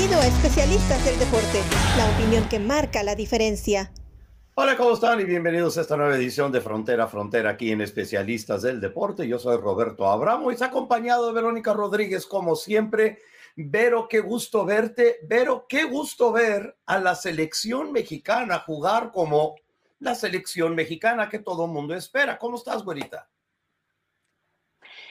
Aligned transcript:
Bienvenido 0.00 0.22
a 0.26 0.34
Especialistas 0.34 1.04
del 1.04 1.18
Deporte, 1.18 1.60
la 1.98 2.10
opinión 2.10 2.48
que 2.48 2.58
marca 2.58 3.02
la 3.02 3.14
diferencia. 3.14 3.92
Hola, 4.54 4.74
¿cómo 4.74 4.94
están? 4.94 5.20
Y 5.20 5.24
bienvenidos 5.24 5.76
a 5.76 5.82
esta 5.82 5.94
nueva 5.98 6.16
edición 6.16 6.50
de 6.50 6.62
Frontera 6.62 7.04
a 7.04 7.06
Frontera 7.06 7.50
aquí 7.50 7.70
en 7.70 7.82
Especialistas 7.82 8.62
del 8.62 8.80
Deporte. 8.80 9.28
Yo 9.28 9.38
soy 9.38 9.58
Roberto 9.58 10.06
Abramo 10.06 10.50
y 10.50 10.54
está 10.54 10.66
acompañado 10.66 11.26
de 11.26 11.34
Verónica 11.34 11.74
Rodríguez, 11.74 12.24
como 12.24 12.56
siempre. 12.56 13.18
Vero, 13.56 14.08
qué 14.08 14.20
gusto 14.20 14.64
verte. 14.64 15.18
Vero, 15.24 15.66
qué 15.68 15.84
gusto 15.84 16.32
ver 16.32 16.78
a 16.86 16.98
la 16.98 17.14
selección 17.14 17.92
mexicana 17.92 18.60
jugar 18.60 19.12
como 19.12 19.56
la 19.98 20.14
selección 20.14 20.74
mexicana 20.74 21.28
que 21.28 21.40
todo 21.40 21.66
el 21.66 21.72
mundo 21.72 21.94
espera. 21.94 22.38
¿Cómo 22.38 22.56
estás, 22.56 22.82
güerita? 22.82 23.28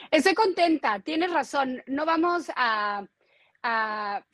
Estoy 0.10 0.34
contenta, 0.34 1.00
tienes 1.00 1.32
razón. 1.32 1.84
No 1.86 2.08
vamos 2.08 2.50
a, 2.56 3.06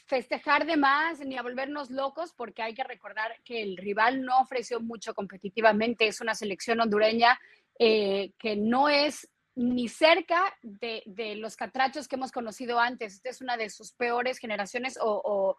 festejar 0.05 0.65
de 0.65 0.77
más 0.77 1.19
ni 1.19 1.37
a 1.37 1.41
volvernos 1.41 1.89
locos 1.89 2.33
porque 2.33 2.61
hay 2.61 2.73
que 2.73 2.83
recordar 2.83 3.31
que 3.43 3.61
el 3.61 3.77
rival 3.77 4.21
no 4.21 4.39
ofreció 4.39 4.79
mucho 4.79 5.13
competitivamente. 5.13 6.07
Es 6.07 6.21
una 6.21 6.35
selección 6.35 6.79
hondureña 6.79 7.39
eh, 7.79 8.31
que 8.37 8.55
no 8.55 8.89
es 8.89 9.29
ni 9.55 9.87
cerca 9.87 10.53
de, 10.61 11.03
los 11.37 11.55
catrachos 11.55 12.07
que 12.07 12.15
hemos 12.15 12.31
conocido 12.31 12.79
antes. 12.79 13.15
Esta 13.15 13.29
es 13.29 13.41
una 13.41 13.57
de 13.57 13.69
sus 13.69 13.93
peores 13.93 14.37
generaciones 14.37 14.99
o, 15.01 15.55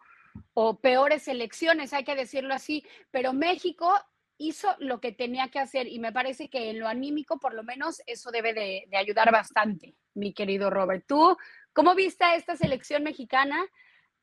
o 0.53 0.79
peores 0.79 1.23
selecciones, 1.23 1.93
hay 1.93 2.03
que 2.03 2.15
decirlo 2.15 2.53
así. 2.53 2.85
Pero 3.11 3.33
México 3.33 3.91
hizo 4.37 4.67
lo 4.79 4.99
que 4.99 5.11
tenía 5.11 5.49
que 5.49 5.59
hacer 5.59 5.87
y 5.87 5.99
me 5.99 6.13
parece 6.13 6.49
que 6.49 6.69
en 6.69 6.79
lo 6.79 6.87
anímico, 6.87 7.39
por 7.39 7.53
lo 7.53 7.63
menos, 7.63 8.01
eso 8.05 8.31
debe 8.31 8.53
de, 8.53 8.87
ayudar 8.95 9.31
bastante, 9.31 9.95
mi 10.13 10.33
querido 10.33 10.69
Robert. 10.69 11.05
¿Tú 11.07 11.35
cómo 11.77 11.93
viste 11.93 12.23
a 12.23 12.35
esta 12.35 12.57
selección 12.57 13.03
mexicana 13.03 13.63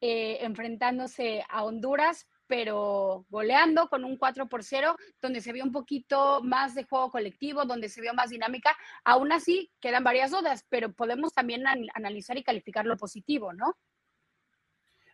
eh, 0.01 0.39
enfrentándose 0.41 1.45
a 1.49 1.63
Honduras, 1.63 2.27
pero 2.49 3.27
goleando 3.31 3.89
con 3.89 4.05
un 4.05 4.17
4 4.17 4.49
por 4.49 4.65
0, 4.65 4.97
donde 5.23 5.41
se 5.41 5.53
vio 5.53 5.63
un 5.63 5.71
poquito 5.71 6.43
más 6.43 6.75
de 6.75 6.83
juego 6.83 7.13
colectivo, 7.13 7.65
donde 7.65 7.89
se 7.89 8.01
vio 8.01 8.13
más 8.13 8.31
dinámica? 8.31 8.77
Aún 9.05 9.31
así, 9.31 9.71
quedan 9.81 10.03
varias 10.03 10.33
dudas, 10.33 10.67
pero 10.69 10.93
podemos 10.95 11.33
también 11.33 11.63
analizar 11.95 12.37
y 12.37 12.43
calificar 12.43 12.87
lo 12.87 12.97
positivo, 12.97 13.53
¿no? 13.53 13.77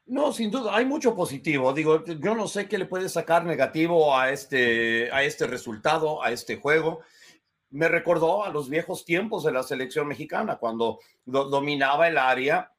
No, 0.07 0.33
sin 0.33 0.51
duda, 0.51 0.75
hay 0.75 0.87
mucho 0.87 1.15
positivo. 1.15 1.75
Digo, 1.75 2.07
yo 2.07 2.35
no 2.35 2.49
sé 2.49 2.67
qué 2.67 2.79
le 2.79 2.87
puede 2.87 3.11
sacar 3.11 3.45
negativo 3.45 4.17
a 4.17 4.31
este, 4.31 5.13
a 5.13 5.23
este 5.25 5.47
resultado, 5.47 6.25
a 6.25 6.33
este 6.33 6.57
juego. 6.57 7.03
Me 7.71 7.89
recordó 7.89 8.45
a 8.45 8.51
los 8.51 8.69
viejos 8.69 9.05
tiempos 9.05 9.45
de 9.45 9.53
la 9.53 9.63
selección 9.63 10.09
mexicana, 10.09 10.57
cuando 10.57 11.01
dominaba 11.25 12.09
el 12.09 12.19
área 12.19 12.73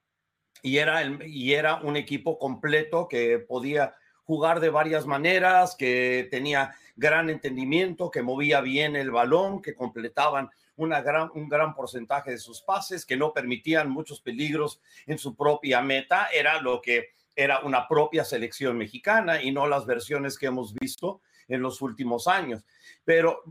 y 0.62 0.78
era, 0.78 1.02
el, 1.02 1.22
y 1.28 1.54
era 1.54 1.76
un 1.82 1.96
equipo 1.96 2.38
completo 2.38 3.08
que 3.08 3.40
podía 3.40 3.96
jugar 4.24 4.60
de 4.60 4.70
varias 4.70 5.06
maneras, 5.06 5.76
que 5.76 6.28
tenía 6.30 6.76
gran 6.96 7.30
entendimiento, 7.30 8.12
que 8.12 8.22
movía 8.22 8.62
bien 8.62 8.96
el 8.96 9.12
balón, 9.12 9.62
que 9.62 9.76
completaban 9.76 10.50
una 10.76 11.02
gran, 11.02 11.30
un 11.34 11.50
gran 11.50 11.74
porcentaje 11.74 12.32
de 12.32 12.38
sus 12.38 12.62
pases, 12.62 13.06
que 13.06 13.18
no 13.18 13.34
permitían 13.34 13.90
muchos 13.90 14.22
peligros 14.22 14.82
en 15.06 15.18
su 15.18 15.36
propia 15.36 15.82
meta. 15.82 16.28
Era 16.34 16.62
lo 16.62 16.82
que 16.82 17.10
era 17.36 17.60
una 17.62 17.88
propia 17.88 18.24
selección 18.24 18.78
mexicana 18.78 19.42
y 19.42 19.52
no 19.52 19.68
las 19.68 19.86
versiones 19.86 20.38
que 20.38 20.48
hemos 20.48 20.74
visto 20.74 21.22
en 21.52 21.62
los 21.62 21.82
últimos 21.82 22.28
años. 22.28 22.64
Pero 23.04 23.44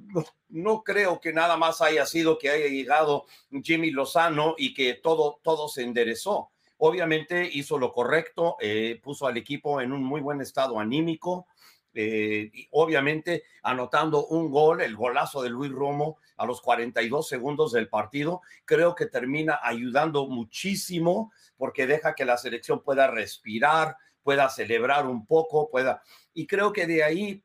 no, 0.49 0.83
creo 0.83 1.21
que 1.21 1.33
nada 1.33 1.57
más 1.57 1.81
haya 1.81 2.07
sido 2.07 2.39
que 2.39 2.51
haya 2.51 2.67
llegado 2.67 3.27
Jimmy 3.63 3.91
Lozano 3.91 4.55
y 4.57 4.75
que 4.75 4.95
todo, 4.95 5.41
todo 5.43 5.69
se 5.69 5.83
enderezó. 5.83 6.51
Obviamente 6.79 7.49
hizo 7.53 7.79
lo 7.79 7.93
correcto, 7.93 8.57
eh, 8.61 8.99
puso 9.03 9.27
al 9.27 9.37
equipo 9.37 9.81
en 9.81 9.93
un 9.93 10.03
muy 10.03 10.23
buen 10.23 10.41
estado 10.41 10.81
anímico, 10.81 11.47
eh, 11.93 12.51
obviamente 12.71 13.43
anotando 13.63 14.27
un 14.27 14.51
gol, 14.51 14.81
el 14.81 14.97
golazo 14.97 15.43
de 15.43 15.51
Luis 15.51 15.73
Romo 15.73 16.19
a 16.37 16.47
los 16.47 16.63
42 16.63 17.29
segundos 17.29 17.73
del 17.73 17.89
partido, 17.89 18.41
creo 18.65 18.95
que 18.95 19.07
termina 19.07 19.61
ayudando 19.63 20.27
muchísimo 20.27 21.33
porque 21.59 21.87
deja 21.87 22.15
que 22.15 22.25
la 22.25 22.39
selección 22.39 22.83
pueda 22.83 23.09
respirar, 23.09 23.97
pueda 24.23 24.49
celebrar 24.49 25.07
un 25.07 25.27
poco, 25.27 25.69
pueda... 25.69 26.03
Y 26.33 26.47
creo 26.47 26.73
que 26.73 26.87
de 26.87 27.03
ahí 27.05 27.43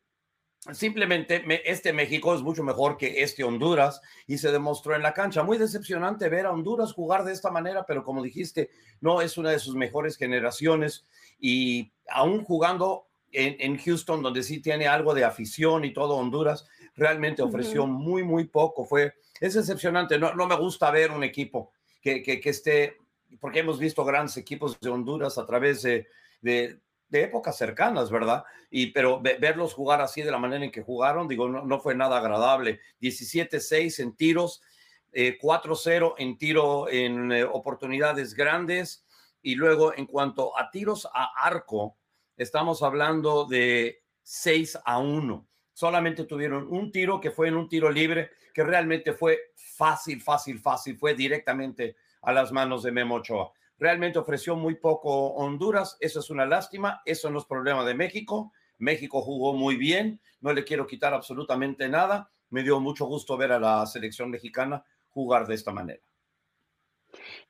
simplemente 0.73 1.43
este 1.65 1.93
México 1.93 2.33
es 2.33 2.41
mucho 2.41 2.63
mejor 2.63 2.97
que 2.97 3.21
este 3.21 3.43
Honduras 3.43 4.01
y 4.27 4.37
se 4.37 4.51
demostró 4.51 4.95
en 4.95 5.03
la 5.03 5.13
cancha. 5.13 5.43
Muy 5.43 5.57
decepcionante 5.57 6.29
ver 6.29 6.45
a 6.45 6.51
Honduras 6.51 6.93
jugar 6.93 7.23
de 7.23 7.33
esta 7.33 7.51
manera, 7.51 7.85
pero 7.85 8.03
como 8.03 8.23
dijiste, 8.23 8.69
no 9.01 9.21
es 9.21 9.37
una 9.37 9.51
de 9.51 9.59
sus 9.59 9.75
mejores 9.75 10.17
generaciones 10.17 11.05
y 11.39 11.91
aún 12.09 12.43
jugando 12.43 13.07
en, 13.31 13.77
Houston, 13.77 14.23
donde 14.23 14.43
sí 14.43 14.61
tiene 14.61 14.87
algo 14.87 15.13
de 15.13 15.25
afición 15.25 15.83
y 15.83 15.91
todo 15.91 16.15
Honduras, 16.15 16.67
realmente 16.95 17.41
ofreció 17.41 17.85
muy, 17.85 18.23
muy 18.23 18.45
poco. 18.45 18.85
Fue, 18.85 19.13
es 19.41 19.55
decepcionante. 19.55 20.17
No, 20.17 20.33
no 20.33 20.47
me 20.47 20.55
gusta 20.55 20.89
ver 20.89 21.11
un 21.11 21.23
equipo 21.23 21.73
que, 22.01 22.23
que, 22.23 22.49
esté, 22.49 22.97
porque 23.41 23.59
hemos 23.59 23.77
visto 23.77 24.05
grandes 24.05 24.37
equipos 24.37 24.79
de 24.79 24.89
Honduras 24.89 25.37
a 25.37 25.45
través 25.45 25.81
de, 25.81 26.07
de, 26.41 26.79
épocas 27.23 27.57
cercanas, 27.57 28.09
¿verdad? 28.09 28.43
Y, 28.69 28.87
pero 28.87 29.21
verlos 29.21 29.73
jugar 29.73 30.01
así 30.01 30.21
de 30.21 30.31
la 30.31 30.37
manera 30.37 30.65
en 30.65 30.71
que 30.71 30.81
jugaron, 30.81 31.27
digo, 31.27 31.47
no, 31.47 31.79
fue 31.79 31.95
nada 31.95 32.17
agradable. 32.17 32.79
17-6 33.01 33.99
en 33.99 34.15
tiros, 34.15 34.61
4-0 35.13 36.11
eh, 36.17 36.23
en 36.23 36.37
tiro 36.37 36.89
en 36.89 37.31
eh, 37.31 37.43
oportunidades 37.43 38.33
grandes. 38.33 39.05
Y 39.41 39.55
luego, 39.55 39.93
en 39.95 40.05
cuanto 40.07 40.57
a 40.59 40.71
tiros 40.71 41.07
a 41.13 41.31
arco, 41.45 41.97
estamos 42.35 42.81
hablando 42.81 43.45
de 43.45 44.01
6 44.23 44.79
a 44.83 44.97
1. 44.97 45.47
Solamente 45.73 46.23
tuvieron 46.23 46.67
un 46.69 46.91
tiro 46.91 47.19
que 47.21 47.31
fue 47.31 47.49
en 47.49 47.55
un 47.55 47.69
tiro 47.69 47.91
libre, 47.91 48.31
que 48.53 48.63
realmente 48.63 49.13
fue 49.13 49.51
fácil, 49.55 50.21
fácil, 50.21 50.59
fácil, 50.59 50.97
fue 50.97 51.13
directamente 51.13 51.95
a 52.21 52.31
las 52.31 52.51
manos 52.51 52.83
de 52.83 52.91
Memo 52.91 53.15
Ochoa. 53.15 53.51
Realmente 53.77 54.19
ofreció 54.19 54.55
muy 54.55 54.75
poco 54.75 55.33
Honduras, 55.33 55.97
eso 55.99 56.19
es 56.19 56.29
una 56.29 56.45
lástima, 56.45 57.01
eso 57.05 57.29
no 57.29 57.39
es 57.39 57.45
problema 57.45 57.83
de 57.83 57.93
México. 57.93 58.53
México 58.77 59.21
jugó 59.21 59.53
muy 59.53 59.75
bien, 59.75 60.21
no 60.41 60.53
le 60.53 60.63
quiero 60.63 60.87
quitar 60.87 61.13
absolutamente 61.13 61.89
nada. 61.89 62.31
Me 62.49 62.63
dio 62.63 62.79
mucho 62.79 63.05
gusto 63.05 63.37
ver 63.37 63.51
a 63.51 63.59
la 63.59 63.85
selección 63.85 64.29
mexicana 64.29 64.85
jugar 65.09 65.47
de 65.47 65.55
esta 65.55 65.71
manera. 65.71 66.01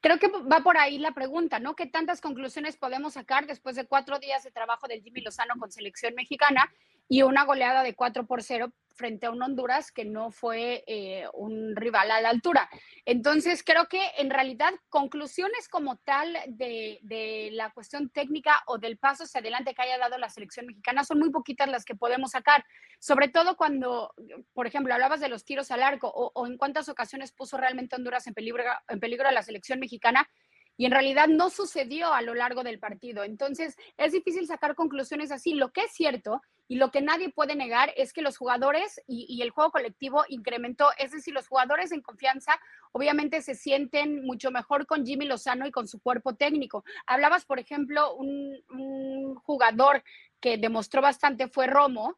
Creo 0.01 0.19
que 0.19 0.27
va 0.29 0.61
por 0.61 0.77
ahí 0.77 0.97
la 0.97 1.13
pregunta, 1.13 1.59
¿no? 1.59 1.75
¿Qué 1.75 1.87
tantas 1.87 2.21
conclusiones 2.21 2.77
podemos 2.77 3.13
sacar 3.13 3.47
después 3.47 3.75
de 3.75 3.85
cuatro 3.85 4.19
días 4.19 4.43
de 4.43 4.51
trabajo 4.51 4.87
del 4.87 5.01
Jimmy 5.01 5.21
Lozano 5.21 5.55
con 5.59 5.71
selección 5.71 6.13
mexicana 6.15 6.71
y 7.07 7.23
una 7.23 7.45
goleada 7.45 7.83
de 7.83 7.95
4 7.95 8.25
por 8.25 8.43
0 8.43 8.71
frente 8.95 9.25
a 9.25 9.31
un 9.31 9.41
Honduras 9.41 9.91
que 9.91 10.05
no 10.05 10.31
fue 10.31 10.83
eh, 10.87 11.25
un 11.33 11.75
rival 11.75 12.11
a 12.11 12.21
la 12.21 12.29
altura. 12.29 12.69
Entonces, 13.05 13.63
creo 13.63 13.87
que 13.87 14.01
en 14.17 14.29
realidad 14.29 14.73
conclusiones 14.89 15.67
como 15.69 15.97
tal 15.97 16.37
de, 16.47 16.99
de, 17.03 17.49
la 17.51 17.71
cuestión 17.71 18.09
técnica 18.09 18.63
o 18.67 18.77
del 18.77 18.97
paso 18.97 19.23
hacia 19.23 19.41
adelante 19.41 19.73
que 19.73 19.81
haya 19.81 19.97
dado 19.97 20.17
la 20.17 20.29
selección 20.29 20.65
mexicana 20.65 21.03
son 21.03 21.19
muy 21.19 21.31
poquitas 21.31 21.69
las 21.69 21.85
que 21.85 21.95
podemos 21.95 22.31
sacar, 22.31 22.65
sobre 22.99 23.27
todo 23.27 23.55
cuando, 23.55 24.13
por 24.53 24.67
ejemplo, 24.67 24.93
hablabas 24.93 25.19
de 25.19 25.29
los 25.29 25.45
tiros 25.45 25.71
al 25.71 25.83
arco 25.83 26.07
o, 26.07 26.31
o 26.33 26.47
en 26.47 26.57
cuántas 26.57 26.89
ocasiones 26.89 27.31
puso 27.31 27.57
realmente 27.57 27.95
Honduras 27.95 28.27
en 28.27 28.33
peligro, 28.33 28.63
en 28.87 28.99
peligro 28.99 29.27
a 29.27 29.31
la 29.31 29.43
selección 29.43 29.79
mexicana 29.79 30.29
y 30.77 30.85
en 30.85 30.91
realidad 30.91 31.27
no 31.27 31.49
sucedió 31.49 32.13
a 32.13 32.21
lo 32.21 32.33
largo 32.33 32.63
del 32.63 32.79
partido. 32.79 33.23
Entonces, 33.23 33.77
es 33.97 34.11
difícil 34.11 34.45
sacar 34.47 34.75
conclusiones 34.75 35.31
así. 35.31 35.53
Lo 35.53 35.71
que 35.71 35.81
es 35.81 35.91
cierto 35.91 36.41
y 36.67 36.75
lo 36.75 36.91
que 36.91 37.01
nadie 37.01 37.29
puede 37.29 37.55
negar 37.55 37.93
es 37.95 38.11
que 38.11 38.21
los 38.21 38.37
jugadores 38.37 39.01
y, 39.07 39.41
el 39.41 39.51
juego 39.51 39.71
colectivo 39.71 40.23
incrementó, 40.27 40.89
es 40.97 41.11
decir, 41.11 41.33
los 41.33 41.47
jugadores 41.47 41.91
en 41.91 42.01
confianza 42.01 42.59
obviamente 42.91 43.41
se 43.41 43.55
sienten 43.55 44.23
mucho 44.25 44.51
mejor 44.51 44.85
con 44.85 45.05
Jimmy 45.05 45.25
Lozano 45.25 45.67
y 45.67 45.71
con 45.71 45.87
su 45.87 45.99
cuerpo 45.99 46.35
técnico. 46.35 46.83
Hablabas, 47.05 47.45
por 47.45 47.59
ejemplo, 47.59 48.15
un, 48.15 48.63
un 48.69 49.35
jugador 49.35 50.03
que 50.39 50.57
demostró 50.57 51.01
bastante 51.01 51.47
fue 51.47 51.67
Romo, 51.67 52.17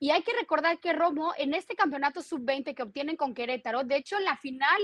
y 0.00 0.10
hay 0.10 0.22
que 0.22 0.32
recordar 0.32 0.78
que 0.78 0.92
Romo 0.92 1.32
en 1.36 1.54
este 1.54 1.74
campeonato 1.74 2.22
sub-20 2.22 2.74
que 2.74 2.82
obtienen 2.82 3.16
con 3.16 3.34
Querétaro, 3.34 3.82
de 3.82 3.96
hecho 3.96 4.16
en 4.16 4.24
la 4.24 4.36
final 4.36 4.78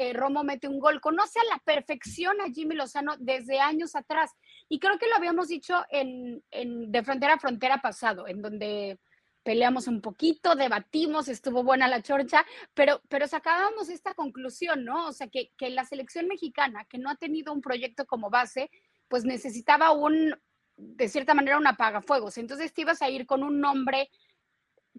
eh, 0.00 0.14
Romo 0.14 0.42
mete 0.44 0.66
un 0.66 0.80
gol, 0.80 0.98
conoce 0.98 1.38
a 1.40 1.44
la 1.44 1.58
perfección 1.58 2.40
a 2.40 2.50
Jimmy 2.50 2.74
Lozano 2.74 3.16
desde 3.18 3.60
años 3.60 3.94
atrás. 3.94 4.30
Y 4.66 4.78
creo 4.78 4.98
que 4.98 5.06
lo 5.06 5.14
habíamos 5.14 5.48
dicho 5.48 5.84
en, 5.90 6.42
de 6.50 7.02
frontera 7.04 7.34
a 7.34 7.38
frontera 7.38 7.82
pasado, 7.82 8.26
en 8.26 8.40
donde 8.40 8.98
peleamos 9.42 9.88
un 9.88 10.00
poquito, 10.00 10.54
debatimos, 10.54 11.28
estuvo 11.28 11.62
buena 11.62 11.86
la 11.86 12.00
chorcha, 12.00 12.46
pero, 12.72 13.02
pero 13.10 13.26
sacábamos 13.26 13.90
esta 13.90 14.14
conclusión, 14.14 14.86
¿no? 14.86 15.08
O 15.08 15.12
sea, 15.12 15.28
que, 15.28 15.52
que 15.58 15.68
la 15.68 15.84
selección 15.84 16.28
mexicana, 16.28 16.86
que 16.88 16.96
no 16.96 17.10
ha 17.10 17.16
tenido 17.16 17.52
un 17.52 17.60
proyecto 17.60 18.06
como 18.06 18.30
base, 18.30 18.70
pues 19.06 19.26
necesitaba 19.26 19.92
un, 19.92 20.34
de 20.76 21.08
cierta 21.10 21.34
manera, 21.34 21.58
un 21.58 21.66
apagafuegos. 21.66 22.38
Entonces 22.38 22.72
te 22.72 22.80
ibas 22.80 23.02
a 23.02 23.10
ir 23.10 23.26
con 23.26 23.42
un 23.42 23.60
nombre 23.60 24.08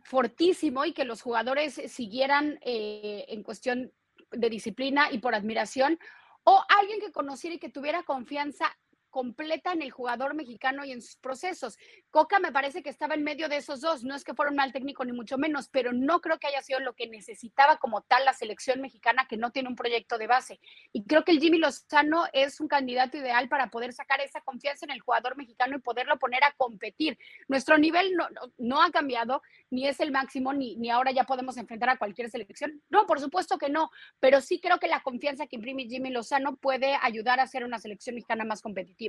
fortísimo 0.04 0.86
y 0.86 0.94
que 0.94 1.06
los 1.06 1.24
jugadores 1.24 1.82
siguieran 1.88 2.60
eh, 2.62 3.26
en 3.30 3.42
cuestión 3.42 3.92
de 4.32 4.50
disciplina 4.50 5.12
y 5.12 5.20
por 5.20 5.36
admiración, 5.36 6.00
o 6.44 6.64
alguien 6.80 7.00
que 7.00 7.12
conociera 7.12 7.56
y 7.56 7.60
que 7.60 7.70
tuviera 7.70 8.04
confianza 8.04 8.76
completa 9.12 9.74
en 9.74 9.82
el 9.82 9.92
jugador 9.92 10.34
mexicano 10.34 10.84
y 10.84 10.92
en 10.92 11.02
sus 11.02 11.18
procesos. 11.18 11.78
Coca 12.10 12.40
me 12.40 12.52
parece 12.52 12.82
que 12.82 12.90
estaba 12.90 13.14
en 13.14 13.24
medio 13.24 13.50
de 13.50 13.58
esos 13.58 13.82
dos, 13.82 14.04
no 14.04 14.16
es 14.16 14.24
que 14.24 14.34
fuera 14.34 14.50
un 14.50 14.58
mal 14.58 14.72
técnico 14.72 15.06
ni 15.06 15.12
mucho 15.12 15.38
menos, 15.38 15.68
pero 15.70 15.94
no 15.94 16.22
creo 16.22 16.40
que 16.40 16.48
haya 16.48 16.62
sido 16.62 16.80
lo 16.80 16.94
que 16.94 17.08
necesitaba 17.08 17.78
como 17.78 18.02
tal 18.02 18.26
la 18.26 18.34
selección 18.34 18.82
mexicana 18.82 19.28
que 19.30 19.38
no 19.38 19.52
tiene 19.52 19.70
un 19.70 19.76
proyecto 19.76 20.18
de 20.18 20.28
base. 20.28 20.60
Y 20.94 21.04
creo 21.04 21.24
que 21.24 21.32
el 21.32 21.40
Jimmy 21.40 21.60
Lozano 21.60 22.26
es 22.34 22.60
un 22.60 22.68
candidato 22.68 23.18
ideal 23.18 23.50
para 23.50 23.68
poder 23.68 23.94
sacar 23.94 24.22
esa 24.22 24.42
confianza 24.42 24.86
en 24.86 24.92
el 24.92 25.02
jugador 25.02 25.38
mexicano 25.38 25.76
y 25.76 25.82
poderlo 25.82 26.18
poner 26.18 26.44
a 26.44 26.54
competir. 26.58 27.18
Nuestro 27.48 27.78
nivel 27.78 28.16
no, 28.58 28.82
ha 28.82 28.92
cambiado, 28.92 29.42
ni 29.70 29.88
es 29.88 30.00
el 30.00 30.12
máximo, 30.12 30.54
ni, 30.54 30.76
ni 30.78 30.90
ahora 30.90 31.12
ya 31.12 31.26
podemos 31.26 31.58
enfrentar 31.58 31.90
a 31.90 31.98
cualquier 31.98 32.30
selección. 32.30 32.82
No, 32.90 33.06
por 33.06 33.20
supuesto 33.20 33.58
que 33.58 33.70
no, 33.70 33.92
pero 34.20 34.42
sí 34.42 34.60
creo 34.60 34.80
que 34.80 34.88
la 34.88 35.02
confianza 35.02 35.48
que 35.48 35.58
imprime 35.58 35.86
Jimmy 35.86 36.10
Lozano 36.10 36.56
puede 36.56 36.98
ayudar 37.02 37.40
a 37.40 37.48
ser 37.48 37.64
una 37.64 37.80
selección 37.80 38.16
mexicana 38.16 38.46
más 38.46 38.62
competitiva. 38.62 39.01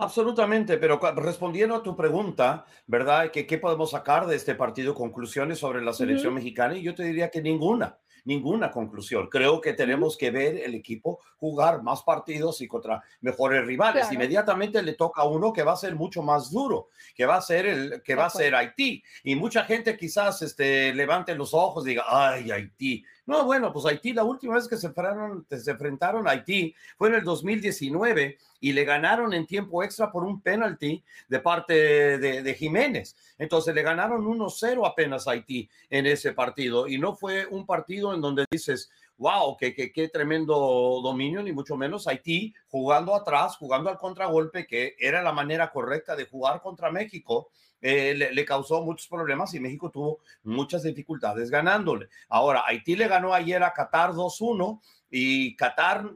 Absolutamente, 0.00 0.78
pero 0.78 1.00
respondiendo 1.16 1.74
a 1.74 1.82
tu 1.82 1.96
pregunta, 1.96 2.64
¿verdad? 2.86 3.32
¿Qué, 3.32 3.46
¿Qué, 3.46 3.58
podemos 3.58 3.90
sacar 3.90 4.26
de 4.26 4.36
este 4.36 4.54
partido? 4.54 4.94
Conclusiones 4.94 5.58
sobre 5.58 5.82
la 5.82 5.92
selección 5.92 6.34
mexicana 6.34 6.76
y 6.76 6.82
yo 6.82 6.94
te 6.94 7.02
diría 7.02 7.30
que 7.30 7.42
ninguna 7.42 7.98
ninguna 8.28 8.70
conclusión. 8.70 9.28
Creo 9.28 9.60
que 9.60 9.72
tenemos 9.72 10.16
que 10.16 10.30
ver 10.30 10.58
el 10.58 10.74
equipo 10.74 11.20
jugar 11.38 11.82
más 11.82 12.02
partidos 12.02 12.60
y 12.60 12.68
contra 12.68 13.02
mejores 13.22 13.64
rivales. 13.64 14.12
Inmediatamente 14.12 14.82
le 14.82 14.92
toca 14.92 15.22
a 15.22 15.28
uno 15.28 15.52
que 15.52 15.62
va 15.62 15.72
a 15.72 15.76
ser 15.76 15.96
mucho 15.96 16.22
más 16.22 16.50
duro, 16.50 16.88
que 17.14 17.24
va 17.24 17.36
a 17.36 17.42
ser 17.42 17.66
el 17.66 18.02
que 18.02 18.14
va 18.14 18.26
a 18.26 18.30
ser 18.30 18.54
Haití. 18.54 19.02
Y 19.24 19.34
mucha 19.34 19.64
gente 19.64 19.96
quizás 19.96 20.42
este, 20.42 20.92
levante 20.94 21.34
los 21.34 21.54
ojos 21.54 21.86
y 21.86 21.90
diga, 21.90 22.04
ay, 22.06 22.50
Haití. 22.50 23.02
No, 23.28 23.44
bueno, 23.44 23.70
pues 23.74 23.84
Haití, 23.84 24.14
la 24.14 24.24
última 24.24 24.54
vez 24.54 24.66
que 24.66 24.78
se 24.78 24.86
enfrentaron, 24.86 26.26
a 26.26 26.30
Haití 26.30 26.74
fue 26.96 27.10
en 27.10 27.16
el 27.16 27.24
2019 27.24 28.38
y 28.58 28.72
le 28.72 28.84
ganaron 28.86 29.34
en 29.34 29.46
tiempo 29.46 29.84
extra 29.84 30.10
por 30.10 30.24
un 30.24 30.40
penalti 30.40 31.04
de 31.28 31.38
parte 31.38 31.74
de, 32.16 32.54
Jiménez. 32.54 33.14
Entonces 33.36 33.74
le 33.74 33.82
ganaron 33.82 34.24
1-0 34.24 34.88
apenas 34.88 35.28
a 35.28 35.32
Haití 35.32 35.68
en 35.90 36.06
ese 36.06 36.32
partido 36.32 36.88
y 36.88 36.96
no 36.96 37.14
fue 37.14 37.44
un 37.44 37.66
partido 37.66 38.14
en 38.14 38.22
donde 38.22 38.46
dices, 38.50 38.90
wow, 39.18 39.56
qué, 39.56 39.74
qué, 39.74 40.08
tremendo 40.08 41.00
dominio, 41.02 41.42
ni 41.42 41.52
mucho 41.52 41.76
menos 41.76 42.06
Haití 42.06 42.54
jugando 42.68 43.14
atrás, 43.14 43.56
jugando 43.56 43.90
al 43.90 43.98
contragolpe, 43.98 44.66
que 44.66 44.94
era 44.98 45.22
la 45.22 45.32
manera 45.32 45.70
correcta 45.70 46.16
de 46.16 46.26
jugar 46.26 46.62
contra 46.62 46.90
México. 46.90 47.50
Eh, 47.80 48.14
le, 48.14 48.44
causó 48.44 48.82
muchos 48.82 49.06
problemas 49.06 49.54
y 49.54 49.60
México 49.60 49.90
tuvo 49.90 50.20
muchas 50.42 50.82
dificultades 50.82 51.50
ganándole. 51.50 52.08
Ahora, 52.28 52.64
Haití 52.66 52.96
le 52.96 53.06
ganó 53.06 53.34
ayer 53.34 53.62
a 53.62 53.72
Qatar 53.72 54.12
2-1 54.12 54.80
y 55.10 55.54
Qatar 55.54 56.10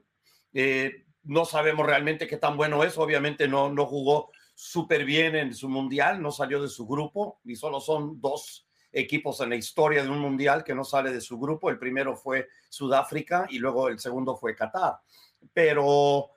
eh, 0.55 1.05
no 1.25 1.45
sabemos 1.45 1.87
realmente 1.87 2.27
qué 2.27 2.37
tan 2.37 2.57
bueno 2.57 2.83
es, 2.83 2.99
obviamente 2.99 3.47
no, 3.47 3.69
no 3.71 3.87
jugó 3.87 4.31
súper 4.55 5.05
bien 5.05 5.37
en 5.37 5.55
su 5.55 5.69
mundial, 5.69 6.21
no 6.21 6.33
salió 6.33 6.61
de 6.61 6.69
su 6.69 6.87
grupo 6.87 7.41
y 7.45 7.57
solo 7.57 7.81
son 7.81 8.21
dos 8.21 8.67
equipos 8.93 9.41
en 9.41 9.51
la 9.51 9.57
historia 9.57 10.03
de 10.03 10.11
un 10.11 10.19
mundial 10.19 10.63
que 10.63 10.75
no 10.75 10.85
sale 10.85 11.13
de 11.13 11.21
su 11.21 11.39
grupo. 11.39 11.71
El 11.71 11.79
primero 11.79 12.17
fue 12.17 12.49
Sudáfrica 12.69 13.47
y 13.51 13.59
luego 13.59 13.89
el 13.89 13.99
segundo 13.99 14.37
fue 14.37 14.55
Qatar. 14.55 15.01
Pero 15.53 16.31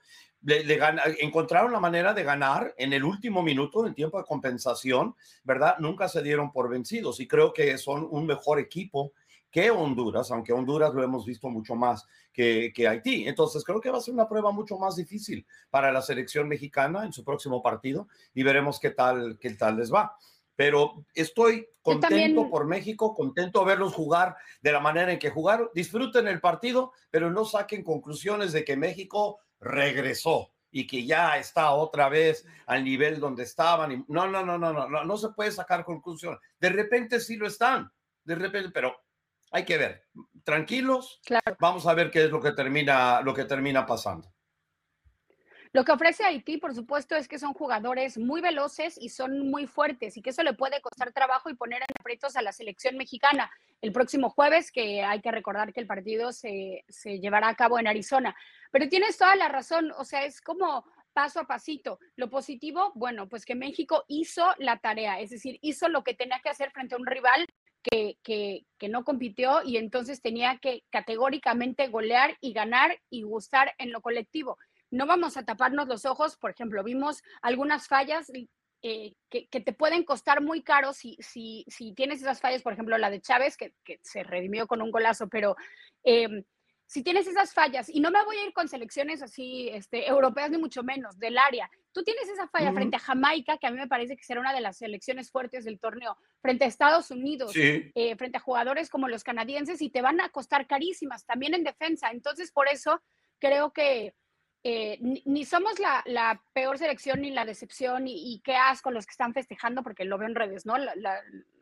encontraron 0.48 1.72
la 1.72 1.80
manera 1.80 2.14
de 2.14 2.24
ganar 2.24 2.74
en 2.78 2.94
el 2.94 3.04
último 3.04 3.42
minuto, 3.42 3.86
en 3.86 3.96
tiempo 3.96 4.18
de 4.18 4.26
compensación, 4.26 5.16
¿verdad? 5.44 5.78
Nunca 5.80 6.08
se 6.08 6.22
dieron 6.22 6.52
por 6.52 6.70
vencidos 6.70 7.20
y 7.20 7.28
creo 7.28 7.52
que 7.52 7.78
son 7.78 8.08
un 8.10 8.26
mejor 8.26 8.60
equipo 8.60 9.14
que 9.50 9.72
Honduras, 9.72 10.32
aunque 10.32 10.54
Honduras 10.54 10.94
lo 10.94 11.02
hemos 11.02 11.26
visto 11.26 11.50
mucho 11.50 11.76
más 11.76 12.06
que, 12.32 12.72
que, 12.76 12.88
Haití. 12.88 13.28
Entonces 13.28 13.64
creo 13.64 13.80
que 13.80 13.90
va 13.90 13.98
a 13.98 14.02
ser 14.02 14.14
una 14.14 14.28
prueba 14.28 14.52
mucho 14.52 14.78
más 14.78 14.98
difícil 14.98 15.46
para 15.70 15.92
la 15.92 16.02
selección 16.02 16.48
mexicana 16.48 17.06
en 17.06 17.14
su 17.14 17.24
próximo 17.24 17.64
partido 17.64 18.08
y 18.34 18.44
veremos 18.44 18.80
qué 18.80 18.92
tal, 18.92 19.40
qué 19.40 19.52
tal 19.52 19.78
les 19.78 19.94
va. 19.94 20.16
Pero 20.56 21.06
estoy 21.14 21.68
contento 21.82 22.50
por 22.50 22.66
México, 22.66 23.14
contento 23.14 23.66
verlos 23.66 23.94
jugar 23.94 24.36
de 24.62 24.72
la 24.72 24.80
manera 24.80 25.12
en 25.12 25.20
que 25.20 25.30
jugaron. 25.30 25.70
Disfruten 25.74 26.28
el 26.28 26.40
partido, 26.40 26.94
pero 27.12 27.30
no 27.32 27.46
saquen 27.46 27.84
conclusiones 27.84 28.54
de 28.54 28.64
que 28.64 28.78
México 28.78 29.40
regresó 29.60 30.52
y 30.72 30.88
que 30.88 31.06
ya 31.06 31.38
está 31.38 31.72
otra 31.72 32.10
vez 32.10 32.46
al 32.66 32.84
nivel 32.84 33.20
donde 33.20 33.44
estaban. 33.44 34.06
No, 34.08 34.28
no, 34.28 34.46
no, 34.46 34.58
no, 34.58 34.74
no, 34.74 34.90
no, 34.90 35.04
no 35.04 35.18
se 35.18 35.30
puede 35.30 35.52
sacar 35.52 35.86
conclusión. 35.86 36.38
De 36.60 36.70
repente 36.70 37.20
sí 37.20 37.38
lo 37.38 37.48
están, 37.48 37.90
de 38.24 38.36
repente, 38.36 38.72
pero 38.74 38.94
hay 39.52 39.64
que 39.64 39.78
ver. 39.78 40.04
Tranquilos, 40.44 41.22
vamos 41.60 41.88
a 41.88 41.94
ver 41.94 42.12
qué 42.12 42.26
es 42.26 42.30
lo 42.30 42.42
que 42.42 42.52
termina, 42.52 43.22
lo 43.22 43.34
que 43.34 43.46
termina 43.46 43.86
pasando. 43.86 44.35
Lo 45.76 45.84
que 45.84 45.92
ofrece 45.92 46.24
Haití, 46.24 46.56
por 46.56 46.74
supuesto, 46.74 47.18
es 47.18 47.28
que 47.28 47.38
son 47.38 47.54
jugadores 47.54 48.18
muy 48.18 48.40
veloces 48.40 48.98
y 48.98 49.10
son 49.10 49.50
muy 49.50 49.68
fuertes 49.68 50.16
y 50.16 50.22
que 50.22 50.30
eso 50.30 50.42
le 50.42 50.54
puede 50.54 50.80
costar 50.80 51.12
trabajo 51.12 51.50
y 51.50 51.54
poner 51.54 51.82
en 51.82 51.88
aprietos 52.00 52.38
a 52.38 52.42
la 52.42 52.54
selección 52.54 52.96
mexicana 52.96 53.52
el 53.82 53.92
próximo 53.92 54.30
jueves, 54.30 54.72
que 54.72 55.04
hay 55.04 55.20
que 55.20 55.32
recordar 55.32 55.74
que 55.74 55.82
el 55.82 55.86
partido 55.86 56.32
se, 56.32 56.86
se 56.88 57.20
llevará 57.20 57.50
a 57.50 57.56
cabo 57.56 57.78
en 57.78 57.88
Arizona. 57.88 58.34
Pero 58.72 58.88
tienes 58.88 59.18
toda 59.18 59.36
la 59.36 59.50
razón, 59.50 59.92
o 59.98 60.06
sea, 60.06 60.24
es 60.24 60.40
como 60.40 60.86
paso 61.12 61.42
a 61.42 61.46
pasito. 61.46 62.00
Lo 62.16 62.30
positivo, 62.30 62.94
bueno, 62.96 63.28
pues 63.28 63.44
que 63.44 63.56
México 63.56 64.06
hizo 64.08 64.46
la 64.60 64.78
tarea, 64.78 65.20
es 65.20 65.32
decir, 65.32 65.60
hizo 65.62 65.90
lo 65.90 66.06
que 66.06 66.14
tenía 66.14 66.40
que 66.42 66.48
hacer 66.48 66.72
frente 66.72 66.96
a 66.96 67.00
un 67.00 67.06
rival 67.06 67.46
que, 67.84 68.18
que, 68.24 68.66
que, 68.78 68.88
no 68.88 69.04
compitió 69.04 69.62
y 69.62 69.76
entonces 69.76 70.22
tenía 70.22 70.58
que 70.58 70.86
categóricamente 70.90 71.90
golear 71.90 72.38
y 72.40 72.54
ganar 72.54 72.98
y 73.10 73.24
gustar 73.24 73.74
en 73.78 73.92
lo 73.92 74.00
colectivo 74.00 74.58
no 74.96 75.06
vamos 75.06 75.38
a 75.38 75.44
taparnos 75.44 75.88
los 75.88 76.06
ojos. 76.06 76.38
Por 76.38 76.52
ejemplo, 76.52 76.84
vimos 76.84 77.22
algunas 77.42 77.88
fallas 77.88 78.32
eh, 78.82 79.14
que, 79.30 79.48
te 79.50 79.74
pueden 79.74 80.04
costar 80.04 80.42
muy 80.42 80.62
caro 80.62 80.94
si, 80.94 81.18
si, 81.20 81.66
si, 81.68 81.94
tienes 81.94 82.22
esas 82.22 82.40
fallas, 82.40 82.62
por 82.62 82.74
ejemplo, 82.74 82.98
la 82.98 83.10
de 83.10 83.22
Chávez, 83.22 83.58
que, 83.58 83.74
se 84.02 84.24
redimió 84.24 84.68
con 84.68 84.82
un 84.82 84.92
golazo, 84.92 85.28
pero 85.28 85.56
em, 86.04 86.44
si 86.86 87.02
tienes 87.02 87.28
esas 87.28 87.54
fallas, 87.54 87.90
y 87.90 88.00
no 88.00 88.12
me 88.12 88.24
voy 88.24 88.38
a 88.38 88.46
ir 88.46 88.54
con 88.54 88.68
selecciones 88.68 89.24
así 89.24 89.70
este, 89.70 90.08
europeas 90.08 90.52
ni 90.52 90.60
mucho 90.60 90.84
menos, 90.84 91.18
del 91.18 91.38
área, 91.38 91.70
tú 91.92 92.04
tienes 92.04 92.30
esa 92.30 92.48
falla 92.48 92.72
frente 92.74 92.98
a 92.98 93.00
Jamaica, 93.00 93.58
que 93.58 93.66
a 93.66 93.72
mí 93.72 93.78
me 93.78 93.88
parece 93.88 94.16
que 94.16 94.24
será 94.24 94.40
una 94.40 94.54
de 94.54 94.62
las 94.62 94.78
selecciones 94.78 95.32
fuertes 95.32 95.66
del 95.66 95.80
torneo, 95.80 96.16
frente 96.42 96.66
a 96.66 96.68
Estados 96.68 97.10
Unidos, 97.10 97.54
eh, 97.56 98.16
frente 98.18 98.38
a 98.38 98.42
jugadores 98.42 98.90
como 98.90 99.08
los 99.08 99.24
canadienses, 99.24 99.82
y 99.82 99.90
te 99.90 100.04
van 100.04 100.22
a 100.22 100.30
costar 100.30 100.68
carísimas, 100.68 101.26
también 101.26 101.56
en 101.56 101.64
defensa. 101.64 102.12
Entonces, 102.12 102.52
por 102.52 102.68
eso 102.68 103.02
creo 103.40 103.74
que 103.74 104.14
eh, 104.68 104.98
ni, 105.00 105.46
somos 105.46 105.74
la, 105.78 106.42
peor 106.52 106.80
selección 106.80 107.22
ni 107.22 107.30
la 107.30 107.46
decepción 107.46 108.08
y, 108.08 108.42
qué 108.44 108.56
asco 108.56 108.90
los 108.90 109.06
que 109.06 109.12
están 109.12 109.32
festejando, 109.32 109.84
porque 109.84 110.06
lo 110.06 110.18
veo 110.18 110.28
en 110.28 110.34
redes, 110.34 110.66
¿no? 110.66 110.74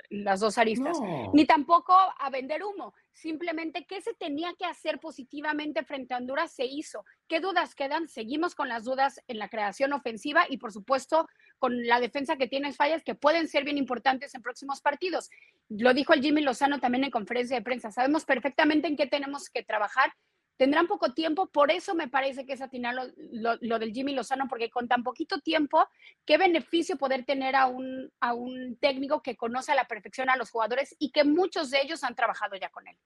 las 0.09 0.39
dos 0.39 0.57
aristas. 0.57 0.97
Ni 1.33 1.45
tampoco 1.45 1.93
a 1.93 2.29
vender 2.29 2.63
humo. 2.63 2.93
Simplemente 3.11 3.85
qué 3.85 3.99
se 3.99 4.13
tenía 4.13 4.53
que 4.57 4.63
hacer 4.63 5.01
positivamente 5.01 5.83
frente 5.83 6.13
a 6.13 6.17
Honduras 6.17 6.53
se 6.53 6.63
hizo. 6.63 7.03
¿Qué 7.27 7.41
dudas 7.41 7.75
quedan? 7.75 8.07
Seguimos 8.07 8.55
con 8.55 8.69
las 8.69 8.85
dudas 8.85 9.21
en 9.27 9.37
la 9.37 9.49
creación 9.49 9.91
ofensiva 9.91 10.45
y 10.47 10.55
por 10.55 10.71
supuesto 10.71 11.27
con 11.59 11.85
la 11.85 11.99
defensa 11.99 12.37
que 12.37 12.47
tiene 12.47 12.71
fallas 12.71 13.03
que 13.03 13.15
pueden 13.15 13.49
ser 13.49 13.65
bien 13.65 13.77
importantes 13.77 14.33
en 14.33 14.41
próximos 14.41 14.79
partidos. 14.79 15.29
Lo 15.67 15.93
dijo 15.93 16.13
el 16.13 16.21
Jimmy 16.21 16.39
Lozano 16.41 16.79
también 16.79 17.03
en 17.03 17.11
conferencia 17.11 17.57
de 17.57 17.63
prensa. 17.63 17.91
Sabemos 17.91 18.23
perfectamente 18.23 18.87
en 18.87 18.95
qué 18.95 19.07
tenemos 19.07 19.49
que 19.49 19.61
trabajar 19.61 20.13
tendrán 20.57 20.87
poco 20.87 21.13
tiempo, 21.13 21.47
por 21.47 21.71
eso 21.71 21.95
me 21.95 22.07
parece 22.07 22.45
que 22.45 22.53
es 22.53 22.61
atinar 22.61 22.95
lo, 23.31 23.79
del 23.79 23.93
Jimmy 23.93 24.13
Lozano, 24.13 24.47
porque 24.47 24.69
con 24.69 24.87
tan 24.87 25.03
poquito 25.03 25.39
tiempo, 25.39 25.87
qué 26.25 26.37
beneficio 26.37 26.97
poder 26.97 27.25
tener 27.25 27.55
a 27.55 27.67
un, 27.67 28.11
a 28.19 28.33
un 28.33 28.77
técnico 28.77 29.21
que 29.21 29.35
conoce 29.35 29.71
a 29.71 29.75
la 29.75 29.87
perfección 29.87 30.29
a 30.29 30.37
los 30.37 30.51
jugadores 30.51 30.95
y 30.99 31.11
que 31.11 31.23
muchos 31.23 31.71
de 31.71 31.81
ellos 31.81 32.03
han 32.03 32.15
trabajado 32.15 32.55
ya 32.55 32.69
con 32.69 32.87
él. 32.87 32.97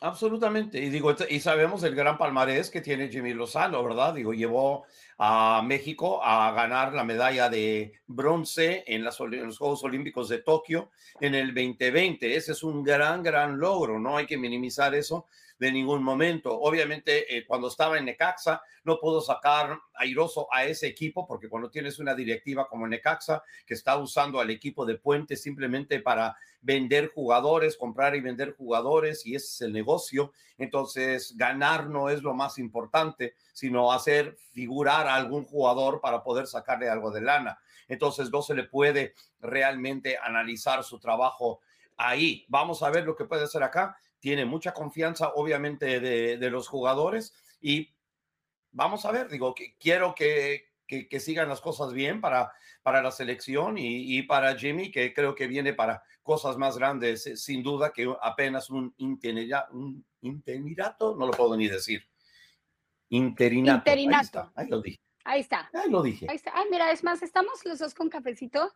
Absolutamente. 0.00 0.78
Y 0.78 0.90
digo, 0.90 1.14
y 1.28 1.40
sabemos 1.40 1.82
el 1.84 1.94
gran 1.94 2.18
palmarés 2.18 2.70
que 2.70 2.80
tiene 2.80 3.08
Jimmy 3.08 3.32
Lozano, 3.32 3.82
¿verdad? 3.82 4.14
Digo, 4.14 4.32
llevó 4.32 4.84
a 5.18 5.62
México 5.64 6.22
a 6.22 6.52
ganar 6.52 6.92
la 6.92 7.04
medalla 7.04 7.48
de 7.48 7.92
bronce 8.06 8.84
en, 8.86 8.96
en, 8.96 9.04
los 9.04 9.58
Juegos 9.58 9.84
Olímpicos 9.84 10.28
de 10.28 10.38
Tokio 10.38 10.90
en 11.20 11.34
el 11.34 11.54
2020. 11.54 12.36
Ese 12.36 12.52
es 12.52 12.62
un 12.62 12.82
gran, 12.82 13.22
gran 13.22 13.58
logro, 13.58 13.98
no 13.98 14.16
hay 14.16 14.26
que 14.26 14.36
minimizar 14.36 14.94
eso 14.94 15.26
de 15.58 15.72
ningún 15.72 16.02
momento. 16.02 16.58
Obviamente, 16.58 17.36
eh, 17.36 17.46
cuando 17.46 17.68
estaba 17.68 17.98
en 17.98 18.04
Necaxa, 18.04 18.60
no 18.84 18.98
pudo 18.98 19.20
sacar 19.20 19.78
airoso 19.94 20.48
a 20.52 20.64
ese 20.64 20.86
equipo, 20.86 21.26
porque 21.26 21.48
cuando 21.48 21.70
tienes 21.70 21.98
una 21.98 22.14
directiva 22.14 22.68
como 22.68 22.86
Necaxa, 22.86 23.42
que 23.66 23.74
está 23.74 23.96
usando 23.96 24.40
al 24.40 24.50
equipo 24.50 24.84
de 24.84 24.96
Puente 24.98 25.36
simplemente 25.36 26.00
para 26.00 26.36
vender 26.60 27.12
jugadores, 27.14 27.76
comprar 27.76 28.14
y 28.16 28.20
vender 28.20 28.54
jugadores, 28.56 29.24
y 29.24 29.34
ese 29.34 29.46
es 29.46 29.60
el 29.62 29.72
negocio, 29.72 30.32
entonces 30.58 31.36
ganar 31.36 31.88
no 31.88 32.10
es 32.10 32.22
lo 32.22 32.34
más 32.34 32.58
importante, 32.58 33.34
sino 33.52 33.92
hacer 33.92 34.36
figurar 34.52 35.06
a 35.06 35.14
algún 35.14 35.44
jugador 35.44 36.00
para 36.00 36.22
poder 36.22 36.46
sacarle 36.46 36.88
algo 36.88 37.10
de 37.10 37.22
lana. 37.22 37.58
Entonces 37.88 38.30
no 38.30 38.42
se 38.42 38.54
le 38.54 38.64
puede 38.64 39.14
realmente 39.40 40.18
analizar 40.18 40.82
su 40.82 40.98
trabajo 40.98 41.60
ahí. 41.96 42.44
Vamos 42.48 42.82
a 42.82 42.90
ver 42.90 43.04
lo 43.04 43.16
que 43.16 43.24
puede 43.24 43.44
hacer 43.44 43.62
acá 43.62 43.96
tiene 44.18 44.44
mucha 44.44 44.72
confianza, 44.72 45.32
obviamente, 45.34 46.00
de, 46.00 46.50
los 46.50 46.68
jugadores 46.68 47.34
y 47.60 47.94
vamos 48.72 49.04
a 49.04 49.12
ver, 49.12 49.28
digo, 49.28 49.54
que 49.54 49.76
quiero 49.78 50.14
que, 50.14 50.72
que, 50.86 51.20
sigan 51.20 51.48
las 51.48 51.60
cosas 51.60 51.92
bien 51.92 52.20
para, 52.20 52.52
para 52.82 53.02
la 53.02 53.10
selección 53.10 53.78
y, 53.78 54.18
y, 54.18 54.22
para 54.22 54.56
Jimmy, 54.56 54.90
que 54.90 55.12
creo 55.14 55.34
que 55.34 55.46
viene 55.46 55.72
para 55.72 56.02
cosas 56.22 56.56
más 56.56 56.76
grandes, 56.76 57.26
eh, 57.26 57.36
sin 57.36 57.62
duda 57.62 57.92
que 57.92 58.12
apenas 58.20 58.68
un, 58.70 58.94
un 58.98 60.04
interinato, 60.20 61.16
no 61.16 61.26
lo 61.26 61.32
puedo 61.32 61.56
ni 61.56 61.68
decir. 61.68 62.02
Interinato. 63.08 63.90
Ahí, 63.90 64.08
está, 64.20 64.52
ahí 64.54 64.68
lo 64.68 64.80
dije. 64.80 65.00
Ahí 65.24 65.40
está. 65.40 65.70
Ahí 65.72 65.90
lo 65.90 66.02
dije. 66.02 66.26
Ahí 66.28 66.36
está. 66.36 66.52
Ah, 66.54 66.64
mira, 66.70 66.90
es 66.90 67.04
más, 67.04 67.22
estamos 67.22 67.64
los 67.64 67.78
dos 67.78 67.94
con 67.94 68.08
cafecito 68.08 68.72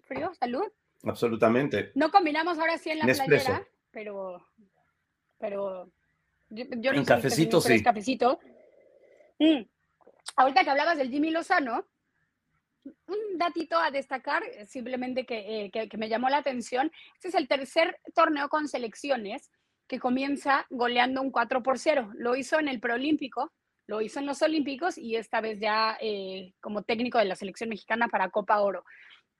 frío, 0.00 0.32
salud. 0.34 0.64
Absolutamente. 1.04 1.92
No 1.94 2.10
combinamos 2.10 2.58
ahora 2.58 2.78
sí 2.78 2.90
en 2.90 2.98
la 2.98 3.04
playera, 3.04 3.66
pero, 3.90 4.44
pero 5.38 5.90
yo, 6.50 6.64
yo 6.76 6.92
en 6.92 7.04
cafecito 7.04 7.60
sí. 7.60 7.82
Cafecito. 7.82 8.38
Mm. 9.38 9.62
Ahorita 10.36 10.64
que 10.64 10.70
hablabas 10.70 10.98
del 10.98 11.10
Jimmy 11.10 11.30
Lozano, 11.30 11.86
un 12.84 13.38
datito 13.38 13.78
a 13.78 13.90
destacar, 13.90 14.42
simplemente 14.66 15.26
eh, 15.28 15.70
que, 15.70 15.88
que, 15.88 15.96
me 15.96 16.08
llamó 16.08 16.28
la 16.28 16.38
atención, 16.38 16.90
este 17.14 17.28
es 17.28 17.34
el 17.34 17.48
tercer 17.48 18.00
torneo 18.14 18.48
con 18.48 18.68
selecciones 18.68 19.50
que 19.86 19.98
comienza 19.98 20.66
goleando 20.70 21.22
un 21.22 21.30
4 21.30 21.62
por 21.62 21.78
0. 21.78 22.12
Lo 22.14 22.36
hizo 22.36 22.58
en 22.60 22.68
el 22.68 22.80
preolímpico, 22.80 23.52
lo 23.86 24.02
hizo 24.02 24.20
en 24.20 24.26
los 24.26 24.42
olímpicos 24.42 24.98
y 24.98 25.16
esta 25.16 25.40
vez 25.40 25.58
ya 25.58 25.96
eh, 26.00 26.52
como 26.60 26.82
técnico 26.82 27.18
de 27.18 27.24
la 27.24 27.36
selección 27.36 27.70
mexicana 27.70 28.08
para 28.08 28.30
Copa 28.30 28.60
Oro. 28.60 28.84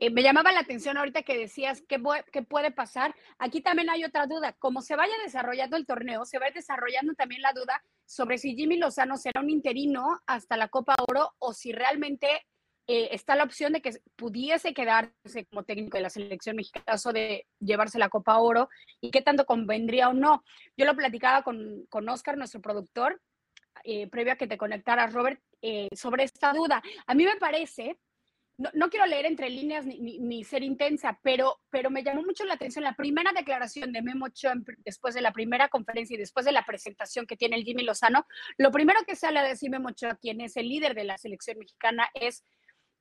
Eh, 0.01 0.11
me 0.11 0.23
llamaba 0.23 0.53
la 0.53 0.61
atención 0.61 0.97
ahorita 0.97 1.23
que 1.23 1.37
decías 1.37 1.83
qué, 1.89 1.99
puede 2.45 2.71
pasar. 2.71 3.15
Aquí 3.39 3.61
también 3.61 3.91
hay 3.91 4.05
otra 4.05 4.27
duda. 4.27 4.53
Como 4.53 4.81
se 4.81 4.95
vaya 4.95 5.15
desarrollando 5.25 5.77
el 5.77 5.87
torneo, 5.87 6.25
se 6.25 6.39
va 6.39 6.51
desarrollando 6.51 7.15
también 7.15 7.43
la 7.43 7.53
duda 7.53 7.83
sobre 8.07 8.39
si 8.39 8.55
Jimmy 8.55 8.77
Lozano 8.77 9.17
será 9.17 9.41
un 9.41 9.51
interino 9.51 10.21
hasta 10.27 10.57
la 10.57 10.69
Copa 10.69 10.95
Oro 11.09 11.35
o 11.39 11.53
si 11.53 11.73
realmente 11.73 12.29
eh, 12.87 13.09
está 13.11 13.35
la 13.35 13.45
opción 13.45 13.73
de 13.73 13.83
que 13.83 13.91
pudiese 14.15 14.73
quedarse 14.73 15.47
como 15.51 15.65
técnico 15.65 15.97
de 15.97 16.05
la 16.05 16.11
selección 16.11 16.57
mexicana 16.57 16.85
caso 16.87 17.13
de 17.13 17.47
llevarse 17.59 17.99
la 17.99 18.09
Copa 18.09 18.39
Oro 18.39 18.69
y 19.01 19.11
qué 19.11 19.21
tanto 19.21 19.47
convendría 19.47 20.11
o 20.11 20.15
no. 20.15 20.45
Yo 20.77 20.87
lo 20.87 20.95
platicaba 20.95 21.43
con, 21.43 21.87
con 21.89 22.09
Oscar, 22.09 22.39
nuestro 22.39 22.61
productor, 22.61 23.21
eh, 23.83 24.07
previo 24.07 24.35
a 24.35 24.37
que 24.37 24.47
te 24.47 24.59
conectaras, 24.59 25.13
Robert, 25.13 25.41
sobre 25.93 26.23
esta 26.23 26.53
duda. 26.53 26.81
A 27.09 27.15
mí 27.15 27.25
me 27.25 27.37
parece 27.37 27.99
no, 28.59 28.91
quiero 28.91 29.07
leer 29.07 29.27
entre 29.27 29.51
líneas 29.51 29.87
ni, 29.87 30.43
ser 30.43 30.65
intensa, 30.65 31.19
pero, 31.23 31.61
pero 31.71 31.91
me 31.91 32.03
llamó 32.03 32.23
mucho 32.23 32.45
la 32.45 32.55
atención 32.55 32.83
la 32.83 32.95
primera 32.95 33.33
declaración 33.33 33.93
de 33.93 34.03
Memo 34.03 34.27
Ochoa 34.27 34.55
después 34.85 35.15
de 35.15 35.23
la 35.23 35.33
primera 35.33 35.69
conferencia 35.69 36.15
y 36.15 36.19
después 36.19 36.45
de 36.45 36.51
la 36.51 36.65
presentación 36.65 37.27
que 37.27 37.37
tiene 37.37 37.57
el 37.57 37.63
Jimmy 37.63 37.85
Lozano. 37.85 38.27
Lo 38.57 38.73
primero 38.73 38.99
que 39.07 39.15
sale 39.15 39.39
a 39.39 39.45
decir 39.45 39.71
Memo 39.71 39.91
Ochoa, 39.91 40.17
quien 40.17 40.41
es 40.41 40.57
el 40.57 40.69
líder 40.69 40.97
de 40.97 41.05
la 41.05 41.19
selección 41.19 41.57
mexicana, 41.59 42.09
es 42.15 42.43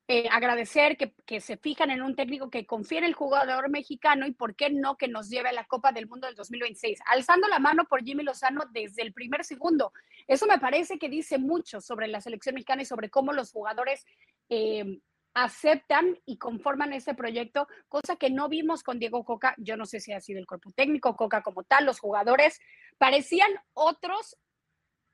eh, 0.10 0.30
agradecer 0.32 0.96
que, 0.96 1.14
que, 1.26 1.42
se 1.42 1.58
fijan 1.58 1.92
en 1.92 2.02
un 2.02 2.16
técnico 2.16 2.50
que 2.50 2.66
confía 2.66 3.00
en 3.00 3.04
el 3.04 3.14
jugador 3.14 3.70
mexicano 3.70 4.26
y 4.26 4.32
por 4.32 4.56
qué 4.56 4.70
no 4.70 4.96
que 4.96 5.10
nos 5.10 5.28
lleve 5.28 5.50
a 5.50 5.54
la 5.54 5.66
Copa 5.66 5.92
del 5.92 6.08
Mundo 6.08 6.28
del 6.28 6.36
2026, 6.36 7.00
alzando 7.08 7.48
la 7.50 7.60
mano 7.60 7.84
por 7.90 8.04
Jimmy 8.04 8.24
Lozano 8.24 8.62
desde 8.72 9.02
el 9.02 9.12
primer 9.12 9.44
segundo. 9.44 9.92
Eso 10.28 10.46
me 10.46 10.60
parece 10.60 10.98
que 10.98 11.10
dice 11.10 11.40
mucho 11.40 11.82
sobre 11.82 12.08
la 12.08 12.22
selección 12.22 12.56
mexicana 12.56 12.84
y 12.84 12.86
sobre 12.86 13.10
cómo 13.10 13.34
los 13.34 13.52
jugadores 13.52 14.06
eh, 14.50 15.02
aceptan 15.44 16.20
y 16.26 16.40
conforman 16.40 16.94
ese 16.94 17.14
proyecto, 17.14 17.68
cosa 17.90 18.16
que 18.16 18.32
no 18.32 18.50
vimos 18.50 18.82
con 18.82 18.98
Diego 18.98 19.24
Coca. 19.24 19.54
Yo 19.60 19.78
no 19.78 19.86
sé 19.86 20.00
si 20.00 20.12
ha 20.12 20.20
sido 20.20 20.40
el 20.40 20.48
cuerpo 20.48 20.72
técnico, 20.72 21.16
Coca 21.16 21.44
como 21.44 21.64
tal, 21.64 21.86
los 21.86 22.00
jugadores 22.00 22.60
parecían 22.98 23.52
otros 23.74 24.36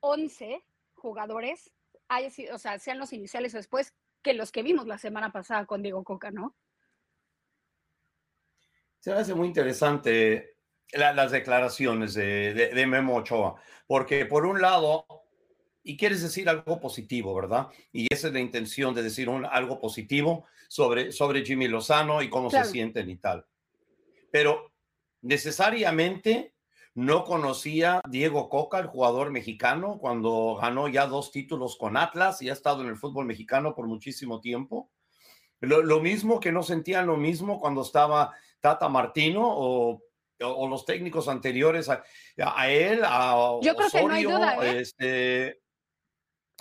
11 0.00 0.64
jugadores, 0.94 1.70
o 2.52 2.58
sea, 2.58 2.78
sean 2.78 2.98
los 2.98 3.12
iniciales 3.12 3.54
o 3.54 3.58
después, 3.58 3.92
que 4.22 4.32
los 4.32 4.50
que 4.50 4.62
vimos 4.62 4.86
la 4.86 4.96
semana 4.96 5.30
pasada 5.30 5.66
con 5.66 5.82
Diego 5.82 6.02
Coca, 6.02 6.30
¿no? 6.30 6.56
Se 9.00 9.12
me 9.12 9.20
hace 9.20 9.34
muy 9.34 9.48
interesante 9.48 10.56
las 10.92 11.32
declaraciones 11.32 12.14
de, 12.14 12.54
de 12.54 12.86
Memo 12.86 13.16
Ochoa, 13.16 13.60
porque 13.86 14.24
por 14.24 14.46
un 14.46 14.62
lado 14.62 15.23
y 15.84 15.98
quieres 15.98 16.22
decir 16.22 16.48
algo 16.48 16.80
positivo, 16.80 17.34
¿verdad? 17.34 17.68
Y 17.92 18.12
esa 18.12 18.28
es 18.28 18.32
la 18.32 18.40
intención 18.40 18.94
de 18.94 19.02
decir 19.02 19.28
un, 19.28 19.44
algo 19.44 19.78
positivo 19.78 20.46
sobre, 20.66 21.12
sobre 21.12 21.44
Jimmy 21.44 21.68
Lozano 21.68 22.22
y 22.22 22.30
cómo 22.30 22.50
se 22.50 22.64
sienten 22.64 23.10
y 23.10 23.16
tal. 23.16 23.46
Pero 24.30 24.72
necesariamente 25.20 26.54
no 26.94 27.24
conocía 27.24 28.00
Diego 28.08 28.48
Coca, 28.48 28.78
el 28.78 28.86
jugador 28.86 29.30
mexicano, 29.30 29.98
cuando 29.98 30.56
ganó 30.60 30.88
ya 30.88 31.06
dos 31.06 31.30
títulos 31.30 31.76
con 31.76 31.98
Atlas 31.98 32.40
y 32.40 32.48
ha 32.48 32.54
estado 32.54 32.82
en 32.82 32.88
el 32.88 32.96
fútbol 32.96 33.26
mexicano 33.26 33.74
por 33.74 33.86
muchísimo 33.86 34.40
tiempo. 34.40 34.90
Lo, 35.60 36.00
mismo 36.00 36.40
que 36.40 36.52
no 36.52 36.62
sentían 36.62 37.06
lo 37.06 37.16
mismo 37.16 37.58
cuando 37.58 37.82
estaba 37.82 38.34
Tata 38.60 38.88
Martino 38.88 39.42
o, 39.44 40.02
o 40.40 40.68
los 40.68 40.84
técnicos 40.84 41.28
anteriores 41.28 41.88
a, 41.88 42.04
a 42.38 42.70
él, 42.70 43.02
a 43.04 43.58
Yo 43.62 43.74
creo 43.74 43.90
que 43.90 44.04
no 44.04 44.14
hay 44.14 44.24
duda, 44.24 44.56
¿eh? 44.62 44.80
este, 44.80 45.63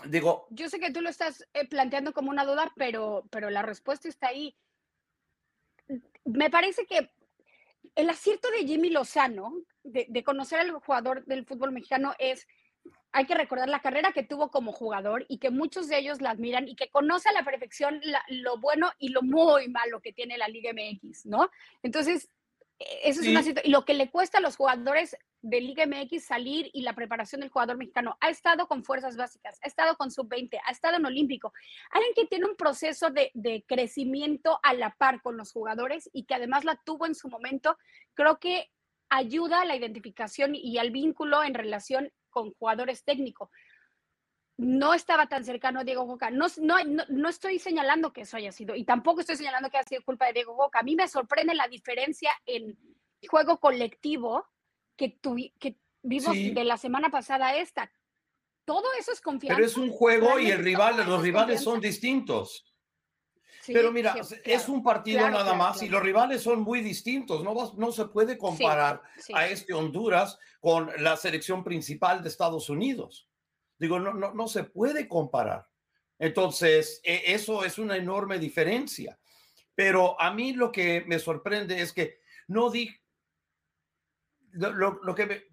Digo. 0.07 0.47
Yo 0.49 0.69
sé 0.69 0.79
que 0.79 0.91
tú 0.91 1.01
lo 1.01 1.09
estás 1.09 1.47
eh, 1.53 1.67
planteando 1.67 2.13
como 2.13 2.29
una 2.29 2.45
duda, 2.45 2.71
pero, 2.75 3.25
pero 3.29 3.49
la 3.49 3.61
respuesta 3.61 4.07
está 4.07 4.27
ahí. 4.27 4.55
Me 6.25 6.49
parece 6.49 6.85
que 6.85 7.11
el 7.95 8.09
acierto 8.09 8.49
de 8.51 8.65
Jimmy 8.65 8.89
Lozano 8.89 9.53
de, 9.83 10.23
conocer 10.23 10.59
al 10.59 10.71
jugador 10.71 11.25
del 11.25 11.45
fútbol 11.45 11.71
mexicano 11.71 12.13
es, 12.17 12.47
hay 13.11 13.25
que 13.25 13.35
recordar 13.35 13.69
la 13.69 13.81
carrera 13.81 14.13
que 14.13 14.23
tuvo 14.23 14.49
como 14.49 14.71
jugador 14.71 15.25
y 15.27 15.37
que 15.37 15.49
muchos 15.49 15.87
de 15.87 15.99
ellos 15.99 16.21
la 16.21 16.31
admiran 16.31 16.67
y 16.67 16.75
que 16.75 16.89
conoce 16.89 17.29
a 17.29 17.33
la 17.33 17.43
perfección 17.43 18.01
lo 18.29 18.57
bueno 18.57 18.91
y 18.97 19.09
lo 19.09 19.21
muy 19.21 19.67
malo 19.67 20.01
que 20.01 20.13
tiene 20.13 20.37
la 20.37 20.47
Liga 20.47 20.71
MX, 20.73 21.25
¿no? 21.25 21.49
Entonces, 21.83 22.29
e, 22.79 23.09
eso 23.09 23.21
es 23.21 23.27
una 23.27 23.43
situación. 23.43 23.69
Y 23.69 23.71
lo 23.71 23.85
que 23.85 23.93
le 23.93 24.09
cuesta 24.09 24.37
a 24.37 24.41
los 24.41 24.55
jugadores 24.55 25.17
de 25.43 25.59
Liga 25.59 25.85
MX 25.85 26.25
salir 26.25 26.69
y 26.73 26.81
la 26.81 26.93
preparación 26.93 27.41
del 27.41 27.49
jugador 27.49 27.77
mexicano. 27.77 28.17
Ha 28.21 28.29
estado 28.29 28.67
con 28.67 28.83
fuerzas 28.83 29.17
básicas, 29.17 29.59
ha 29.61 29.67
estado 29.67 29.95
con 29.97 30.09
sub-20, 30.09 30.59
ha 30.65 30.71
estado 30.71 30.97
en 30.97 31.05
Olímpico. 31.05 31.53
Alguien 31.91 32.13
que 32.15 32.25
tiene 32.25 32.45
un 32.45 32.55
proceso 32.55 33.09
de, 33.09 33.29
de, 33.33 33.65
crecimiento 33.67 34.59
a 34.63 34.73
la 34.73 34.91
par 34.91 35.21
con 35.21 35.35
los 35.35 35.51
jugadores 35.51 36.09
y 36.13 36.23
que 36.23 36.35
además 36.35 36.63
la 36.63 36.79
tuvo 36.85 37.05
en 37.05 37.13
su 37.13 37.27
momento, 37.27 37.77
creo 38.13 38.39
que 38.39 38.71
ayuda 39.09 39.61
a 39.61 39.65
la 39.65 39.75
identificación 39.75 40.55
y 40.55 40.77
al 40.77 40.91
vínculo 40.91 41.43
en 41.43 41.53
relación 41.53 42.11
con 42.29 42.53
jugadores 42.53 43.03
técnicos. 43.03 43.49
No 44.57 44.93
estaba 44.93 45.27
tan 45.27 45.43
cercano 45.43 45.79
a 45.79 45.83
Diego 45.83 46.05
Coca. 46.05 46.29
No, 46.29 46.47
no, 46.61 46.77
no, 47.09 47.29
estoy 47.29 47.59
señalando 47.59 48.13
que 48.13 48.21
eso 48.21 48.37
haya 48.37 48.51
sido, 48.51 48.75
y 48.75 48.83
tampoco 48.83 49.21
estoy 49.21 49.35
señalando 49.35 49.69
que 49.69 49.77
haya 49.77 49.87
sido 49.87 50.03
culpa 50.03 50.27
de 50.27 50.33
Diego 50.33 50.55
Coca. 50.55 50.79
A 50.79 50.83
mí 50.83 50.95
me 50.95 51.07
sorprende 51.07 51.55
la 51.55 51.67
diferencia 51.67 52.31
en 52.45 52.77
juego 53.27 53.59
colectivo 53.59 54.45
que, 54.95 55.17
que 55.59 55.77
vimos 56.03 56.35
de 56.35 56.63
la 56.63 56.77
semana 56.77 57.09
pasada 57.09 57.55
esta. 57.55 57.91
Todo 58.65 58.85
eso 58.97 59.11
es 59.11 59.21
confianza. 59.21 59.55
Pero 59.55 59.67
es 59.67 59.75
un 59.75 59.89
juego 59.89 60.39
y 60.39 60.51
el 60.51 60.63
rival, 60.63 60.97
los 61.05 61.21
rivales 61.21 61.61
son 61.61 61.81
distintos. 61.81 62.65
Pero 63.65 63.91
mira, 63.91 64.15
es 64.43 64.67
un 64.67 64.83
partido 64.83 65.29
nada 65.29 65.53
más 65.53 65.81
y 65.81 65.89
los 65.89 66.01
rivales 66.01 66.41
son 66.41 66.61
muy 66.61 66.81
distintos. 66.81 67.43
No, 67.43 67.53
no 67.77 67.91
se 67.91 68.05
puede 68.05 68.37
comparar 68.37 69.01
a 69.33 69.47
este 69.47 69.73
Honduras 69.73 70.37
con 70.59 70.91
la 70.99 71.15
selección 71.15 71.63
principal 71.63 72.21
de 72.21 72.29
Estados 72.29 72.69
Unidos. 72.69 73.27
Digo, 73.83 73.99
no, 73.99 74.13
no, 74.13 74.33
no 74.33 74.47
se 74.47 74.63
puede 74.63 75.09
comparar. 75.09 75.67
Entonces, 76.17 77.01
e, 77.03 77.33
eso 77.33 77.65
es 77.65 77.77
una 77.77 77.97
enorme 77.97 78.39
diferencia. 78.39 79.19
Pero 79.75 80.17
a 80.21 80.33
mí 80.33 80.53
lo 80.53 80.71
que 80.71 81.03
me 81.05 81.19
sorprende 81.19 81.81
es 81.81 81.91
que 81.91 82.19
no 82.47 82.69
di, 82.69 82.89
lo, 84.53 85.13
que 85.13 85.25
me, 85.25 85.43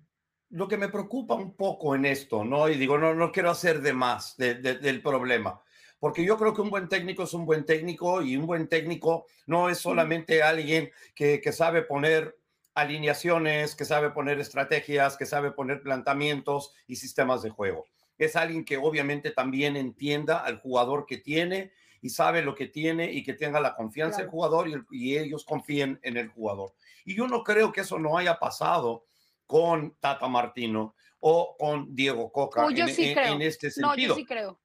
lo 0.50 0.68
que 0.68 0.76
me 0.76 0.88
preocupa 0.88 1.34
un 1.34 1.56
poco 1.56 1.96
en 1.96 2.04
esto, 2.04 2.44
¿no? 2.44 2.68
Y 2.68 2.76
digo, 2.76 2.98
no, 2.98 3.14
no 3.14 3.32
quiero 3.32 3.50
hacer 3.50 3.80
de 3.82 3.94
más 3.94 4.36
del 4.36 5.02
problema, 5.02 5.60
porque 5.98 6.24
yo 6.24 6.38
creo 6.38 6.54
que 6.54 6.60
un 6.60 6.70
buen 6.70 6.88
técnico 6.88 7.24
es 7.24 7.34
un 7.34 7.44
buen 7.44 7.66
técnico 7.66 8.22
y 8.22 8.36
un 8.36 8.46
buen 8.46 8.68
técnico 8.68 9.26
no 9.46 9.68
es 9.70 9.78
solamente 9.78 10.44
alguien 10.44 10.92
que, 11.16 11.40
que 11.40 11.50
sabe 11.50 11.82
poner 11.82 12.38
alineaciones, 12.74 13.74
que 13.74 13.84
sabe 13.84 14.10
poner 14.10 14.38
estrategias, 14.38 15.16
que 15.16 15.26
sabe 15.26 15.50
poner 15.50 15.82
planteamientos 15.82 16.72
y 16.86 16.94
sistemas 16.94 17.42
de 17.42 17.50
juego. 17.50 17.86
Es 18.20 18.36
alguien 18.36 18.64
que 18.64 18.76
obviamente 18.76 19.30
también 19.30 19.76
entienda 19.76 20.38
al 20.38 20.58
jugador 20.58 21.06
que 21.06 21.18
tiene 21.18 21.72
y 22.02 22.10
sabe 22.10 22.42
lo 22.42 22.54
que 22.54 22.66
tiene 22.66 23.12
y 23.12 23.22
que 23.22 23.34
tenga 23.34 23.60
la 23.60 23.74
confianza 23.74 24.22
del 24.22 24.30
jugador 24.30 24.68
y, 24.68 24.74
y, 24.90 25.18
ellos 25.18 25.44
confíen 25.44 25.98
en 26.02 26.16
el 26.16 26.28
jugador. 26.28 26.74
Y 27.04 27.14
yo 27.14 27.26
no 27.26 27.42
creo 27.42 27.72
que 27.72 27.80
eso 27.82 27.98
no 27.98 28.16
haya 28.16 28.38
pasado 28.38 29.06
con 29.46 29.96
Tata 30.00 30.28
Martino 30.28 30.94
o 31.20 31.56
con 31.58 31.94
Diego 31.94 32.30
Coca 32.32 32.66
en, 32.66 33.42
este 33.42 33.70
sentido. 33.70 33.88
No, 33.88 33.96
yo 33.96 34.14
sí 34.14 34.24
creo. 34.24 34.60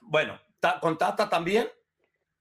Bueno, 0.00 0.38
con 0.80 0.98
Tata 0.98 1.28
también, 1.28 1.68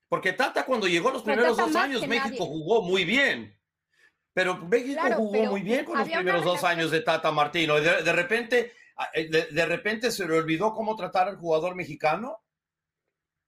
porque 0.08 0.34
Tata 0.34 0.66
cuando 0.66 0.88
llegó 0.88 1.12
los 1.12 1.24
primeros 1.24 1.58
dos 1.58 1.76
años, 1.76 2.08
México 2.08 2.46
jugó 2.46 2.82
muy 2.82 3.06
bien. 3.06 3.58
Pero 4.34 4.58
México 4.58 5.02
jugó 5.16 5.46
muy 5.46 5.62
bien 5.62 5.84
con 5.84 5.98
los 5.98 6.08
primeros 6.08 6.46
dos 6.46 6.64
años 6.64 6.90
de 6.90 7.02
Tata 7.02 7.32
Martino. 7.32 7.78
Y 7.78 7.82
de, 7.82 8.14
repente 8.14 8.72
Ah, 9.02 9.10
eh, 9.16 9.28
de, 9.52 9.66
repente 9.66 10.12
se 10.12 10.28
le 10.28 10.38
olvidó 10.38 10.76
cómo 10.76 10.96
tratar 10.96 11.28
al 11.28 11.38
jugador 11.38 11.74
mexicano? 11.74 12.38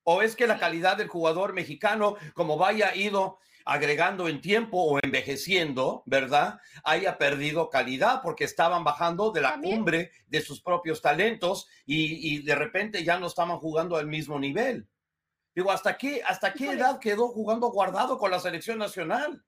¿O 0.02 0.24
es 0.24 0.36
que 0.36 0.48
la 0.48 0.58
calidad 0.58 0.98
del 0.98 1.10
jugador 1.10 1.54
mexicano, 1.54 2.16
como 2.34 2.58
vaya 2.58 2.96
ido 2.96 3.38
agregando 3.64 4.28
en 4.28 4.42
tiempo 4.42 4.82
o 4.82 5.00
envejeciendo, 5.04 6.02
¿verdad? 6.08 6.60
Haya 6.84 7.20
perdido 7.20 7.70
calidad 7.70 8.22
porque 8.24 8.46
estaban 8.46 8.84
bajando 8.84 9.32
de 9.32 9.42
la 9.42 9.60
cumbre 9.62 10.10
de 10.26 10.42
sus 10.42 10.60
propios 10.60 11.04
talentos 11.04 11.68
y, 11.86 12.42
de 12.42 12.56
repente 12.56 13.04
ya 13.04 13.20
no 13.20 13.28
estaban 13.28 13.60
jugando 13.60 13.96
al 13.96 14.08
mismo 14.08 14.40
nivel. 14.40 14.90
Digo, 15.54 15.70
¿hasta 15.70 16.00
qué, 16.00 16.24
hasta 16.26 16.52
qué 16.52 16.72
edad 16.72 17.00
quedó 17.00 17.28
jugando 17.28 17.68
guardado 17.68 18.18
con 18.18 18.32
la 18.32 18.40
selección 18.40 18.80
nacional? 18.80 19.46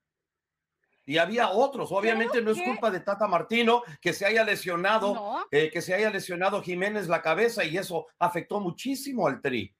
Y 1.06 1.18
había 1.18 1.50
otros. 1.50 1.92
Obviamente 1.92 2.42
no 2.42 2.50
es 2.50 2.60
culpa 2.60 2.90
de 2.90 3.00
Tata 3.00 3.28
Martino 3.28 3.82
que 4.00 4.12
se 4.12 4.26
haya 4.26 4.44
lesionado, 4.44 5.46
eh, 5.50 5.70
que 5.70 5.80
se 5.80 5.94
haya 5.94 6.10
lesionado 6.10 6.62
Jiménez 6.62 7.06
la 7.06 7.22
cabeza 7.22 7.64
y 7.64 7.78
eso 7.78 8.08
afectó 8.18 8.60
muchísimo 8.60 9.26
al 9.26 9.40
Tri. 9.40 9.74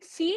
Sí, 0.00 0.36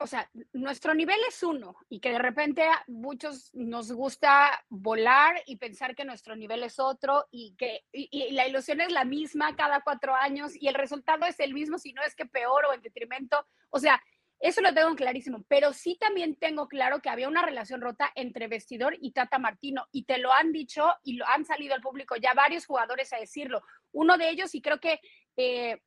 o 0.00 0.06
sea, 0.06 0.28
nuestro 0.52 0.94
nivel 0.94 1.18
es 1.28 1.42
uno 1.42 1.76
y 1.88 2.00
que 2.00 2.10
de 2.10 2.18
repente 2.18 2.64
a 2.64 2.84
muchos 2.88 3.54
nos 3.54 3.92
gusta 3.92 4.64
volar 4.68 5.40
y 5.46 5.56
pensar 5.56 5.94
que 5.94 6.04
nuestro 6.04 6.36
nivel 6.36 6.62
es 6.62 6.78
otro 6.78 7.26
y 7.30 7.54
que 7.56 7.84
y 7.92 8.32
la 8.32 8.46
ilusión 8.46 8.80
es 8.80 8.92
la 8.92 9.04
misma 9.04 9.56
cada 9.56 9.80
cuatro 9.80 10.14
años 10.14 10.52
y 10.54 10.68
el 10.68 10.74
resultado 10.74 11.24
es 11.24 11.38
el 11.40 11.54
mismo, 11.54 11.78
si 11.78 11.92
no 11.92 12.02
es 12.02 12.14
que 12.14 12.26
peor 12.26 12.66
o 12.66 12.74
en 12.74 12.82
detrimento. 12.82 13.46
O 13.70 13.78
sea, 13.78 14.02
eso 14.40 14.60
lo 14.60 14.72
tengo 14.72 14.94
clarísimo, 14.94 15.44
pero 15.48 15.72
sí 15.72 15.96
también 15.98 16.36
tengo 16.36 16.68
claro 16.68 17.00
que 17.00 17.08
había 17.08 17.28
una 17.28 17.42
relación 17.42 17.80
rota 17.80 18.12
entre 18.14 18.46
vestidor 18.46 18.96
y 19.00 19.12
Tata 19.12 19.38
Martino 19.38 19.86
y 19.90 20.04
te 20.04 20.18
lo 20.18 20.32
han 20.32 20.52
dicho 20.52 20.88
y 21.02 21.14
lo 21.14 21.26
han 21.26 21.44
salido 21.44 21.74
al 21.74 21.80
público 21.80 22.14
ya 22.16 22.34
varios 22.34 22.64
jugadores 22.64 23.12
a 23.12 23.18
decirlo. 23.18 23.62
Uno 23.92 24.16
de 24.16 24.30
ellos, 24.30 24.54
y 24.54 24.62
creo 24.62 24.78
que 24.78 25.00
eh, 25.36 25.82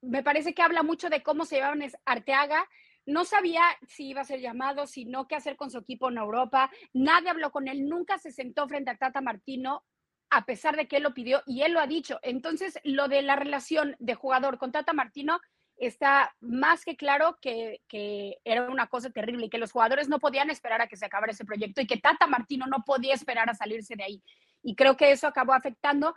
me 0.00 0.22
parece 0.22 0.54
que 0.54 0.62
habla 0.62 0.82
mucho 0.82 1.10
de 1.10 1.22
cómo 1.22 1.44
se 1.44 1.56
llevaban 1.56 1.82
es 1.82 1.96
Arteaga. 2.06 2.66
No 3.04 3.26
sabía 3.26 3.62
si 3.86 4.08
iba 4.08 4.22
a 4.22 4.24
ser 4.24 4.40
llamado, 4.40 4.86
si 4.86 5.04
no, 5.04 5.28
qué 5.28 5.34
hacer 5.34 5.56
con 5.56 5.70
su 5.70 5.78
equipo 5.78 6.08
en 6.08 6.16
Europa. 6.16 6.70
Nadie 6.94 7.28
habló 7.28 7.50
con 7.50 7.68
él, 7.68 7.86
nunca 7.86 8.16
se 8.18 8.32
sentó 8.32 8.66
frente 8.66 8.90
a 8.90 8.96
Tata 8.96 9.20
Martino 9.20 9.84
a 10.30 10.46
pesar 10.46 10.76
de 10.76 10.88
que 10.88 10.96
él 10.96 11.02
lo 11.02 11.14
pidió 11.14 11.42
y 11.46 11.62
él 11.62 11.72
lo 11.72 11.80
ha 11.80 11.86
dicho. 11.86 12.18
Entonces, 12.22 12.78
lo 12.82 13.08
de 13.08 13.22
la 13.22 13.36
relación 13.36 13.94
de 13.98 14.14
jugador 14.14 14.58
con 14.58 14.72
Tata 14.72 14.92
Martino 14.92 15.38
está 15.76 16.34
más 16.40 16.84
que 16.84 16.96
claro 16.96 17.38
que, 17.40 17.80
era 18.44 18.68
una 18.70 18.86
cosa 18.86 19.10
terrible 19.10 19.46
y 19.46 19.50
que 19.50 19.58
los 19.58 19.72
jugadores 19.72 20.08
no 20.08 20.18
podían 20.18 20.50
esperar 20.50 20.80
a 20.80 20.86
que 20.86 20.96
se 20.96 21.06
acabara 21.06 21.32
ese 21.32 21.44
proyecto 21.44 21.80
y 21.80 21.86
que 21.86 21.98
Tata 21.98 22.26
Martino 22.26 22.66
no 22.66 22.84
podía 22.84 23.14
esperar 23.14 23.50
a 23.50 23.54
salirse 23.54 23.96
de 23.96 24.04
ahí. 24.04 24.22
Y 24.62 24.74
creo 24.74 24.96
que 24.96 25.10
eso 25.10 25.26
acabó 25.26 25.52
afectando. 25.52 26.14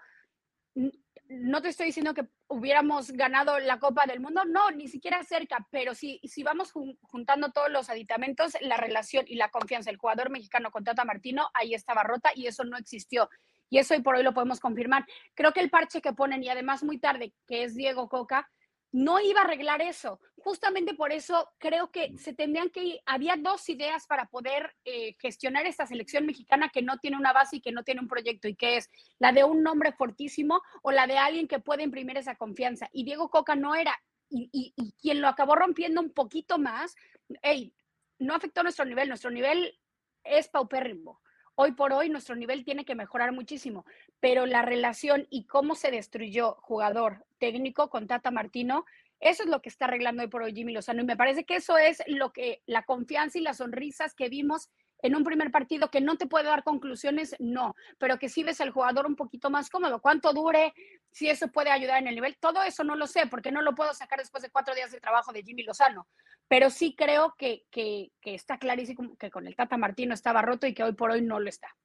No 1.29 1.61
te 1.61 1.69
estoy 1.69 1.87
diciendo 1.87 2.13
que 2.13 2.27
hubiéramos 2.47 3.11
ganado 3.11 3.59
la 3.59 3.79
Copa 3.79 4.05
del 4.05 4.19
Mundo, 4.19 4.45
no, 4.45 4.71
ni 4.71 4.87
siquiera 4.87 5.23
cerca, 5.23 5.67
pero 5.71 5.93
si, 5.95 6.21
si 6.23 6.43
vamos 6.43 6.71
juntando 6.71 7.51
todos 7.51 7.69
los 7.69 7.89
aditamentos, 7.89 8.55
la 8.61 8.77
relación 8.77 9.25
y 9.27 9.35
la 9.35 9.49
confianza 9.49 9.89
del 9.89 9.97
jugador 9.97 10.29
mexicano 10.29 10.71
con 10.71 10.83
Tata 10.83 11.03
Martino, 11.03 11.49
ahí 11.53 11.73
estaba 11.73 12.03
rota 12.03 12.29
y 12.35 12.47
eso 12.47 12.63
no 12.63 12.77
existió. 12.77 13.29
Y 13.69 13.79
eso 13.79 13.95
hoy 13.95 14.01
por 14.01 14.15
hoy 14.15 14.23
lo 14.23 14.33
podemos 14.33 14.59
confirmar. 14.59 15.05
Creo 15.33 15.51
que 15.51 15.59
el 15.59 15.69
parche 15.69 16.01
que 16.01 16.13
ponen, 16.13 16.43
y 16.43 16.49
además 16.49 16.83
muy 16.83 16.99
tarde, 16.99 17.33
que 17.47 17.63
es 17.63 17.75
Diego 17.75 18.07
Coca, 18.07 18.49
no 18.91 19.19
iba 19.19 19.41
a 19.41 19.43
arreglar 19.43 19.81
eso. 19.81 20.19
Justamente 20.37 20.93
por 20.93 21.11
eso 21.11 21.49
creo 21.57 21.91
que 21.91 22.17
se 22.17 22.33
tendrían 22.33 22.69
que 22.69 23.01
había 23.05 23.35
dos 23.35 23.67
ideas 23.69 24.07
para 24.07 24.25
poder 24.25 24.75
eh, 24.85 25.15
gestionar 25.19 25.65
esta 25.65 25.85
selección 25.85 26.25
mexicana 26.25 26.69
que 26.69 26.81
no 26.81 26.97
tiene 26.97 27.17
una 27.17 27.33
base 27.33 27.57
y 27.57 27.61
que 27.61 27.71
no 27.71 27.83
tiene 27.83 28.01
un 28.01 28.07
proyecto 28.07 28.47
y 28.47 28.55
que 28.55 28.77
es 28.77 28.89
la 29.19 29.31
de 29.31 29.43
un 29.43 29.63
nombre 29.63 29.91
fortísimo 29.91 30.61
o 30.83 30.91
la 30.91 31.07
de 31.07 31.17
alguien 31.17 31.47
que 31.47 31.59
puede 31.59 31.83
imprimir 31.83 32.17
esa 32.17 32.35
confianza. 32.35 32.89
Y 32.93 33.03
Diego 33.03 33.29
Coca 33.29 33.55
no 33.55 33.75
era. 33.75 33.97
Y, 34.29 34.49
y 34.51 34.91
quien 35.01 35.21
lo 35.21 35.29
acabó 35.29 35.55
rompiendo 35.55 36.01
un 36.01 36.11
poquito 36.11 36.57
más, 36.57 36.95
hey, 37.41 37.73
no 38.19 38.35
afectó 38.35 38.61
nuestro 38.61 38.83
nivel, 38.83 39.07
nuestro 39.07 39.31
nivel 39.31 39.79
es 40.23 40.49
paupérrimo 40.49 41.21
hoy 41.59 41.71
por 41.71 41.91
hoy 41.91 42.09
nuestro 42.09 42.35
nivel 42.35 42.63
tiene 42.63 42.85
que 42.85 42.93
mejorar 42.93 43.31
muchísimo, 43.31 43.83
pero 44.19 44.45
la 44.45 44.61
relación 44.61 45.25
y 45.31 45.45
cómo 45.45 45.73
se 45.73 45.89
destruyó 45.89 46.55
jugador 46.61 47.25
técnico 47.39 47.89
con 47.89 48.05
Tata 48.05 48.29
Martino, 48.29 48.85
eso 49.19 49.41
es 49.41 49.49
lo 49.49 49.61
que 49.61 49.69
está 49.69 49.85
arreglando 49.85 50.21
hoy 50.21 50.29
por 50.29 50.43
hoy 50.43 50.53
Jimmy 50.53 50.71
Lozano 50.71 51.01
y 51.01 51.05
me 51.05 51.17
parece 51.17 51.45
que 51.45 51.55
eso 51.55 51.77
es 51.79 52.03
lo 52.05 52.31
que 52.31 52.61
la 52.67 52.83
confianza 52.83 53.39
y 53.39 53.41
las 53.41 53.57
sonrisas 53.57 54.13
que 54.13 54.29
vimos 54.29 54.69
en 55.01 55.15
un 55.15 55.23
primer 55.23 55.51
partido 55.51 55.89
que 55.89 56.01
no 56.01 56.17
te 56.17 56.27
puede 56.27 56.45
dar 56.45 56.63
conclusiones, 56.63 57.35
no, 57.39 57.75
pero 57.97 58.17
que 58.17 58.29
si 58.29 58.43
ves 58.43 58.61
al 58.61 58.71
jugador 58.71 59.05
un 59.05 59.15
poquito 59.15 59.49
más 59.49 59.69
cómodo, 59.69 60.01
cuánto 60.01 60.33
dure, 60.33 60.73
si 61.11 61.29
eso 61.29 61.47
puede 61.49 61.71
ayudar 61.71 61.99
en 61.99 62.07
el 62.07 62.15
nivel, 62.15 62.37
todo 62.39 62.63
eso 62.63 62.83
no 62.83 62.95
lo 62.95 63.07
sé, 63.07 63.27
porque 63.27 63.51
no 63.51 63.61
lo 63.61 63.75
puedo 63.75 63.93
sacar 63.93 64.19
después 64.19 64.43
de 64.43 64.49
cuatro 64.49 64.73
días 64.75 64.91
de 64.91 64.99
trabajo 64.99 65.31
de 65.31 65.43
Jimmy 65.43 65.63
Lozano, 65.63 66.07
pero 66.47 66.69
sí 66.69 66.95
creo 66.95 67.35
que, 67.37 67.63
que, 67.69 68.11
está 68.23 68.57
clarísimo 68.57 69.15
que 69.17 69.31
con 69.31 69.47
el 69.47 69.55
Tata 69.55 69.77
Martino 69.77 70.13
estaba 70.13 70.41
roto 70.41 70.67
y 70.67 70.73
que 70.73 70.83
hoy 70.83 70.93
por 70.93 71.11
hoy 71.11 71.21
no 71.21 71.39
lo 71.39 71.49
está. 71.49 71.75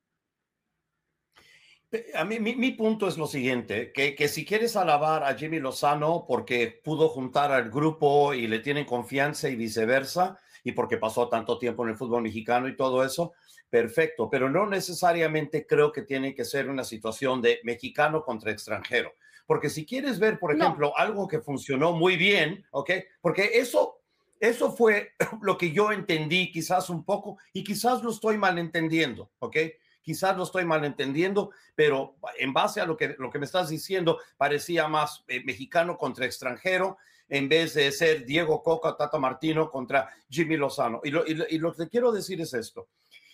A 2.15 2.25
mí, 2.25 2.41
mi, 2.41 2.71
punto 2.71 3.07
es 3.07 3.19
lo 3.19 3.27
siguiente, 3.27 3.93
que, 3.93 4.15
que, 4.15 4.29
si 4.29 4.47
quieres 4.47 4.77
alabar 4.77 5.25
a 5.25 5.35
Jimmy 5.35 5.61
Lozano 5.61 6.25
porque 6.27 6.81
pudo 6.83 7.11
juntar 7.11 7.53
al 7.53 7.71
grupo 7.71 8.33
y 8.33 8.47
le 8.47 8.61
tienen 8.61 8.87
confianza 8.87 9.51
y 9.51 9.57
viceversa, 9.57 10.39
y 10.65 10.73
porque 10.73 10.97
pasó 10.97 11.29
tanto 11.29 11.59
tiempo 11.59 11.85
en 11.85 11.91
el 11.91 11.97
fútbol 11.97 12.23
mexicano 12.23 12.69
y 12.69 12.77
todo 12.77 13.05
eso, 13.05 13.33
perfecto, 13.69 14.29
pero 14.31 14.51
no 14.51 14.67
necesariamente 14.67 15.67
creo 15.67 15.93
que 15.93 16.03
tiene 16.03 16.35
que 16.35 16.45
ser 16.45 16.69
una 16.69 16.85
situación 16.85 17.41
de 17.41 17.61
mexicano 17.65 18.23
contra 18.25 18.53
extranjero. 18.53 19.15
Porque 19.47 19.71
si 19.71 19.85
quieres 19.85 20.19
ver, 20.19 20.39
por 20.39 20.55
ejemplo, 20.55 20.97
algo 20.97 21.27
que 21.27 21.41
funcionó 21.41 21.93
muy 21.93 22.17
bien, 22.17 22.65
¿ok? 22.71 22.91
Porque 23.21 23.51
eso, 23.55 24.01
eso 24.39 24.73
fue 24.73 25.13
lo 25.43 25.59
que 25.59 25.73
yo 25.73 25.91
entendí 25.91 26.53
quizás 26.53 26.91
un 26.91 27.05
poco 27.05 27.39
y 27.53 27.65
quizás 27.65 28.03
lo 28.03 28.11
estoy 28.11 28.39
malentendiendo, 28.39 29.31
¿ok? 29.41 29.57
Quizás 30.03 30.37
lo 30.37 30.43
estoy 30.43 30.65
malentendiendo, 30.65 31.51
pero 31.75 32.17
en 32.39 32.53
base 32.53 32.81
a 32.81 32.87
lo 32.87 32.97
que, 32.97 33.15
lo 33.19 33.31
que 33.31 33.39
me 33.39 33.47
estás 33.47 33.69
diciendo, 33.69 34.19
parecía 34.37 34.89
más 34.89 35.25
eh, 35.29 35.43
mexicano 35.45 35.97
contra 35.97 36.27
extranjero 36.27 36.99
en 37.29 37.49
vez 37.49 37.75
de 37.75 37.91
ser 37.93 38.27
Diego 38.27 38.63
Coca, 38.63 38.97
Tata 38.97 39.19
Martino 39.19 39.71
contra 39.71 40.11
Jimmy 40.29 40.57
Lozano. 40.57 41.01
Y 41.05 41.11
lo, 41.11 41.25
y 41.27 41.59
lo 41.59 41.73
que 41.73 41.89
quiero 41.89 42.13
decir 42.13 42.41
es 42.41 42.53
esto. 42.53 42.89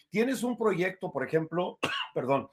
Tienes 0.08 0.42
un 0.42 0.56
proyecto, 0.56 1.10
por 1.10 1.26
ejemplo, 1.26 1.78
perdón, 2.14 2.48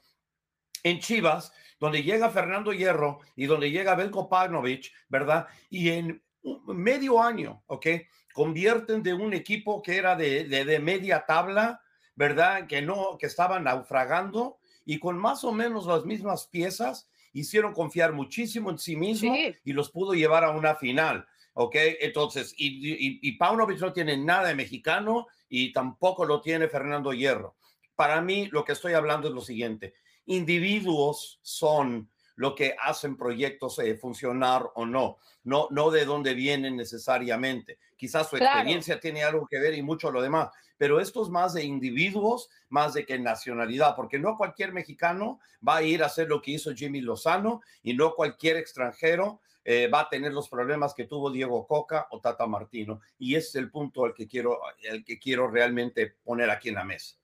en 0.82 1.00
Chivas, 1.00 1.52
donde 1.80 2.02
llega 2.02 2.30
Fernando 2.30 2.72
Hierro 2.72 3.20
y 3.34 3.46
donde 3.46 3.70
llega 3.70 3.94
Belko 3.94 4.28
Pavlovich, 4.28 4.92
¿verdad? 5.08 5.46
Y 5.68 5.90
en 5.90 6.22
medio 6.66 7.22
año, 7.22 7.62
¿ok? 7.66 7.86
Convierten 8.32 9.02
de 9.02 9.14
un 9.14 9.34
equipo 9.34 9.82
que 9.82 9.96
era 9.96 10.14
de, 10.14 10.44
de, 10.44 10.78
media 10.78 11.24
tabla, 11.26 11.80
¿verdad? 12.16 12.66
Que 12.66 12.82
no, 12.82 13.16
que 13.18 13.26
estaba 13.26 13.60
naufragando 13.60 14.58
y 14.84 14.98
con 14.98 15.16
más 15.16 15.44
o 15.44 15.52
menos 15.52 15.86
las 15.86 16.04
mismas 16.04 16.48
piezas 16.48 17.08
hicieron 17.32 17.72
confiar 17.72 18.12
muchísimo 18.12 18.70
en 18.70 18.78
sí 18.78 18.96
mismo 18.96 19.34
y 19.64 19.72
los 19.72 19.90
pudo 19.90 20.14
llevar 20.14 20.42
a 20.42 20.50
una 20.50 20.74
final. 20.74 21.26
¿ok? 21.54 21.74
Entonces, 22.00 22.54
y, 22.56 22.66
y, 22.66 23.18
y 23.22 23.32
Paunovic 23.32 23.80
no 23.80 23.92
tiene 23.92 24.16
nada 24.16 24.48
de 24.48 24.54
mexicano 24.54 25.26
y 25.48 25.72
tampoco 25.72 26.24
lo 26.24 26.40
tiene 26.40 26.68
Fernando 26.68 27.12
Hierro. 27.12 27.56
Para 27.94 28.20
mí, 28.20 28.48
lo 28.50 28.64
que 28.64 28.72
estoy 28.72 28.92
hablando 28.92 29.28
es 29.28 29.34
lo 29.34 29.40
siguiente. 29.40 29.94
Individuos 30.26 31.38
son 31.42 32.10
lo 32.36 32.54
que 32.54 32.76
hacen 32.78 33.16
proyectos 33.16 33.78
eh, 33.78 33.96
funcionar 33.96 34.70
o 34.74 34.84
no, 34.84 35.16
no, 35.44 35.68
no 35.70 35.90
de 35.90 36.04
dónde 36.04 36.34
vienen 36.34 36.76
necesariamente. 36.76 37.78
Quizás 37.96 38.28
su 38.28 38.36
experiencia 38.36 39.00
tiene 39.00 39.24
algo 39.24 39.46
que 39.46 39.58
ver 39.58 39.74
y 39.74 39.82
mucho 39.82 40.10
lo 40.10 40.20
demás, 40.20 40.50
pero 40.76 41.00
esto 41.00 41.22
es 41.22 41.30
más 41.30 41.54
de 41.54 41.64
individuos, 41.64 42.50
más 42.68 42.94
de 42.94 43.06
que 43.06 43.18
nacionalidad, 43.18 43.96
porque 43.96 44.18
no 44.18 44.36
cualquier 44.36 44.72
mexicano 44.72 45.40
va 45.66 45.76
a 45.76 45.82
ir 45.82 46.02
a 46.02 46.06
hacer 46.06 46.28
lo 46.28 46.42
que 46.42 46.52
hizo 46.52 46.74
Jimmy 46.74 47.00
Lozano 47.00 47.62
y 47.82 47.94
no 47.94 48.14
cualquier 48.14 48.56
extranjero 48.56 49.40
eh, 49.64 49.88
va 49.88 50.02
a 50.02 50.08
tener 50.08 50.32
los 50.32 50.48
problemas 50.48 50.94
que 50.94 51.06
tuvo 51.06 51.30
Diego 51.30 51.66
Coca 51.66 52.06
o 52.10 52.20
Tata 52.20 52.46
Martino. 52.46 53.00
Y 53.18 53.34
ese 53.34 53.48
es 53.48 53.54
el 53.56 53.70
punto 53.70 54.04
al 54.04 54.14
que 54.14 54.28
quiero, 54.28 54.60
el 54.80 55.04
que 55.04 55.18
quiero 55.18 55.48
realmente 55.48 56.14
poner 56.22 56.50
aquí 56.50 56.68
en 56.68 56.76
la 56.76 56.84
mesa. 56.84 57.16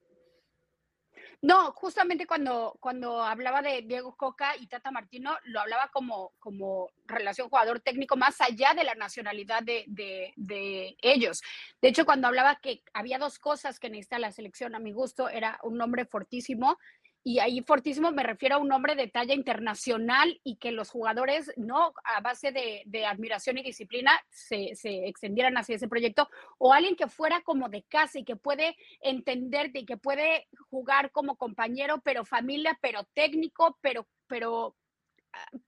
No, 1.43 1.73
justamente 1.73 2.25
cuando, 2.25 2.77
cuando 2.79 3.21
hablaba 3.21 3.63
de 3.63 3.83
Diego 3.83 4.17
Coca 4.17 4.57
y 4.57 4.69
Tata 4.69 4.93
Martino, 4.93 5.37
lo 5.43 5.61
hablaba 5.61 5.91
como, 5.93 6.35
como 6.39 6.89
relación 7.05 7.49
jugador 7.49 7.81
técnico 7.81 8.17
más 8.17 8.41
allá 8.41 8.75
de 8.75 8.85
la 8.85 8.95
nacionalidad 8.95 9.61
de, 9.65 9.83
de, 9.89 10.33
de, 10.37 10.97
ellos. 11.03 11.43
De 11.81 11.89
hecho, 11.89 12.05
cuando 12.05 12.29
hablaba 12.29 12.61
que 12.63 12.85
había 12.95 13.19
dos 13.19 13.41
cosas 13.41 13.81
que 13.81 13.91
necesita 13.91 14.21
la 14.21 14.31
selección, 14.31 14.77
a 14.77 14.79
mi 14.79 14.93
gusto, 14.93 15.29
era 15.29 15.59
un 15.65 15.77
nombre 15.77 16.05
fortísimo 16.05 16.79
y 17.25 17.39
ahí 17.39 17.63
fortísimo 17.63 18.11
me 18.11 18.23
refiero 18.23 18.57
a 18.57 18.59
un 18.59 18.73
hombre 18.73 18.95
de 18.97 19.09
talla 19.09 19.35
internacional 19.35 20.41
y 20.43 20.57
que 20.57 20.73
los 20.73 20.91
jugadores, 20.91 21.53
no 21.57 21.95
a 22.05 22.21
base 22.21 22.51
de, 22.51 23.07
admiración 23.07 23.59
y 23.59 23.63
disciplina, 23.63 24.13
se, 24.31 24.73
extendieran 25.07 25.57
hacia 25.57 25.77
ese 25.77 25.89
proyecto, 25.89 26.29
o 26.59 26.73
alguien 26.73 26.97
que 26.97 27.09
fuera 27.09 27.43
como 27.43 27.69
de 27.69 27.83
casa 27.85 28.19
y 28.19 28.25
que 28.25 28.37
puede 28.37 28.77
entenderte 29.01 29.81
y 29.81 29.87
que 29.87 29.97
puede 29.97 30.49
jugar 30.71 31.11
como 31.13 31.37
compañero, 31.37 32.01
pero 32.05 32.25
familia, 32.25 32.79
pero 32.81 33.05
técnico, 33.15 33.79
pero, 33.81 34.09
pero 34.27 34.77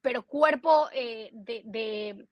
pero 0.02 0.26
cuerpo 0.26 0.88
eh, 0.92 1.30
de, 1.32 2.26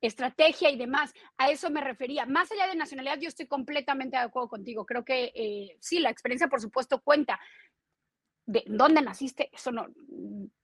estrategia 0.00 0.70
y 0.70 0.76
demás. 0.76 1.14
A 1.38 1.50
eso 1.50 1.70
me 1.70 1.80
refería. 1.80 2.26
Más 2.26 2.52
allá 2.52 2.66
de 2.66 2.76
nacionalidad, 2.76 3.18
yo 3.18 3.28
estoy 3.28 3.46
completamente 3.46 4.16
de 4.16 4.24
acuerdo 4.24 4.48
contigo. 4.50 4.84
Creo 4.84 5.02
que 5.02 5.32
eh, 5.34 5.78
sí, 5.80 5.98
la 5.98 6.10
experiencia, 6.10 6.48
por 6.48 6.60
supuesto, 6.60 7.00
cuenta. 7.00 7.40
De 8.46 8.62
dónde 8.66 9.00
naciste, 9.00 9.50
eso 9.52 9.72
no, 9.72 9.86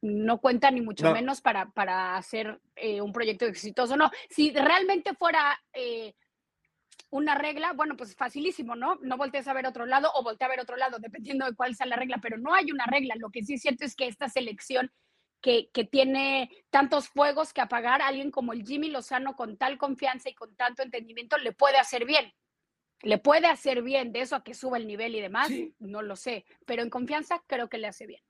no 0.03 0.39
cuenta 0.39 0.71
ni 0.71 0.83
mucho 0.83 1.13
menos 1.13 1.41
para, 1.41 1.71
para 1.71 2.17
hacer 2.17 2.61
eh, 2.77 3.01
un 3.01 3.13
proyecto 3.13 3.47
exitoso. 3.47 3.97
No, 3.97 4.11
si 4.29 4.51
realmente 4.53 5.15
fuera 5.15 5.59
una 7.11 7.35
regla, 7.35 7.73
bueno, 7.73 7.97
pues 7.97 8.15
facilísimo, 8.15 8.77
¿no? 8.77 8.97
No 9.03 9.17
voltees 9.17 9.49
a 9.49 9.53
ver 9.53 9.67
otro 9.67 9.85
lado 9.85 10.11
o 10.15 10.23
voltea 10.23 10.47
a 10.47 10.51
ver 10.51 10.61
otro 10.61 10.77
lado, 10.77 10.99
dependiendo 10.99 11.45
de 11.45 11.55
cuál 11.55 11.75
sea 11.75 11.87
la 11.87 11.97
regla, 11.97 12.19
pero 12.23 12.39
no 12.39 12.55
hay 12.55 12.71
una 12.71 12.87
regla. 12.87 13.15
Lo 13.19 13.31
que 13.31 13.43
sí 13.43 13.55
es 13.55 13.63
cierto 13.63 13.85
es 13.85 13.97
que 13.97 14.07
esta 14.07 14.29
selección 14.29 14.93
que, 15.41 15.71
que, 15.73 15.85
tiene 15.85 16.51
tantos 16.71 17.09
fuegos 17.09 17.53
que 17.53 17.63
apagar, 17.63 18.03
alguien 18.03 18.31
como 18.31 18.53
el 18.53 18.65
Jimmy 18.65 18.91
Lozano 18.91 19.35
con 19.35 19.57
tal 19.57 19.79
confianza 19.79 20.29
y 20.29 20.35
con 20.35 20.55
tanto 20.55 20.83
entendimiento 20.83 21.39
le 21.39 21.53
puede 21.53 21.79
hacer 21.79 22.05
bien. 22.05 22.33
Le 23.03 23.19
puede 23.19 23.47
hacer 23.47 23.83
bien 23.83 24.13
de 24.13 24.21
eso 24.21 24.37
a 24.37 24.45
que 24.45 24.55
suba 24.55 24.77
el 24.77 24.87
nivel 24.87 25.15
y 25.15 25.21
demás, 25.21 25.51
no 25.79 26.03
lo 26.03 26.17
sé, 26.17 26.45
pero 26.67 26.83
en 26.83 26.91
confianza 26.91 27.43
creo 27.47 27.69
que 27.69 27.79
le 27.79 27.89
hace 27.89 28.07
bien. 28.07 28.23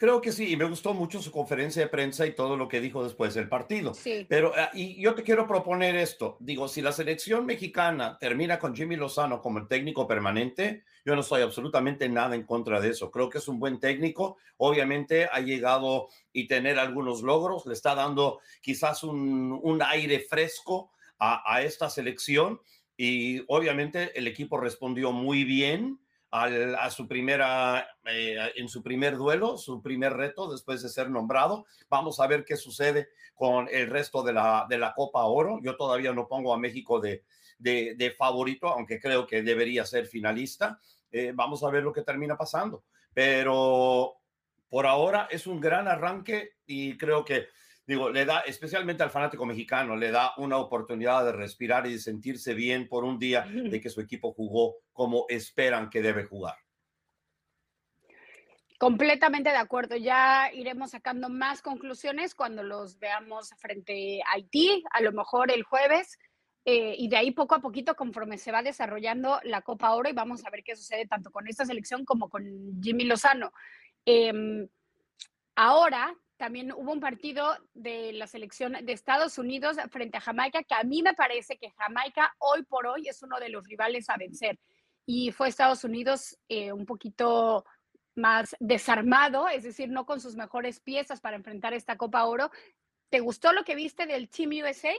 Creo 0.00 0.22
que 0.22 0.32
sí, 0.32 0.50
y 0.50 0.56
me 0.56 0.64
gustó 0.64 0.94
mucho 0.94 1.20
su 1.20 1.30
conferencia 1.30 1.82
de 1.82 1.88
prensa 1.88 2.24
y 2.24 2.34
todo 2.34 2.56
lo 2.56 2.68
que 2.68 2.80
dijo 2.80 3.04
después 3.04 3.34
del 3.34 3.50
partido. 3.50 3.92
Sí. 3.92 4.24
Pero, 4.30 4.50
ah, 4.56 4.70
y 4.72 4.98
yo 4.98 5.14
te 5.14 5.22
quiero 5.22 5.46
proponer 5.46 5.94
esto. 5.94 6.38
Digo, 6.40 6.68
si 6.68 6.80
la 6.80 6.90
selección 6.90 7.44
mexicana 7.44 8.16
termina 8.18 8.58
con 8.58 8.74
Jimmy 8.74 8.96
Lozano 8.96 9.42
como 9.42 9.58
el 9.58 9.68
técnico 9.68 10.06
permanente, 10.06 10.84
yo 11.04 11.14
no 11.14 11.22
soy 11.22 11.42
absolutamente 11.42 12.08
nada 12.08 12.34
en 12.34 12.44
contra 12.44 12.80
de 12.80 12.88
eso. 12.88 13.10
Creo 13.10 13.28
que 13.28 13.36
es 13.36 13.48
un 13.48 13.60
buen 13.60 13.78
técnico. 13.78 14.38
Obviamente 14.56 15.28
ha 15.30 15.40
llegado 15.40 16.08
y 16.32 16.48
tener 16.48 16.78
algunos 16.78 17.20
logros. 17.20 17.66
Le 17.66 17.74
está 17.74 17.94
dando 17.94 18.40
quizás 18.62 19.04
un, 19.04 19.60
un 19.62 19.82
aire 19.82 20.20
fresco 20.20 20.92
a, 21.18 21.42
a 21.44 21.60
esta 21.60 21.90
selección. 21.90 22.58
Y 23.02 23.42
obviamente 23.48 24.12
el 24.18 24.26
equipo 24.26 24.58
respondió 24.58 25.10
muy 25.10 25.44
bien 25.44 25.98
a 26.30 26.90
su 26.90 27.08
primera, 27.08 27.88
eh, 28.04 28.36
en 28.56 28.68
su 28.68 28.82
primer 28.82 29.16
duelo, 29.16 29.56
su 29.56 29.80
primer 29.80 30.12
reto 30.12 30.52
después 30.52 30.82
de 30.82 30.90
ser 30.90 31.08
nombrado. 31.08 31.64
Vamos 31.88 32.20
a 32.20 32.26
ver 32.26 32.44
qué 32.44 32.56
sucede 32.56 33.08
con 33.34 33.68
el 33.72 33.86
resto 33.86 34.22
de 34.22 34.34
la, 34.34 34.66
de 34.68 34.76
la 34.76 34.92
Copa 34.92 35.24
Oro. 35.24 35.60
Yo 35.62 35.78
todavía 35.78 36.12
no 36.12 36.28
pongo 36.28 36.52
a 36.52 36.58
México 36.58 37.00
de, 37.00 37.24
de, 37.58 38.14
favorito, 38.18 38.68
aunque 38.68 39.00
creo 39.00 39.26
que 39.26 39.40
debería 39.42 39.86
ser 39.86 40.04
finalista. 40.04 40.78
Eh, 41.10 41.32
vamos 41.34 41.64
a 41.64 41.70
ver 41.70 41.82
lo 41.82 41.94
que 41.94 42.02
termina 42.02 42.36
pasando. 42.36 42.84
Pero 43.14 44.16
por 44.68 44.86
ahora 44.86 45.26
es 45.30 45.46
un 45.46 45.58
gran 45.58 45.88
arranque 45.88 46.50
y 46.66 46.98
creo 46.98 47.24
que 47.24 47.46
digo, 47.86 48.10
le 48.10 48.24
da, 48.24 48.40
especialmente 48.40 49.02
al 49.02 49.10
fanático 49.10 49.44
mexicano, 49.46 49.96
le 49.96 50.10
da 50.10 50.32
una 50.36 50.58
oportunidad 50.58 51.24
de 51.24 51.32
respirar 51.32 51.86
y 51.86 51.92
de 51.92 51.98
sentirse 51.98 52.54
bien 52.54 52.88
por 52.88 53.04
un 53.04 53.18
día 53.18 53.46
de 53.46 53.80
que 53.80 53.90
su 53.90 54.00
equipo 54.00 54.32
jugó 54.32 54.76
como 54.92 55.26
esperan 55.28 55.90
que 55.90 56.02
debe 56.02 56.24
jugar. 56.24 56.56
Completamente 58.80 59.50
de 59.50 59.56
acuerdo. 59.56 59.96
Ya 59.96 60.50
iremos 60.54 60.92
sacando 60.92 61.28
más 61.28 61.60
conclusiones 61.60 62.34
cuando 62.34 62.62
los 62.62 62.98
veamos 62.98 63.50
frente 63.58 64.22
a 64.22 64.36
Haití, 64.36 64.82
a 64.90 65.02
lo 65.02 65.12
mejor 65.12 65.50
el 65.50 65.64
jueves. 65.64 66.18
Eh, 66.64 66.94
y 66.96 67.08
de 67.08 67.18
ahí 67.18 67.30
poco 67.30 67.54
a 67.54 67.60
poquito, 67.60 67.94
conforme 67.94 68.38
se 68.38 68.52
va 68.52 68.62
desarrollando 68.62 69.38
la 69.44 69.60
Copa 69.60 69.92
Oro, 69.92 70.08
y 70.08 70.14
vamos 70.14 70.46
a 70.46 70.50
ver 70.50 70.62
qué 70.62 70.76
sucede 70.76 71.06
tanto 71.06 71.30
con 71.30 71.46
esta 71.46 71.66
selección 71.66 72.06
como 72.06 72.30
con 72.30 72.42
Jimmy 72.82 73.04
Lozano. 73.04 73.52
Em, 74.06 74.66
ahora 75.56 76.14
también 76.40 76.72
hubo 76.72 76.90
un 76.90 77.00
partido 77.00 77.54
de 77.74 78.14
la 78.14 78.26
selección 78.26 78.72
de 78.72 78.92
Estados 78.94 79.36
Unidos 79.36 79.76
frente 79.90 80.16
a 80.16 80.22
Jamaica, 80.22 80.62
que 80.62 80.74
a 80.74 80.84
mí 80.84 81.02
me 81.02 81.12
parece 81.12 81.58
que 81.58 81.70
Jamaica 81.72 82.34
hoy 82.38 82.62
por 82.62 82.86
hoy 82.86 83.06
es 83.08 83.22
uno 83.22 83.38
de 83.38 83.50
los 83.50 83.62
rivales 83.66 84.08
a 84.08 84.16
vencer. 84.16 84.58
Y 85.04 85.32
fue 85.32 85.48
Estados 85.48 85.84
Unidos 85.84 86.38
eh, 86.48 86.72
un 86.72 86.86
poquito 86.86 87.66
más 88.14 88.56
desarmado, 88.58 89.48
es 89.48 89.64
decir, 89.64 89.90
no 89.90 90.06
con 90.06 90.18
sus 90.18 90.34
mejores 90.34 90.80
piezas 90.80 91.20
para 91.20 91.36
enfrentar 91.36 91.74
esta 91.74 91.98
Copa 91.98 92.24
Oro. 92.24 92.50
¿Te 93.10 93.20
gustó 93.20 93.52
lo 93.52 93.62
que 93.62 93.74
viste 93.74 94.06
del 94.06 94.30
Team 94.30 94.64
USA? 94.64 94.94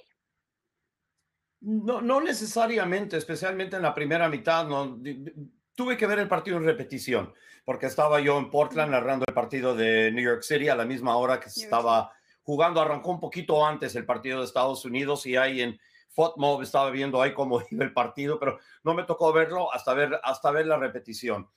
No, 1.62 2.02
no 2.02 2.22
necesariamente, 2.22 3.18
especialmente 3.18 3.78
en 3.78 3.82
la 3.82 3.96
primera 3.96 4.30
mitad. 4.30 4.68
No, 4.68 5.02
tuve 5.76 5.98
que 5.98 6.08
ver 6.08 6.20
el 6.20 6.28
partido 6.28 6.58
en 6.58 6.66
repetición, 6.66 7.34
porque 7.66 7.86
estaba 7.86 8.20
yo 8.20 8.38
en 8.38 8.50
Portland 8.50 8.92
narrando 8.92 9.26
el 9.28 9.34
partido 9.34 9.76
de 9.76 10.12
New 10.12 10.24
York 10.24 10.44
City 10.44 10.70
a 10.70 10.76
la 10.76 10.86
misma 10.86 11.16
hora 11.18 11.40
que 11.40 11.50
se 11.50 11.64
estaba 11.64 12.12
jugando. 12.44 12.82
Arrancó 12.82 13.12
un 13.12 13.20
poquito 13.20 13.66
antes 13.66 13.96
el 13.96 14.06
partido 14.06 14.40
de 14.40 14.46
Estados 14.46 14.86
Unidos 14.86 15.26
y 15.26 15.36
ahí 15.36 15.62
en 15.62 15.80
FOTMOB 16.10 16.62
estaba 16.62 16.90
viendo 16.92 17.22
ahí 17.22 17.34
cómo 17.34 17.62
iba 17.72 17.84
el 17.84 17.94
partido, 17.94 18.40
pero 18.40 18.60
no 18.84 18.94
me 18.94 19.04
tocó 19.04 19.32
verlo 19.34 19.74
hasta 19.74 19.94
ver, 19.94 20.20
hasta 20.24 20.52
ver 20.52 20.68
la 20.68 20.78
repetición. 20.78 21.50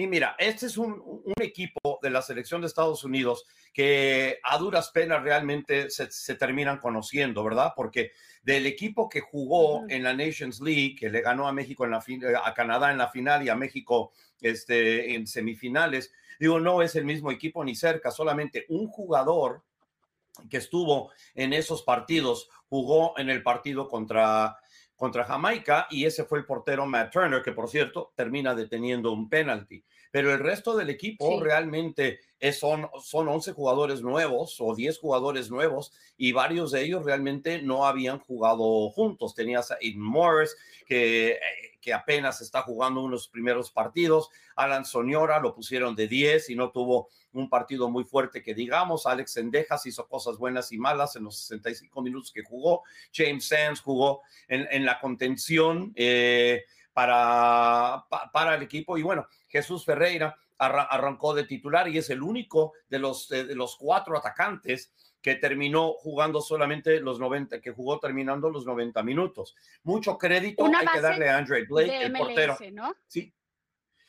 Y 0.00 0.06
mira, 0.06 0.34
este 0.38 0.64
es 0.64 0.78
un, 0.78 0.92
un, 1.04 1.34
equipo 1.42 1.98
de 2.00 2.08
la 2.08 2.22
selección 2.22 2.62
de 2.62 2.68
Estados 2.68 3.04
Unidos 3.04 3.44
que 3.70 4.38
a 4.42 4.56
duras 4.56 4.90
penas 4.94 5.22
realmente 5.22 5.90
se, 5.90 6.10
se 6.10 6.36
terminan 6.36 6.78
conociendo, 6.78 7.44
¿verdad? 7.44 7.74
Porque 7.76 8.12
del 8.42 8.64
equipo 8.64 9.10
que 9.10 9.20
jugó 9.20 9.84
en 9.90 10.02
la 10.02 10.14
Nations 10.14 10.62
League, 10.62 10.96
que 10.98 11.10
le 11.10 11.20
ganó 11.20 11.46
a 11.46 11.52
México 11.52 11.84
en 11.84 11.90
la 11.90 12.02
a 12.42 12.54
Canadá 12.54 12.90
en 12.90 12.96
la 12.96 13.08
final 13.08 13.44
y 13.44 13.50
a 13.50 13.56
México 13.56 14.12
este, 14.40 15.14
en 15.14 15.26
semifinales, 15.26 16.14
digo, 16.38 16.60
no 16.60 16.80
es 16.80 16.96
el 16.96 17.04
mismo 17.04 17.30
equipo 17.30 17.62
ni 17.62 17.74
cerca, 17.74 18.10
solamente 18.10 18.64
un 18.70 18.88
jugador 18.88 19.62
que 20.48 20.56
estuvo 20.56 21.10
en 21.34 21.52
esos 21.52 21.82
partidos 21.82 22.48
jugó 22.70 23.18
en 23.18 23.28
el 23.28 23.42
partido 23.42 23.86
contra 23.86 24.56
contra 25.00 25.24
Jamaica 25.24 25.86
y 25.88 26.04
ese 26.04 26.24
fue 26.24 26.40
el 26.40 26.44
portero 26.44 26.84
Matt 26.84 27.10
Turner, 27.10 27.40
que 27.40 27.52
por 27.52 27.70
cierto 27.70 28.12
termina 28.14 28.54
deteniendo 28.54 29.12
un 29.12 29.30
penalti. 29.30 29.82
Pero 30.10 30.30
el 30.30 30.40
resto 30.40 30.76
del 30.76 30.90
equipo 30.90 31.40
realmente 31.42 32.20
son, 32.52 32.88
son 33.02 33.28
11 33.28 33.52
jugadores 33.52 34.00
nuevos 34.00 34.56
o 34.60 34.74
10 34.74 34.98
jugadores 34.98 35.50
nuevos 35.50 35.92
y 36.16 36.32
varios 36.32 36.70
de 36.70 36.82
ellos 36.82 37.04
realmente 37.04 37.60
no 37.60 37.84
habían 37.84 38.18
jugado 38.18 38.88
juntos. 38.90 39.34
Tenías 39.34 39.70
a 39.70 39.74
Aiden 39.80 40.00
Morris, 40.00 40.56
que, 40.86 41.32
eh, 41.32 41.38
que 41.80 41.92
apenas 41.92 42.40
está 42.40 42.62
jugando 42.62 43.02
unos 43.02 43.28
primeros 43.28 43.70
partidos. 43.70 44.30
Alan 44.56 44.84
Soñora 44.84 45.38
lo 45.38 45.54
pusieron 45.54 45.94
de 45.94 46.08
10 46.08 46.50
y 46.50 46.56
no 46.56 46.70
tuvo 46.70 47.08
un 47.32 47.48
partido 47.48 47.90
muy 47.90 48.04
fuerte 48.04 48.42
que 48.42 48.54
digamos. 48.54 49.06
Alex 49.06 49.32
Sendejas 49.32 49.84
hizo 49.86 50.08
cosas 50.08 50.36
buenas 50.38 50.72
y 50.72 50.78
malas 50.78 51.16
en 51.16 51.24
los 51.24 51.38
65 51.40 52.02
minutos 52.02 52.32
que 52.32 52.42
jugó. 52.42 52.82
James 53.12 53.46
Sands 53.46 53.80
jugó 53.80 54.22
en, 54.48 54.84
la 54.84 54.98
contención 54.98 55.92
eh, 55.94 56.64
para, 56.92 58.04
para 58.32 58.54
el 58.54 58.62
equipo. 58.62 58.98
Y 58.98 59.02
bueno, 59.02 59.26
Jesús 59.48 59.84
Ferreira 59.84 60.36
arrancó 60.60 61.34
de 61.34 61.44
titular 61.44 61.88
y 61.88 61.98
es 61.98 62.10
el 62.10 62.22
único 62.22 62.74
de 62.88 62.98
los, 62.98 63.28
de 63.28 63.54
los 63.54 63.76
cuatro 63.76 64.16
atacantes 64.16 64.92
que 65.22 65.34
terminó 65.34 65.92
jugando 65.94 66.40
solamente 66.40 67.00
los 67.00 67.18
90, 67.18 67.60
que 67.60 67.72
jugó 67.72 67.98
terminando 67.98 68.50
los 68.50 68.64
90 68.64 69.02
minutos. 69.02 69.54
Mucho 69.82 70.16
crédito 70.16 70.64
hay 70.64 70.86
que 70.86 71.00
darle 71.00 71.28
a 71.28 71.38
Andre 71.38 71.64
Blake, 71.64 72.02
el 72.04 72.12
portero. 72.12 72.56
¿no? 72.72 72.94
Sí. 73.06 73.32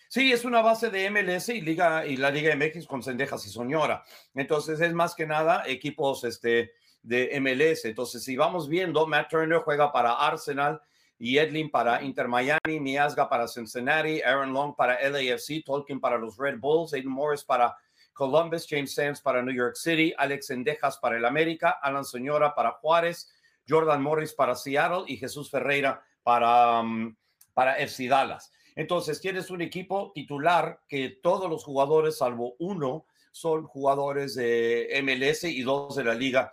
Sí, 0.07 0.33
es 0.33 0.43
una 0.43 0.61
base 0.61 0.89
de 0.89 1.09
MLS 1.09 1.49
y 1.49 1.61
Liga 1.61 2.05
y 2.05 2.17
la 2.17 2.31
Liga 2.31 2.53
MX 2.53 2.85
con 2.85 3.01
Sendejas 3.01 3.45
y 3.45 3.49
Soñora. 3.49 4.03
Entonces 4.33 4.81
es 4.81 4.93
más 4.93 5.15
que 5.15 5.25
nada 5.25 5.63
equipos 5.65 6.25
este, 6.25 6.73
de 7.01 7.39
MLS. 7.39 7.85
Entonces, 7.85 8.23
si 8.23 8.35
vamos 8.35 8.67
viendo, 8.67 9.07
Matt 9.07 9.29
Turner 9.29 9.59
juega 9.59 9.91
para 9.91 10.13
Arsenal 10.13 10.81
y 11.23 11.37
Edlin 11.37 11.69
para 11.69 12.01
Inter 12.01 12.27
Miami, 12.27 12.79
Miasga 12.79 13.29
para 13.29 13.47
Cincinnati, 13.47 14.23
Aaron 14.23 14.51
Long 14.51 14.75
para 14.75 14.97
LAFC, 15.07 15.63
Tolkien 15.63 15.99
para 15.99 16.17
los 16.17 16.35
Red 16.35 16.57
Bulls, 16.59 16.93
Aiden 16.93 17.11
Morris 17.11 17.43
para 17.43 17.77
Columbus, 18.11 18.65
James 18.67 18.91
Sands 18.91 19.21
para 19.21 19.43
New 19.43 19.53
York 19.53 19.75
City, 19.75 20.15
Alex 20.17 20.49
Endejas 20.49 20.97
para 20.97 21.17
el 21.17 21.25
América, 21.25 21.77
Alan 21.83 22.05
Señora 22.05 22.55
para 22.55 22.71
Juárez, 22.71 23.31
Jordan 23.69 24.01
Morris 24.01 24.33
para 24.33 24.55
Seattle 24.55 25.03
y 25.05 25.15
Jesús 25.17 25.51
Ferreira 25.51 26.03
para, 26.23 26.79
um, 26.79 27.15
para 27.53 27.77
FC 27.77 28.07
Dallas. 28.07 28.51
Entonces, 28.75 29.21
tienes 29.21 29.51
un 29.51 29.61
equipo 29.61 30.11
titular 30.15 30.81
que 30.89 31.19
todos 31.21 31.47
los 31.47 31.63
jugadores, 31.63 32.17
salvo 32.17 32.55
uno, 32.57 33.05
son 33.31 33.65
jugadores 33.67 34.33
de 34.33 34.99
MLS 35.03 35.43
y 35.43 35.61
dos 35.61 35.95
de 35.95 36.03
la 36.03 36.15
Liga 36.15 36.51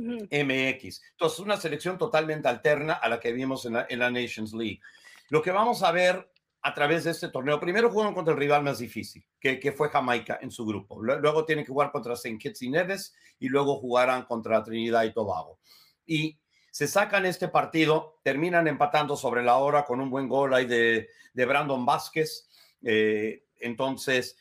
MX. 0.00 1.02
Entonces, 1.12 1.38
una 1.40 1.56
selección 1.56 1.98
totalmente 1.98 2.48
alterna 2.48 2.94
a 2.94 3.08
la 3.08 3.20
que 3.20 3.32
vimos 3.32 3.64
en 3.66 3.74
la, 3.74 3.86
en 3.88 3.98
la 3.98 4.10
Nations 4.10 4.52
League. 4.52 4.80
Lo 5.28 5.42
que 5.42 5.50
vamos 5.50 5.82
a 5.82 5.92
ver 5.92 6.30
a 6.62 6.74
través 6.74 7.04
de 7.04 7.12
este 7.12 7.28
torneo. 7.28 7.58
Primero 7.58 7.90
juegan 7.90 8.14
contra 8.14 8.34
el 8.34 8.40
rival 8.40 8.62
más 8.62 8.78
difícil, 8.78 9.24
que, 9.40 9.58
que 9.58 9.72
fue 9.72 9.88
Jamaica 9.88 10.38
en 10.42 10.50
su 10.50 10.66
grupo. 10.66 11.02
Luego 11.02 11.44
tienen 11.44 11.64
que 11.64 11.72
jugar 11.72 11.90
contra 11.90 12.14
St. 12.14 12.38
Kitts 12.38 12.62
y 12.62 12.70
Neves 12.70 13.14
y 13.38 13.48
luego 13.48 13.78
jugarán 13.78 14.24
contra 14.24 14.62
Trinidad 14.62 15.04
y 15.04 15.12
Tobago. 15.12 15.58
Y 16.06 16.38
se 16.70 16.86
sacan 16.86 17.26
este 17.26 17.48
partido, 17.48 18.20
terminan 18.22 18.68
empatando 18.68 19.16
sobre 19.16 19.42
la 19.42 19.56
hora 19.56 19.84
con 19.84 20.00
un 20.00 20.10
buen 20.10 20.28
gol 20.28 20.54
ahí 20.54 20.66
de, 20.66 21.08
de 21.32 21.46
Brandon 21.46 21.84
Vázquez. 21.84 22.48
Eh, 22.82 23.44
entonces, 23.58 24.36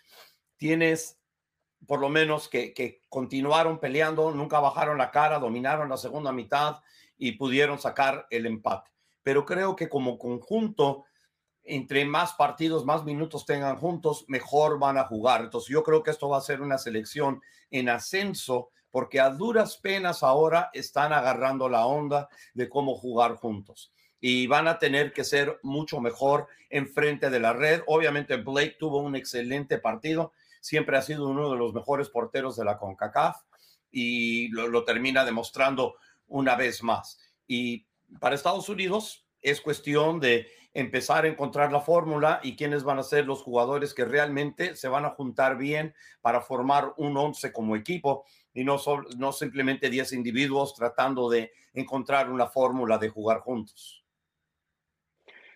tienes 0.57 1.18
por 1.87 1.99
lo 1.99 2.09
menos 2.09 2.47
que, 2.47 2.73
que 2.73 3.01
continuaron 3.09 3.79
peleando, 3.79 4.31
nunca 4.31 4.59
bajaron 4.59 4.97
la 4.97 5.11
cara, 5.11 5.39
dominaron 5.39 5.89
la 5.89 5.97
segunda 5.97 6.31
mitad 6.31 6.81
y 7.17 7.33
pudieron 7.33 7.79
sacar 7.79 8.27
el 8.29 8.45
empate. 8.45 8.91
Pero 9.23 9.45
creo 9.45 9.75
que 9.75 9.89
como 9.89 10.17
conjunto, 10.17 11.05
entre 11.63 12.05
más 12.05 12.33
partidos, 12.33 12.85
más 12.85 13.03
minutos 13.03 13.45
tengan 13.45 13.77
juntos, 13.77 14.25
mejor 14.27 14.79
van 14.79 14.97
a 14.97 15.05
jugar. 15.05 15.41
Entonces 15.41 15.69
yo 15.69 15.83
creo 15.83 16.03
que 16.03 16.11
esto 16.11 16.29
va 16.29 16.37
a 16.37 16.41
ser 16.41 16.61
una 16.61 16.77
selección 16.77 17.41
en 17.69 17.89
ascenso 17.89 18.69
porque 18.91 19.19
a 19.19 19.29
duras 19.29 19.77
penas 19.77 20.23
ahora 20.23 20.69
están 20.73 21.13
agarrando 21.13 21.69
la 21.69 21.85
onda 21.85 22.27
de 22.53 22.69
cómo 22.69 22.95
jugar 22.95 23.35
juntos 23.35 23.93
y 24.19 24.47
van 24.47 24.67
a 24.67 24.79
tener 24.79 25.13
que 25.13 25.23
ser 25.23 25.59
mucho 25.63 26.01
mejor 26.01 26.47
enfrente 26.69 27.29
de 27.29 27.39
la 27.39 27.53
red. 27.53 27.81
Obviamente 27.87 28.37
Blake 28.37 28.77
tuvo 28.79 28.99
un 28.99 29.15
excelente 29.15 29.77
partido, 29.77 30.33
siempre 30.59 30.97
ha 30.97 31.01
sido 31.01 31.27
uno 31.27 31.51
de 31.51 31.57
los 31.57 31.73
mejores 31.73 32.09
porteros 32.09 32.55
de 32.55 32.65
la 32.65 32.77
CONCACAF 32.77 33.37
y 33.91 34.49
lo, 34.49 34.83
termina 34.85 35.25
demostrando 35.25 35.95
una 36.27 36.55
vez 36.55 36.83
más. 36.83 37.19
Y 37.47 37.87
para 38.19 38.35
Estados 38.35 38.69
Unidos 38.69 39.25
es 39.41 39.61
cuestión 39.61 40.19
de 40.19 40.47
empezar 40.73 41.25
a 41.25 41.27
encontrar 41.27 41.71
la 41.71 41.81
fórmula 41.81 42.39
y 42.43 42.55
quiénes 42.55 42.83
van 42.83 42.99
a 42.99 43.03
ser 43.03 43.25
los 43.25 43.41
jugadores 43.41 43.93
que 43.93 44.05
realmente 44.05 44.75
se 44.75 44.87
van 44.87 45.05
a 45.05 45.11
juntar 45.11 45.57
bien 45.57 45.95
para 46.21 46.41
formar 46.41 46.93
un 46.97 47.17
once 47.17 47.51
como 47.51 47.75
equipo 47.75 48.25
y 48.53 48.63
no, 48.63 48.77
no 49.17 49.31
simplemente 49.31 49.89
10 49.89 50.13
individuos 50.13 50.75
tratando 50.75 51.29
de 51.29 51.51
encontrar 51.73 52.29
una 52.29 52.47
fórmula 52.47 52.97
de 52.97 53.09
jugar 53.09 53.39
juntos. 53.39 54.03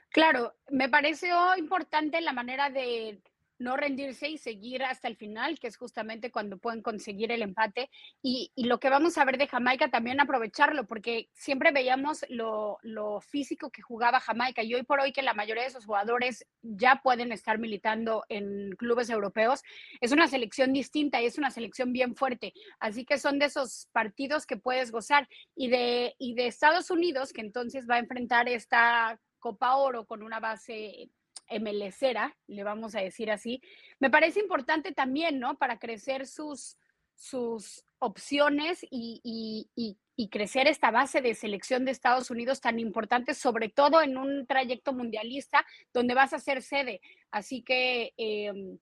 Claro, 0.10 0.54
me 0.70 0.90
pareció 0.90 1.58
importante 1.58 2.22
la 2.22 2.34
manera 2.34 2.70
de 2.70 3.20
no 3.60 3.78
rendirse 3.78 4.30
y 4.30 4.38
seguir 4.38 4.84
hasta 4.84 5.08
el 5.08 5.16
final, 5.16 5.60
que 5.60 5.68
es 5.68 5.78
justamente 5.78 6.32
cuando 6.32 6.58
pueden 6.58 6.82
conseguir 6.82 7.32
el 7.32 7.42
empate. 7.42 7.90
Y, 8.22 8.52
lo 8.56 8.80
que 8.80 8.90
vamos 8.90 9.18
a 9.18 9.26
ver 9.26 9.38
de 9.38 9.48
Jamaica 9.48 9.90
también 9.90 10.20
aprovecharlo, 10.20 10.86
porque 10.86 11.30
siempre 11.34 11.72
veíamos 11.72 12.26
lo, 12.30 12.80
físico 13.22 13.70
que 13.70 13.82
jugaba 13.82 14.20
Jamaica 14.20 14.64
y 14.64 14.74
hoy 14.74 14.84
por 14.84 15.00
hoy 15.00 15.12
que 15.12 15.22
la 15.22 15.34
mayoría 15.34 15.64
de 15.64 15.70
esos 15.70 15.86
jugadores 15.86 16.46
ya 16.62 17.02
pueden 17.04 17.32
estar 17.32 17.58
militando 17.58 18.24
en 18.30 18.72
clubes 18.78 19.10
europeos, 19.10 19.62
es 20.02 20.12
una 20.12 20.28
selección 20.28 20.74
distinta 20.74 21.22
y 21.22 21.26
es 21.26 21.38
una 21.38 21.52
selección 21.52 21.94
bien 21.94 22.16
fuerte. 22.16 22.54
Así 22.80 23.06
que 23.06 23.18
son 23.18 23.40
de 23.40 23.46
esos 23.46 23.88
partidos 23.92 24.46
que 24.46 24.58
puedes 24.58 24.92
gozar. 24.92 25.28
Y 25.56 25.70
de, 25.70 26.16
y 26.18 26.34
de 26.36 26.48
Estados 26.48 26.90
Unidos, 26.90 27.34
que 27.34 27.42
entonces 27.42 27.90
va 27.90 27.96
a 27.96 28.00
enfrentar 28.00 28.48
esta 28.50 29.20
Copa 29.40 29.76
Oro 29.76 30.06
con 30.06 30.24
una 30.24 30.40
base 30.40 31.10
MLCera, 31.50 32.36
le 32.48 32.64
vamos 32.64 32.96
a 32.96 33.02
decir 33.02 33.32
así, 33.32 33.62
me 34.00 34.10
parece 34.10 34.40
importante 34.40 34.92
también, 34.92 35.40
¿no? 35.40 35.58
Para 35.58 35.80
crecer 35.80 36.28
sus, 36.28 36.78
sus 37.16 37.86
opciones 38.00 38.86
y, 38.90 39.98
crecer 40.32 40.68
esta 40.68 40.90
base 40.90 41.22
de 41.22 41.36
selección 41.36 41.86
de 41.86 41.92
Estados 41.92 42.32
Unidos 42.32 42.60
tan 42.60 42.80
importante, 42.80 43.34
sobre 43.34 43.70
todo 43.70 44.02
en 44.02 44.18
un 44.18 44.48
trayecto 44.48 44.94
mundialista 44.94 45.66
donde 45.94 46.16
vas 46.16 46.34
a 46.34 46.40
ser 46.40 46.62
sede. 46.62 47.02
Así 47.30 47.62
que 47.62 48.14
em, 48.18 48.80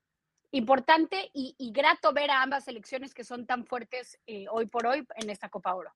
importante 0.51 1.29
y, 1.33 1.55
grato 1.73 2.13
ver 2.13 2.31
a 2.31 2.41
ambas 2.41 2.65
selecciones 2.65 3.13
que 3.13 3.23
son 3.23 3.45
tan 3.45 3.65
fuertes 3.65 4.19
eh, 4.27 4.45
hoy 4.49 4.67
por 4.67 4.85
hoy 4.85 5.05
en 5.15 5.29
esta 5.29 5.49
Copa 5.49 5.75
Oro. 5.75 5.91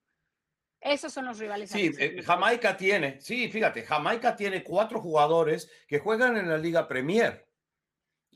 Esos 0.80 1.12
son 1.12 1.24
los 1.26 1.38
rivales. 1.38 1.70
Sí, 1.70 1.92
eh, 1.98 2.22
Jamaica 2.22 2.76
tiene, 2.76 3.20
sí, 3.20 3.48
fíjate, 3.48 3.82
Jamaica 3.82 4.36
tiene 4.36 4.62
cuatro 4.62 5.00
jugadores 5.00 5.70
que 5.86 5.98
juegan 5.98 6.36
en 6.36 6.48
la 6.48 6.58
Liga 6.58 6.86
Premier. 6.86 7.46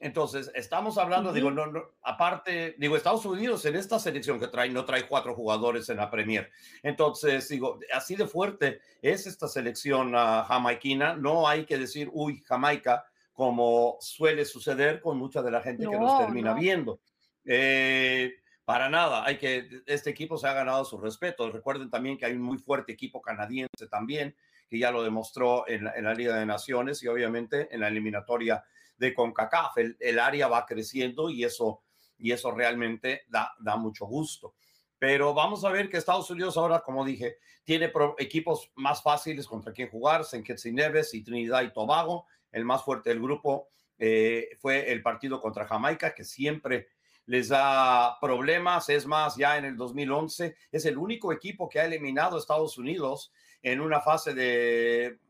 Entonces, 0.00 0.50
estamos 0.55 0.96
hablando, 0.96 1.31
digo, 1.31 1.50
no, 1.50 1.66
no, 1.66 1.83
aparte, 2.03 2.74
digo, 2.79 2.96
Estados 2.96 3.26
Unidos 3.26 3.66
en 3.66 3.76
esta 3.76 3.98
selección 3.98 4.40
que 4.40 4.48
trae, 4.48 4.70
no 4.70 4.87
trae 4.87 5.07
cuatro 5.07 5.35
jugadores 5.35 5.90
en 5.90 5.98
la 5.98 6.11
Premier. 6.11 6.50
Entonces, 6.83 7.46
digo, 7.48 7.79
así 7.92 8.16
de 8.16 8.26
fuerte 8.26 8.81
es 9.03 9.26
esta 9.26 9.46
selección 9.46 10.14
uh, 10.14 10.42
jamaiquina. 10.44 11.14
No 11.16 11.46
hay 11.46 11.66
que 11.66 11.76
decir, 11.76 12.09
uy, 12.12 12.42
Jamaica, 12.46 13.05
como 13.35 13.98
suele 14.00 14.46
suceder 14.46 15.00
con 15.00 15.18
mucha 15.18 15.42
de 15.42 15.50
la 15.50 15.61
gente 15.61 15.87
que 15.87 15.98
nos 15.98 16.18
termina 16.18 16.55
viendo. 16.55 17.00
Eh, 17.44 18.33
para 18.70 18.88
nada, 18.88 19.24
hay 19.26 19.37
que, 19.37 19.83
este 19.85 20.11
equipo 20.11 20.38
se 20.38 20.46
ha 20.46 20.52
ganado 20.52 20.85
su 20.85 20.96
respeto. 20.96 21.50
Recuerden 21.50 21.90
también 21.90 22.16
que 22.16 22.24
hay 22.24 22.35
un 22.35 22.42
muy 22.42 22.56
fuerte 22.56 22.92
equipo 22.92 23.20
canadiense 23.20 23.88
también, 23.90 24.37
que 24.68 24.78
ya 24.78 24.92
lo 24.92 25.02
demostró 25.02 25.66
en 25.66 25.87
la, 25.87 26.14
Liga 26.14 26.37
de 26.37 26.46
Naciones 26.46 27.02
y 27.02 27.09
obviamente 27.09 27.66
en 27.74 27.80
la 27.80 27.88
eliminatoria 27.88 28.62
de 28.96 29.12
CONCACAF. 29.12 29.76
El, 29.98 30.18
área 30.20 30.46
va 30.46 30.66
creciendo 30.66 31.30
y 31.30 31.42
eso, 31.42 31.83
y 32.16 32.30
eso 32.30 32.52
realmente 32.52 33.22
da, 33.26 33.52
da 33.59 33.74
mucho 33.74 34.06
gusto. 34.06 34.54
Pero 35.00 35.35
vamos 35.35 35.64
a 35.64 35.70
ver 35.70 35.90
que 35.90 35.96
Estados 35.96 36.30
Unidos 36.30 36.56
ahora, 36.56 36.78
como 36.78 37.04
dije, 37.04 37.38
tiene 37.64 37.92
equipos 38.18 38.70
más 38.76 39.02
fáciles 39.02 39.48
contra 39.48 39.72
quien 39.72 39.90
jugar, 39.90 40.20
St. 40.20 40.44
Kitts 40.44 40.66
y 40.66 40.72
Neves 40.72 41.12
y 41.12 41.24
Trinidad 41.24 41.62
y 41.62 41.72
Tobago. 41.72 42.26
El 42.52 42.64
más 42.64 42.85
fuerte 42.85 43.11
del 43.11 43.20
grupo 43.20 43.66
eh, 43.98 44.50
fue 44.61 44.92
el 44.92 45.02
partido 45.02 45.40
contra 45.40 45.66
Jamaica, 45.66 46.14
que 46.14 46.22
siempre 46.22 46.87
les 47.30 47.48
da 47.48 48.18
problemas. 48.20 48.88
Es 48.88 49.06
más, 49.06 49.36
ya 49.36 49.56
en 49.56 49.64
el 49.64 49.76
2011 49.76 50.56
es 50.72 50.84
el 50.84 50.98
único 50.98 51.32
equipo 51.32 51.68
que 51.68 51.78
ha 51.78 51.84
eliminado 51.84 52.34
a 52.34 52.40
Estados 52.40 52.76
Unidos 52.76 53.32
en 53.62 53.80
una 53.80 54.00
fase 54.00 54.34
de, 54.34 55.20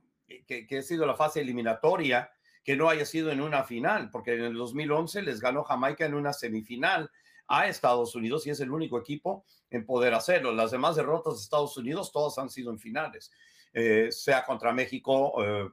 que, 0.46 0.78
ha 0.78 0.82
sido 0.82 1.04
la 1.04 1.14
fase 1.14 1.42
eliminatoria, 1.42 2.30
que 2.64 2.74
no 2.74 2.88
haya 2.88 3.04
sido 3.04 3.30
en 3.30 3.42
una 3.42 3.64
final, 3.64 4.08
porque 4.10 4.32
en 4.32 4.44
el 4.44 4.54
2011 4.54 5.20
les 5.20 5.40
ganó 5.40 5.62
Jamaica 5.62 6.06
en 6.06 6.14
una 6.14 6.32
semifinal 6.32 7.10
a 7.46 7.68
Estados 7.68 8.14
Unidos 8.14 8.46
y 8.46 8.50
es 8.50 8.60
el 8.60 8.70
único 8.70 8.98
equipo 8.98 9.44
en 9.68 9.84
poder 9.84 10.14
hacerlo. 10.14 10.52
Las 10.52 10.70
demás 10.70 10.96
derrotas 10.96 11.34
de 11.34 11.40
Estados 11.40 11.76
Unidos 11.76 12.12
todas 12.12 12.38
han 12.38 12.48
sido 12.48 12.70
en 12.70 12.78
finales, 12.78 13.30
eh, 13.74 14.08
sea 14.10 14.46
contra 14.46 14.72
México, 14.72 15.34
eh, 15.44 15.68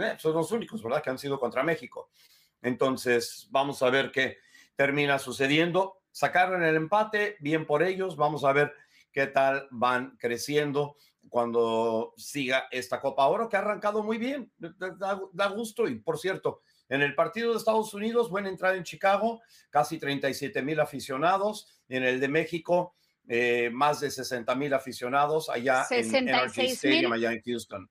eh, 0.00 0.16
son 0.18 0.32
los 0.32 0.50
únicos, 0.50 0.82
¿verdad? 0.82 1.02
Que 1.02 1.10
han 1.10 1.18
sido 1.18 1.38
contra 1.38 1.62
México. 1.62 2.08
Entonces, 2.62 3.48
vamos 3.50 3.82
a 3.82 3.90
ver 3.90 4.10
qué, 4.10 4.38
termina 4.80 5.18
sucediendo. 5.18 5.98
Sacaron 6.10 6.62
el 6.62 6.74
empate, 6.74 7.36
bien 7.40 7.66
por 7.66 7.82
ellos. 7.82 8.16
Vamos 8.16 8.44
a 8.44 8.52
ver 8.54 8.72
qué 9.12 9.26
tal 9.26 9.68
van 9.70 10.16
creciendo 10.16 10.96
cuando 11.28 12.14
siga 12.16 12.66
esta 12.70 12.98
Copa 12.98 13.26
Oro, 13.26 13.46
que 13.50 13.56
ha 13.56 13.58
arrancado 13.58 14.02
muy 14.02 14.16
bien. 14.16 14.50
Da, 14.56 15.48
gusto. 15.48 15.86
Y 15.86 15.96
por 15.96 16.18
cierto, 16.18 16.62
en 16.88 17.02
el 17.02 17.14
partido 17.14 17.50
de 17.50 17.58
Estados 17.58 17.92
Unidos, 17.92 18.30
buena 18.30 18.48
entrada 18.48 18.74
en 18.74 18.84
Chicago, 18.84 19.42
casi 19.68 19.98
37 19.98 20.62
mil 20.62 20.80
aficionados. 20.80 21.82
En 21.86 22.02
el 22.02 22.18
de 22.18 22.28
México, 22.28 22.94
eh, 23.28 23.68
más 23.70 24.00
de 24.00 24.10
60 24.10 24.54
mil 24.54 24.72
aficionados 24.72 25.50
allá 25.50 25.84
en 25.90 26.24
NRG 26.24 26.58
Stadium, 26.70 27.12
allá 27.12 27.32
en 27.32 27.42
Houston. 27.42 27.90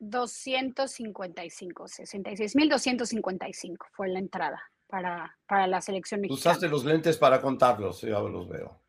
255, 0.00 1.86
66 1.86 2.56
mil 2.56 2.68
255 2.68 3.86
fue 3.92 4.08
la 4.08 4.18
entrada 4.18 4.60
para, 4.86 5.36
para 5.46 5.66
la 5.66 5.80
selección 5.80 6.20
mexicana. 6.20 6.38
Usaste 6.38 6.68
los 6.68 6.84
lentes 6.84 7.16
para 7.16 7.40
contarlos, 7.40 8.00
ya 8.02 8.18
los 8.20 8.48
veo. 8.48 8.80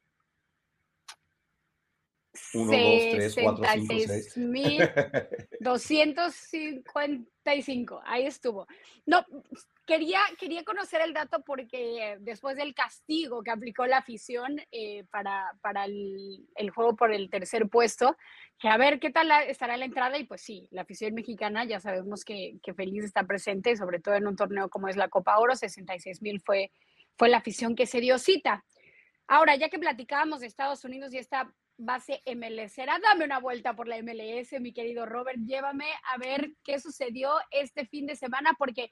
1, 2.53 2.71
2, 2.71 2.81
3, 3.11 3.35
4, 3.41 3.65
5, 3.73 3.93
6. 4.07 4.35
255, 5.59 8.01
ahí 8.05 8.25
estuvo. 8.25 8.65
No, 9.05 9.25
quería, 9.85 10.21
quería 10.37 10.63
conocer 10.63 11.01
el 11.01 11.13
dato 11.13 11.43
porque 11.43 12.15
después 12.19 12.55
del 12.57 12.75
castigo 12.75 13.41
que 13.41 13.51
aplicó 13.51 13.87
la 13.87 13.97
afición 13.97 14.61
eh, 14.71 15.05
para, 15.11 15.53
para 15.61 15.85
el, 15.85 16.47
el, 16.55 16.69
juego 16.71 16.95
por 16.95 17.13
el 17.13 17.29
tercer 17.29 17.69
puesto, 17.69 18.17
que 18.59 18.67
a 18.67 18.77
ver 18.77 18.99
qué 18.99 19.09
tal 19.09 19.31
estará 19.47 19.77
la 19.77 19.85
entrada 19.85 20.17
y 20.17 20.25
pues 20.25 20.41
sí, 20.41 20.67
la 20.71 20.81
afición 20.81 21.13
mexicana 21.13 21.63
ya 21.65 21.79
sabemos 21.79 22.25
que, 22.25 22.57
que 22.61 22.73
feliz 22.73 23.03
está 23.03 23.23
presente, 23.23 23.77
sobre 23.77 23.99
todo 23.99 24.15
en 24.15 24.27
un 24.27 24.35
torneo 24.35 24.69
como 24.69 24.89
es 24.89 24.97
la 24.97 25.07
Copa 25.07 25.39
Oro, 25.39 25.55
66 25.55 26.21
mil 26.21 26.41
fue, 26.41 26.71
fue 27.17 27.29
la 27.29 27.37
afición 27.37 27.75
que 27.75 27.85
se 27.85 28.01
dio 28.01 28.19
cita. 28.19 28.65
Ahora, 29.27 29.55
ya 29.55 29.69
que 29.69 29.79
platicábamos 29.79 30.39
de 30.39 30.47
Estados 30.47 30.85
Unidos 30.85 31.13
y 31.13 31.17
esta 31.17 31.53
base 31.77 32.21
MLS, 32.25 32.75
dame 32.75 33.25
una 33.25 33.39
vuelta 33.39 33.75
por 33.75 33.87
la 33.87 34.01
MLS, 34.01 34.59
mi 34.59 34.73
querido 34.73 35.05
Robert, 35.05 35.39
llévame 35.45 35.85
a 36.13 36.17
ver 36.17 36.51
qué 36.63 36.79
sucedió 36.79 37.31
este 37.51 37.85
fin 37.85 38.07
de 38.07 38.15
semana, 38.15 38.55
porque 38.57 38.91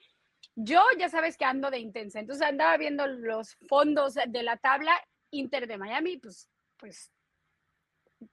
yo 0.55 0.81
ya 0.99 1.09
sabes 1.09 1.37
que 1.37 1.45
ando 1.45 1.71
de 1.71 1.79
intensa, 1.79 2.19
entonces 2.19 2.45
andaba 2.47 2.77
viendo 2.77 3.07
los 3.07 3.55
fondos 3.67 4.13
de 4.13 4.43
la 4.43 4.57
tabla 4.57 4.93
Inter 5.31 5.67
de 5.67 5.77
Miami, 5.77 6.17
pues, 6.17 6.49
pues 6.77 7.11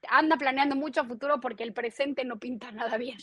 anda 0.09 0.37
planeando 0.37 0.77
mucho 0.77 1.01
a 1.01 1.07
futuro 1.07 1.41
porque 1.41 1.65
el 1.65 1.73
presente 1.73 2.25
no 2.25 2.39
pinta 2.39 2.71
nada 2.71 2.97
bien. 2.99 3.19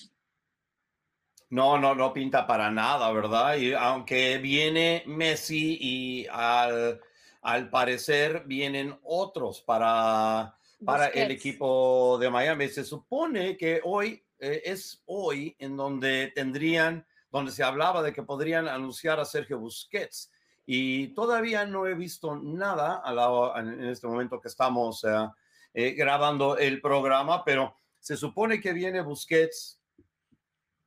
No, 1.51 1.79
no, 1.79 1.95
no 1.95 2.13
pinta 2.13 2.45
para 2.45 2.69
nada, 2.69 3.11
¿verdad? 3.11 3.55
Y 3.55 3.73
aunque 3.73 4.37
viene 4.37 5.03
Messi 5.07 5.77
y 5.81 6.27
al, 6.27 7.01
al 7.41 7.69
parecer 7.69 8.43
vienen 8.45 8.99
otros 9.01 9.61
para, 9.61 10.58
para 10.83 11.07
el 11.07 11.31
equipo 11.31 12.17
de 12.19 12.29
Miami, 12.29 12.69
se 12.69 12.83
supone 12.83 13.57
que 13.57 13.81
hoy 13.83 14.23
eh, 14.39 14.61
es 14.65 15.03
hoy 15.05 15.55
en 15.59 15.75
donde 15.75 16.31
tendrían, 16.33 17.05
donde 17.31 17.51
se 17.51 17.63
hablaba 17.63 18.01
de 18.01 18.13
que 18.13 18.23
podrían 18.23 18.67
anunciar 18.67 19.19
a 19.19 19.25
Sergio 19.25 19.59
Busquets. 19.59 20.31
Y 20.65 21.09
todavía 21.09 21.65
no 21.65 21.87
he 21.87 21.95
visto 21.95 22.35
nada 22.35 23.01
a 23.03 23.59
en 23.59 23.85
este 23.85 24.07
momento 24.07 24.39
que 24.39 24.47
estamos 24.47 25.03
eh, 25.03 25.27
eh, 25.73 25.91
grabando 25.91 26.57
el 26.57 26.79
programa, 26.79 27.43
pero 27.43 27.75
se 27.99 28.15
supone 28.15 28.61
que 28.61 28.71
viene 28.71 29.01
Busquets, 29.01 29.81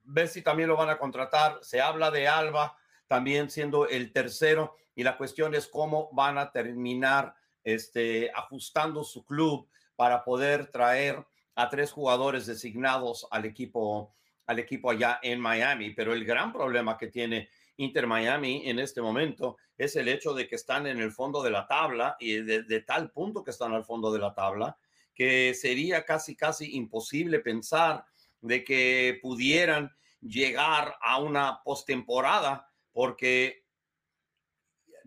ver 0.05 0.29
si 0.29 0.43
también 0.43 0.69
lo 0.69 0.77
van 0.77 0.91
a 0.91 0.99
contratar, 0.99 1.59
se 1.63 1.81
habla 1.81 2.11
de 2.11 2.29
Alba 2.29 2.77
también 3.07 3.51
siendo 3.51 3.87
el 3.87 4.13
tercero 4.13 4.77
y 4.95 5.03
la 5.03 5.17
cuestión 5.19 5.55
es 5.55 5.67
cómo 5.67 6.09
van 6.13 6.39
a 6.39 6.51
terminar 6.51 7.35
este, 7.63 8.31
ajustando 8.35 9.05
su 9.05 9.25
club 9.25 9.69
para 10.03 10.25
poder 10.25 10.67
traer 10.67 11.25
a 11.55 11.71
tres 11.71 11.93
jugadores 11.93 12.45
designados 12.47 13.25
al 13.31 13.45
equipo, 13.45 14.13
al 14.47 14.59
equipo 14.59 14.91
allá 14.91 15.21
en 15.23 15.39
Miami. 15.39 15.91
Pero 15.91 16.13
el 16.13 16.25
gran 16.25 16.53
problema 16.53 16.99
que 16.99 17.07
tiene 17.07 17.51
Inter 17.77 18.09
Miami 18.09 18.69
en 18.69 18.81
este 18.81 19.01
momento 19.01 19.59
es 19.79 19.95
el 19.95 20.09
hecho 20.09 20.35
de 20.35 20.49
que 20.49 20.57
están 20.57 20.89
en 20.89 20.99
el 20.99 21.13
fondo 21.13 21.41
de 21.41 21.53
la 21.53 21.69
tabla 21.69 22.17
y 22.19 22.39
de, 22.39 22.81
tal 22.81 23.13
punto 23.13 23.45
que 23.45 23.53
están 23.53 23.75
al 23.75 23.85
fondo 23.85 24.13
de 24.13 24.19
la 24.19 24.35
tabla 24.35 24.77
que 25.15 25.55
sería 25.55 26.05
casi, 26.05 26.35
casi 26.35 26.75
imposible 26.77 27.39
pensar 27.39 28.05
de 28.41 28.65
que 28.65 29.21
pudieran 29.23 29.89
llegar 30.21 30.97
a 31.01 31.21
una 31.21 31.63
postemporada 31.63 32.69
porque 32.91 33.67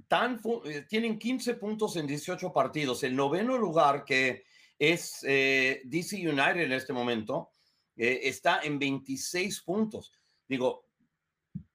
eh, 0.10 0.86
tienen 0.88 1.20
15 1.20 1.56
puntos 1.56 1.98
en 1.98 2.08
18 2.08 2.54
partidos. 2.54 3.04
El 3.04 3.14
noveno 3.14 3.58
lugar 3.58 4.06
que 4.06 4.46
es 4.78 5.24
eh, 5.28 5.82
DC 5.86 6.18
United 6.18 6.62
en 6.62 6.72
este 6.72 6.94
momento, 6.94 7.52
eh, 7.96 8.22
está 8.24 8.62
en 8.62 8.78
26 8.78 9.62
puntos. 9.62 10.14
Digo, 10.48 10.86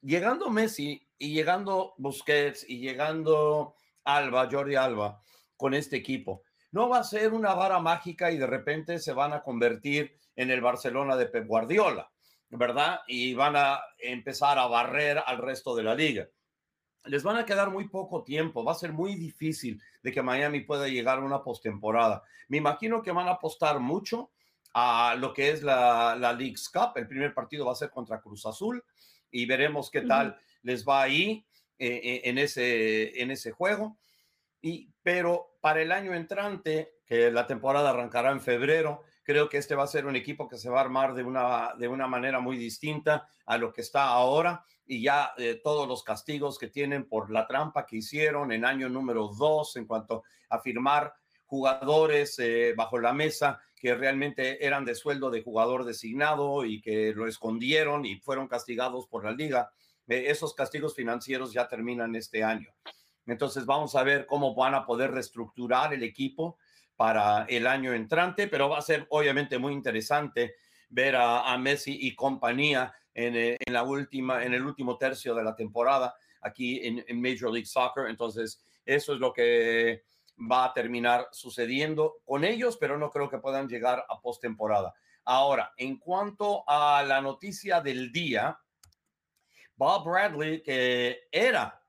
llegando 0.02 0.50
Messi 0.50 1.06
y 1.18 1.32
llegando 1.32 1.94
Busquets 1.98 2.68
y 2.68 2.78
llegando 2.78 3.74
Alba, 4.04 4.48
Jordi 4.50 4.74
Alba, 4.74 5.20
con 5.56 5.74
este 5.74 5.96
equipo, 5.96 6.42
no 6.72 6.88
va 6.88 6.98
a 6.98 7.04
ser 7.04 7.32
una 7.32 7.54
vara 7.54 7.80
mágica 7.80 8.30
y 8.30 8.38
de 8.38 8.46
repente 8.46 8.98
se 8.98 9.12
van 9.12 9.32
a 9.32 9.42
convertir 9.42 10.14
en 10.36 10.50
el 10.50 10.60
Barcelona 10.60 11.16
de 11.16 11.26
Pep 11.26 11.46
Guardiola, 11.46 12.10
¿verdad? 12.48 13.00
Y 13.08 13.34
van 13.34 13.56
a 13.56 13.80
empezar 13.98 14.58
a 14.58 14.66
barrer 14.66 15.22
al 15.24 15.38
resto 15.38 15.74
de 15.74 15.82
la 15.82 15.94
liga 15.94 16.28
les 17.04 17.22
van 17.22 17.36
a 17.36 17.46
quedar 17.46 17.70
muy 17.70 17.88
poco 17.88 18.22
tiempo, 18.22 18.64
va 18.64 18.72
a 18.72 18.76
ser 18.76 18.92
muy 18.92 19.14
difícil 19.14 19.80
de 20.02 20.12
que 20.12 20.22
Miami 20.22 20.60
pueda 20.60 20.88
llegar 20.88 21.18
a 21.18 21.24
una 21.24 21.42
postemporada. 21.42 22.22
Me 22.48 22.58
imagino 22.58 23.02
que 23.02 23.12
van 23.12 23.28
a 23.28 23.32
apostar 23.32 23.80
mucho 23.80 24.30
a 24.74 25.14
lo 25.18 25.32
que 25.32 25.50
es 25.50 25.62
la, 25.62 26.16
la 26.16 26.32
League's 26.32 26.68
Cup. 26.68 26.92
El 26.96 27.08
primer 27.08 27.34
partido 27.34 27.66
va 27.66 27.72
a 27.72 27.76
ser 27.76 27.90
contra 27.90 28.20
Cruz 28.20 28.46
Azul 28.46 28.84
y 29.30 29.46
veremos 29.46 29.90
qué 29.90 30.02
tal 30.02 30.38
les 30.62 30.86
va 30.86 31.02
ahí 31.02 31.44
eh, 31.78 32.00
eh, 32.02 32.20
en, 32.24 32.38
ese, 32.38 33.20
en 33.22 33.30
ese 33.30 33.52
juego. 33.52 33.96
Y, 34.60 34.90
pero 35.02 35.56
para 35.60 35.80
el 35.80 35.92
año 35.92 36.14
entrante, 36.14 36.92
que 37.06 37.30
la 37.30 37.46
temporada 37.46 37.90
arrancará 37.90 38.30
en 38.30 38.40
febrero, 38.40 39.02
creo 39.30 39.48
que 39.48 39.58
este 39.58 39.76
va 39.76 39.84
a 39.84 39.86
ser 39.86 40.06
un 40.06 40.16
equipo 40.16 40.48
que 40.48 40.58
se 40.58 40.68
va 40.68 40.78
a 40.78 40.82
armar 40.82 41.14
de 41.14 41.22
una, 41.22 41.74
de 41.78 41.86
una 41.86 42.08
manera 42.08 42.40
muy 42.40 42.56
distinta 42.56 43.28
a 43.46 43.58
lo 43.58 43.72
que 43.72 43.80
está 43.80 44.08
ahora 44.08 44.64
y 44.84 45.02
ya 45.02 45.34
eh, 45.38 45.60
todos 45.62 45.86
los 45.86 46.02
castigos 46.02 46.58
que 46.58 46.66
tienen 46.66 47.08
por 47.08 47.30
la 47.30 47.46
trampa 47.46 47.86
que 47.86 47.98
hicieron 47.98 48.50
en 48.50 48.64
año 48.64 48.88
número 48.88 49.28
dos 49.28 49.76
en 49.76 49.86
cuanto 49.86 50.24
a 50.48 50.58
firmar 50.58 51.14
jugadores 51.46 52.40
eh, 52.40 52.74
bajo 52.76 52.98
la 52.98 53.12
mesa 53.12 53.60
que 53.76 53.94
realmente 53.94 54.66
eran 54.66 54.84
de 54.84 54.96
sueldo 54.96 55.30
de 55.30 55.44
jugador 55.44 55.84
designado 55.84 56.64
y 56.64 56.80
que 56.80 57.12
lo 57.14 57.28
escondieron 57.28 58.04
y 58.04 58.16
fueron 58.16 58.48
castigados 58.48 59.06
por 59.06 59.24
la 59.24 59.30
liga. 59.30 59.70
Eh, 60.08 60.24
esos 60.26 60.54
castigos 60.54 60.96
financieros 60.96 61.52
ya 61.52 61.68
terminan 61.68 62.16
este 62.16 62.42
año. 62.42 62.74
Entonces 63.26 63.64
vamos 63.64 63.94
a 63.94 64.02
ver 64.02 64.26
cómo 64.26 64.56
van 64.56 64.74
a 64.74 64.84
poder 64.84 65.12
reestructurar 65.12 65.94
el 65.94 66.02
equipo 66.02 66.58
para 67.00 67.46
el 67.48 67.66
año 67.66 67.94
entrante, 67.94 68.46
pero 68.46 68.68
va 68.68 68.76
a 68.76 68.82
ser 68.82 69.06
obviamente 69.08 69.56
muy 69.58 69.72
interesante 69.72 70.56
ver 70.90 71.16
a, 71.16 71.56
Messi 71.56 71.96
y 71.98 72.14
compañía 72.14 72.92
eh, 73.14 73.56
en, 73.58 73.72
la 73.72 73.84
última, 73.84 74.44
en 74.44 74.52
el 74.52 74.66
último 74.66 74.98
tercio 74.98 75.34
de 75.34 75.42
la 75.42 75.56
temporada 75.56 76.14
aquí 76.42 76.78
en, 76.86 77.02
en, 77.08 77.22
Major 77.22 77.50
League 77.50 77.64
Soccer. 77.64 78.08
Entonces, 78.08 78.62
eso 78.84 79.14
es 79.14 79.18
lo 79.18 79.32
que 79.32 80.02
va 80.38 80.66
a 80.66 80.74
terminar 80.74 81.26
sucediendo 81.32 82.16
con 82.26 82.44
ellos, 82.44 82.76
pero 82.76 82.98
no 82.98 83.08
creo 83.08 83.30
que 83.30 83.38
puedan 83.38 83.66
llegar 83.66 84.04
a 84.06 84.20
postemporada. 84.20 84.92
Ahora, 85.24 85.72
en 85.78 85.96
cuanto 85.96 86.64
a 86.68 87.02
la 87.02 87.22
noticia 87.22 87.80
del 87.80 88.12
día, 88.12 88.60
Bob 89.74 90.04
Bradley, 90.04 90.62
que 90.62 91.28
era 91.32 91.79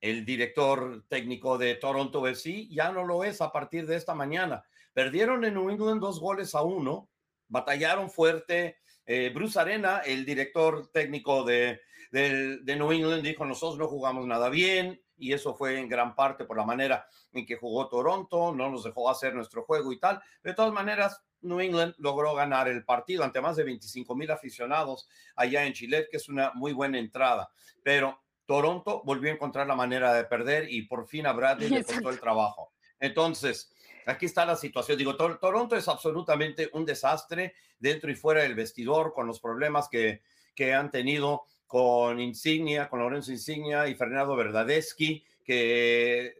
el 0.00 0.24
director 0.24 1.04
técnico 1.08 1.58
de 1.58 1.74
Toronto 1.74 2.26
FC, 2.26 2.68
ya 2.68 2.90
no 2.90 3.04
lo 3.04 3.24
es 3.24 3.40
a 3.40 3.52
partir 3.52 3.86
de 3.86 3.96
esta 3.96 4.14
mañana. 4.14 4.64
Perdieron 4.92 5.44
en 5.44 5.54
New 5.54 5.70
England 5.70 6.00
dos 6.00 6.20
goles 6.20 6.54
a 6.54 6.62
uno, 6.62 7.10
batallaron 7.48 8.10
fuerte. 8.10 8.78
Eh, 9.04 9.30
Bruce 9.34 9.58
Arena, 9.58 9.98
el 9.98 10.24
director 10.24 10.90
técnico 10.92 11.44
de, 11.44 11.80
de, 12.10 12.76
New 12.76 12.92
England, 12.92 13.22
dijo, 13.22 13.44
nosotros 13.44 13.78
no 13.78 13.88
jugamos 13.88 14.26
nada 14.26 14.48
bien, 14.48 15.00
y 15.16 15.32
eso 15.32 15.54
fue 15.54 15.78
en 15.78 15.88
gran 15.88 16.14
parte 16.14 16.44
por 16.44 16.56
la 16.56 16.64
manera 16.64 17.06
en 17.32 17.44
que 17.44 17.56
jugó 17.56 17.88
Toronto, 17.88 18.54
no 18.54 18.70
nos 18.70 18.84
dejó 18.84 19.10
hacer 19.10 19.34
nuestro 19.34 19.64
juego 19.64 19.92
y 19.92 20.00
tal. 20.00 20.20
De 20.42 20.54
todas 20.54 20.72
maneras, 20.72 21.22
New 21.42 21.60
England 21.60 21.94
logró 21.98 22.34
ganar 22.34 22.68
el 22.68 22.84
partido 22.84 23.22
ante 23.22 23.40
más 23.40 23.56
de 23.56 23.64
25 23.64 24.14
mil 24.14 24.30
aficionados 24.30 25.08
allá 25.36 25.64
en 25.66 25.72
Chile, 25.72 26.08
que 26.10 26.16
es 26.16 26.28
una 26.28 26.52
muy 26.54 26.72
buena 26.72 26.98
entrada. 26.98 27.50
Pero 27.82 28.20
Toronto 28.50 29.00
volvió 29.04 29.30
a 29.30 29.34
encontrar 29.34 29.68
la 29.68 29.76
manera 29.76 30.12
de 30.12 30.24
perder 30.24 30.72
y 30.72 30.82
por 30.82 31.06
fin 31.06 31.24
a 31.24 31.32
Bradley 31.32 31.68
le 31.68 31.84
costó 31.84 32.10
el 32.10 32.18
trabajo. 32.18 32.72
Entonces, 32.98 33.72
aquí 34.06 34.26
está 34.26 34.44
la 34.44 34.56
situación. 34.56 34.98
Digo, 34.98 35.14
Toronto 35.14 35.76
es 35.76 35.86
absolutamente 35.86 36.68
un 36.72 36.84
desastre 36.84 37.54
dentro 37.78 38.10
y 38.10 38.16
fuera 38.16 38.42
del 38.42 38.56
vestidor 38.56 39.12
con 39.12 39.28
los 39.28 39.38
problemas 39.38 39.88
que, 39.88 40.22
que 40.56 40.74
han 40.74 40.90
tenido 40.90 41.44
con 41.68 42.18
Insignia, 42.18 42.88
con 42.88 42.98
Lorenzo 42.98 43.30
Insignia 43.30 43.86
y 43.86 43.94
Fernando 43.94 44.34
Verdadeschi, 44.34 45.24
que, 45.44 46.34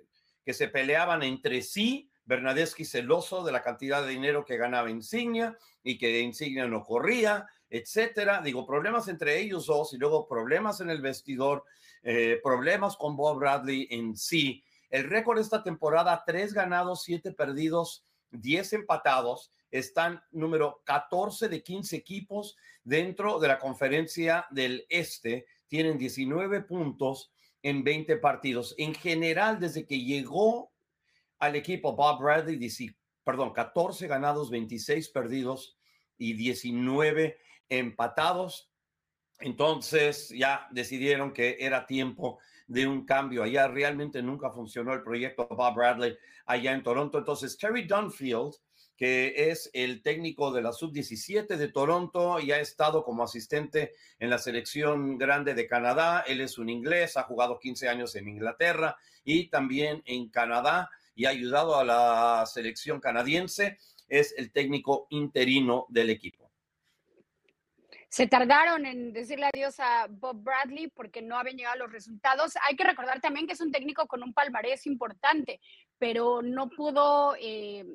que 0.44 0.52
se 0.52 0.66
peleaban 0.66 1.22
entre 1.22 1.62
sí. 1.62 2.09
Bernadeschi 2.30 2.84
celoso 2.84 3.42
de 3.42 3.50
la 3.50 3.60
cantidad 3.60 4.04
de 4.04 4.10
dinero 4.12 4.44
que 4.44 4.56
ganaba 4.56 4.88
Insignia 4.88 5.58
y 5.82 5.98
que 5.98 6.20
Insignia 6.20 6.68
no 6.68 6.84
corría, 6.84 7.48
etcétera. 7.68 8.40
Digo, 8.40 8.64
problemas 8.64 9.08
entre 9.08 9.40
ellos 9.40 9.66
dos 9.66 9.92
y 9.94 9.98
luego 9.98 10.28
problemas 10.28 10.80
en 10.80 10.90
el 10.90 11.02
vestidor 11.02 11.64
eh, 12.04 12.38
problemas 12.40 12.96
con 12.96 13.16
Bob 13.16 13.40
Bradley 13.40 13.88
en 13.90 14.16
sí. 14.16 14.62
El 14.90 15.10
récord 15.10 15.40
esta 15.40 15.64
temporada, 15.64 16.22
tres 16.24 16.52
ganados, 16.52 17.02
siete 17.02 17.32
perdidos, 17.32 18.04
diez 18.30 18.72
empatados. 18.72 19.50
Están 19.72 20.22
número 20.30 20.82
14 20.84 21.48
de 21.48 21.64
15 21.64 21.96
equipos 21.96 22.56
dentro 22.84 23.40
de 23.40 23.48
la 23.48 23.58
conferencia 23.58 24.46
del 24.50 24.86
Este. 24.88 25.46
Tienen 25.66 25.98
19 25.98 26.62
puntos 26.62 27.32
en 27.62 27.82
20 27.82 28.16
partidos. 28.18 28.74
En 28.78 28.94
general, 28.94 29.58
desde 29.58 29.84
que 29.84 29.98
llegó 29.98 30.70
al 31.40 31.56
equipo 31.56 31.96
Bob 31.96 32.20
Bradley, 32.20 32.60
perdón, 33.24 33.52
14 33.52 34.06
ganados, 34.06 34.50
26 34.50 35.08
perdidos 35.08 35.76
y 36.16 36.34
19 36.34 37.38
empatados. 37.68 38.70
Entonces 39.40 40.28
ya 40.28 40.68
decidieron 40.70 41.32
que 41.32 41.56
era 41.58 41.86
tiempo 41.86 42.38
de 42.66 42.86
un 42.86 43.06
cambio. 43.06 43.42
Allá 43.42 43.68
realmente 43.68 44.22
nunca 44.22 44.50
funcionó 44.50 44.92
el 44.92 45.02
proyecto 45.02 45.48
Bob 45.48 45.74
Bradley 45.74 46.16
allá 46.44 46.72
en 46.72 46.82
Toronto. 46.82 47.18
Entonces 47.18 47.56
Terry 47.56 47.84
Dunfield, 47.84 48.52
que 48.96 49.50
es 49.50 49.70
el 49.72 50.02
técnico 50.02 50.52
de 50.52 50.60
la 50.60 50.74
sub-17 50.74 51.56
de 51.56 51.68
Toronto 51.68 52.38
y 52.38 52.52
ha 52.52 52.60
estado 52.60 53.02
como 53.02 53.22
asistente 53.22 53.94
en 54.18 54.28
la 54.28 54.36
selección 54.36 55.16
grande 55.16 55.54
de 55.54 55.66
Canadá. 55.66 56.22
Él 56.26 56.42
es 56.42 56.58
un 56.58 56.68
inglés, 56.68 57.16
ha 57.16 57.22
jugado 57.22 57.58
15 57.58 57.88
años 57.88 58.14
en 58.14 58.28
Inglaterra 58.28 58.98
y 59.24 59.48
también 59.48 60.02
en 60.04 60.28
Canadá 60.28 60.90
y 61.20 61.26
ha 61.26 61.30
ayudado 61.30 61.76
a 61.76 61.84
la 61.84 62.46
selección 62.46 62.98
canadiense. 62.98 63.76
Es 64.08 64.34
el 64.38 64.50
técnico 64.52 65.06
interino 65.10 65.84
del 65.90 66.08
equipo 66.08 66.50
se 68.12 68.26
tardaron 68.26 68.86
en 68.86 69.12
decirle 69.12 69.46
adiós 69.54 69.78
a 69.78 70.08
Bob 70.10 70.42
Bradley 70.42 70.88
porque 70.88 71.22
no 71.22 71.38
habían 71.38 71.56
llegado 71.56 71.78
los 71.78 71.92
resultados. 71.92 72.54
Hay 72.68 72.74
que 72.74 72.82
recordar 72.82 73.20
también 73.20 73.46
que 73.46 73.52
es 73.52 73.60
un 73.60 73.70
técnico 73.70 74.08
con 74.08 74.24
un 74.24 74.34
palmarés 74.34 74.84
importante, 74.88 75.60
pero 75.96 76.42
no 76.42 76.68
pudo 76.70 77.36
eh, 77.40 77.86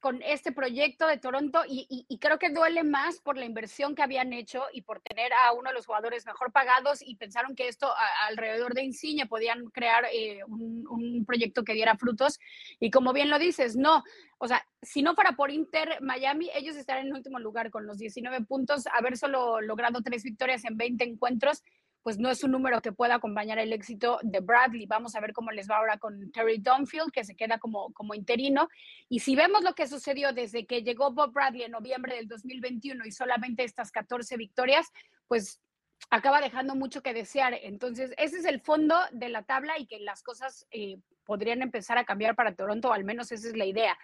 con 0.00 0.22
este 0.22 0.50
proyecto 0.50 1.06
de 1.06 1.18
Toronto 1.18 1.62
y, 1.68 2.18
creo 2.20 2.38
que 2.38 2.50
duele 2.50 2.82
más 2.82 3.20
por 3.20 3.36
la 3.36 3.44
inversión 3.44 3.94
que 3.94 4.02
habían 4.02 4.32
hecho 4.32 4.64
y 4.72 4.82
por 4.82 5.00
tener 5.00 5.32
a 5.32 5.52
uno 5.52 5.70
de 5.70 5.74
los 5.74 5.86
jugadores 5.86 6.26
mejor 6.26 6.52
pagados 6.52 7.00
y 7.02 7.16
pensaron 7.16 7.54
que 7.54 7.68
esto 7.68 7.92
alrededor 8.28 8.74
de 8.74 8.82
Insigne 8.84 9.26
podían 9.26 9.66
crear 9.66 10.06
eh, 10.12 10.40
un, 10.46 10.86
un, 10.88 11.24
proyecto 11.24 11.64
que 11.64 11.74
diera 11.74 11.96
frutos. 11.96 12.40
Y 12.78 12.90
como 12.90 13.12
bien 13.12 13.30
lo 13.30 13.38
dices, 13.38 13.76
no, 13.76 14.02
o 14.38 14.48
sea, 14.48 14.66
si 14.82 15.02
no 15.02 15.14
fuera 15.14 15.32
por 15.32 15.50
Inter 15.50 15.98
Miami, 16.00 16.50
ellos 16.54 16.76
estarían 16.76 17.08
en 17.08 17.14
último 17.14 17.38
lugar 17.38 17.70
con 17.70 17.86
los 17.86 17.98
19 17.98 18.44
puntos, 18.46 18.86
haber 18.86 19.18
solo 19.18 19.60
logrado 19.60 20.00
tres 20.02 20.22
victorias 20.22 20.64
en 20.64 20.76
20 20.76 21.04
encuentros 21.04 21.62
pues 22.02 22.18
no 22.18 22.30
es 22.30 22.42
un 22.42 22.52
número 22.52 22.80
que 22.80 22.92
pueda 22.92 23.16
acompañar 23.16 23.58
el 23.58 23.72
éxito 23.72 24.18
de 24.22 24.40
Bradley. 24.40 24.86
Vamos 24.86 25.14
a 25.14 25.20
ver 25.20 25.32
cómo 25.32 25.50
les 25.50 25.68
va 25.68 25.76
ahora 25.76 25.98
con 25.98 26.32
Terry 26.32 26.58
Dunfield, 26.58 27.12
que 27.12 27.24
se 27.24 27.36
queda 27.36 27.58
como, 27.58 27.92
como 27.92 28.14
interino. 28.14 28.68
Y 29.08 29.20
si 29.20 29.36
vemos 29.36 29.62
lo 29.62 29.74
que 29.74 29.86
sucedió 29.86 30.32
desde 30.32 30.66
que 30.66 30.82
llegó 30.82 31.12
Bob 31.12 31.32
Bradley 31.32 31.62
en 31.62 31.72
noviembre 31.72 32.16
del 32.16 32.28
2021 32.28 33.04
y 33.04 33.12
solamente 33.12 33.64
estas 33.64 33.92
14 33.92 34.36
victorias, 34.38 34.90
pues 35.28 35.60
acaba 36.08 36.40
dejando 36.40 36.74
mucho 36.74 37.02
que 37.02 37.12
desear. 37.12 37.54
Entonces, 37.62 38.14
ese 38.16 38.38
es 38.38 38.44
el 38.46 38.60
fondo 38.60 38.96
de 39.12 39.28
la 39.28 39.42
tabla 39.42 39.78
y 39.78 39.86
que 39.86 40.00
las 40.00 40.22
cosas 40.22 40.66
eh, 40.70 40.98
podrían 41.24 41.60
empezar 41.60 41.98
a 41.98 42.04
cambiar 42.04 42.34
para 42.34 42.54
Toronto, 42.54 42.92
al 42.92 43.04
menos 43.04 43.30
esa 43.30 43.48
es 43.48 43.56
la 43.56 43.66
idea. 43.66 43.96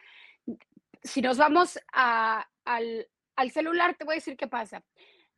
Si 1.03 1.23
nos 1.23 1.39
vamos 1.39 1.79
al, 1.93 3.09
al 3.37 3.51
celular, 3.51 3.97
te 3.97 4.05
voy 4.05 4.15
a 4.15 4.17
decir 4.17 4.37
qué 4.37 4.47
pasa. 4.47 4.83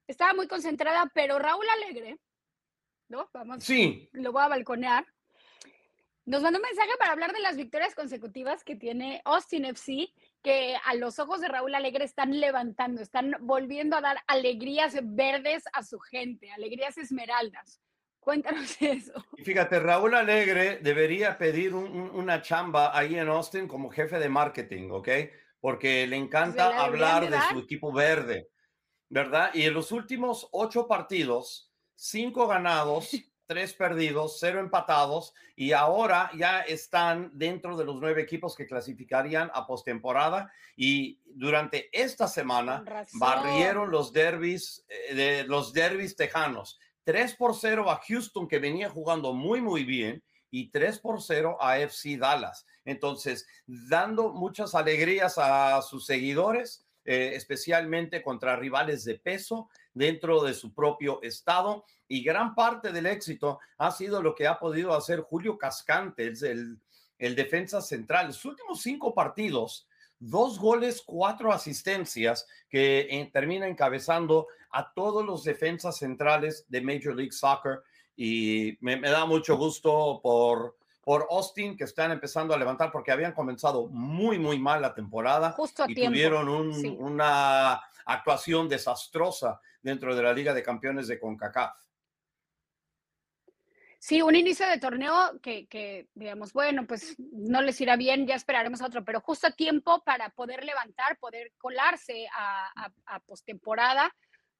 Estaba 0.06 0.34
muy 0.34 0.48
concentrada, 0.48 1.10
pero 1.14 1.38
Raúl 1.38 1.66
Alegre, 1.68 2.18
¿no? 3.08 3.28
Vamos, 3.32 3.64
sí. 3.64 4.08
lo 4.12 4.32
voy 4.32 4.42
a 4.42 4.48
balconear. 4.48 5.06
Nos 6.28 6.42
mandó 6.42 6.58
un 6.58 6.64
mensaje 6.64 6.90
para 6.98 7.12
hablar 7.12 7.32
de 7.32 7.40
las 7.40 7.56
victorias 7.56 7.94
consecutivas 7.94 8.62
que 8.62 8.76
tiene 8.76 9.22
Austin 9.24 9.64
FC, 9.64 10.12
que 10.42 10.76
a 10.84 10.94
los 10.94 11.18
ojos 11.18 11.40
de 11.40 11.48
Raúl 11.48 11.74
Alegre 11.74 12.04
están 12.04 12.38
levantando, 12.38 13.00
están 13.00 13.34
volviendo 13.40 13.96
a 13.96 14.02
dar 14.02 14.18
alegrías 14.26 14.94
verdes 15.02 15.64
a 15.72 15.82
su 15.82 15.98
gente, 15.98 16.52
alegrías 16.52 16.98
esmeraldas. 16.98 17.80
Cuéntanos 18.20 18.76
eso. 18.82 19.14
fíjate, 19.42 19.80
Raúl 19.80 20.14
Alegre 20.14 20.80
debería 20.82 21.38
pedir 21.38 21.74
una 21.74 22.42
chamba 22.42 22.94
ahí 22.94 23.18
en 23.18 23.28
Austin 23.28 23.66
como 23.66 23.88
jefe 23.88 24.18
de 24.18 24.28
marketing, 24.28 24.90
¿ok? 24.90 25.08
Porque 25.60 26.06
le 26.06 26.16
encanta 26.16 26.84
hablar 26.84 27.30
de 27.30 27.38
su 27.50 27.60
equipo 27.60 27.90
verde, 27.90 28.50
¿verdad? 29.08 29.50
Y 29.54 29.62
en 29.62 29.72
los 29.72 29.92
últimos 29.92 30.46
ocho 30.52 30.86
partidos, 30.86 31.67
cinco 31.98 32.46
ganados, 32.46 33.10
tres 33.46 33.74
perdidos, 33.74 34.36
cero 34.38 34.60
empatados 34.60 35.34
y 35.56 35.72
ahora 35.72 36.30
ya 36.36 36.60
están 36.60 37.30
dentro 37.32 37.76
de 37.76 37.84
los 37.84 37.96
nueve 37.96 38.22
equipos 38.22 38.54
que 38.54 38.66
clasificarían 38.66 39.50
a 39.54 39.66
postemporada 39.66 40.52
y 40.76 41.18
durante 41.24 41.88
esta 41.92 42.28
semana 42.28 42.84
barrieron 43.14 43.90
los 43.90 44.12
derbis 44.12 44.84
eh, 44.88 45.14
de 45.14 45.44
los 45.44 45.72
derbis 45.72 46.14
tejanos. 46.14 46.78
3 47.04 47.36
por 47.36 47.54
0 47.54 47.90
a 47.90 48.02
Houston 48.06 48.46
que 48.46 48.58
venía 48.58 48.90
jugando 48.90 49.32
muy 49.32 49.62
muy 49.62 49.84
bien 49.84 50.22
y 50.50 50.70
3 50.70 50.98
por 50.98 51.22
0 51.22 51.56
a 51.58 51.78
FC 51.78 52.18
Dallas. 52.18 52.66
Entonces, 52.84 53.46
dando 53.66 54.34
muchas 54.34 54.74
alegrías 54.74 55.38
a 55.38 55.80
sus 55.80 56.04
seguidores, 56.04 56.86
eh, 57.06 57.32
especialmente 57.34 58.22
contra 58.22 58.56
rivales 58.56 59.04
de 59.04 59.14
peso 59.14 59.70
dentro 59.94 60.42
de 60.42 60.54
su 60.54 60.74
propio 60.74 61.20
estado. 61.22 61.84
Y 62.06 62.22
gran 62.22 62.54
parte 62.54 62.92
del 62.92 63.06
éxito 63.06 63.58
ha 63.76 63.90
sido 63.90 64.22
lo 64.22 64.34
que 64.34 64.46
ha 64.46 64.58
podido 64.58 64.94
hacer 64.94 65.20
Julio 65.20 65.58
Cascante, 65.58 66.26
el, 66.26 66.78
el 67.18 67.34
defensa 67.34 67.80
central. 67.80 68.28
Los 68.28 68.44
últimos 68.44 68.80
cinco 68.80 69.14
partidos, 69.14 69.86
dos 70.18 70.58
goles, 70.58 71.02
cuatro 71.04 71.52
asistencias, 71.52 72.46
que 72.68 73.08
eh, 73.10 73.30
termina 73.32 73.66
encabezando 73.66 74.46
a 74.70 74.92
todos 74.92 75.24
los 75.24 75.44
defensas 75.44 75.98
centrales 75.98 76.64
de 76.68 76.80
Major 76.80 77.14
League 77.14 77.32
Soccer. 77.32 77.80
Y 78.16 78.76
me 78.80 78.98
da 79.00 79.26
mucho 79.26 79.56
gusto 79.56 80.20
por 80.22 80.78
por 81.08 81.26
Austin, 81.30 81.74
que 81.74 81.84
están 81.84 82.10
empezando 82.10 82.52
a 82.52 82.58
levantar 82.58 82.92
porque 82.92 83.10
habían 83.10 83.32
comenzado 83.32 83.86
muy, 83.86 84.38
muy 84.38 84.58
mal 84.58 84.82
la 84.82 84.92
temporada 84.92 85.52
Justo 85.52 85.86
y 85.88 85.94
tuvieron 85.94 86.50
una 86.50 87.80
actuación 88.08 88.68
desastrosa 88.68 89.60
dentro 89.80 90.14
de 90.14 90.22
la 90.22 90.32
Liga 90.32 90.54
de 90.54 90.62
Campeones 90.62 91.06
de 91.08 91.18
CONCACAF. 91.18 91.76
Sí, 94.00 94.22
un 94.22 94.36
inicio 94.36 94.66
de 94.68 94.78
torneo 94.78 95.40
que, 95.42 96.08
digamos, 96.14 96.52
bueno, 96.52 96.86
pues 96.86 97.16
no 97.18 97.62
les 97.62 97.80
irá 97.80 97.96
bien, 97.96 98.26
ya 98.26 98.36
esperaremos 98.36 98.80
a 98.80 98.86
otro, 98.86 99.04
pero 99.04 99.20
justo 99.20 99.48
a 99.48 99.52
tiempo 99.52 100.02
para 100.04 100.30
poder 100.30 100.64
levantar, 100.64 101.18
poder 101.18 101.52
colarse 101.58 102.28
a, 102.32 102.70
a, 102.76 102.92
a 103.06 103.20
postemporada 103.20 104.14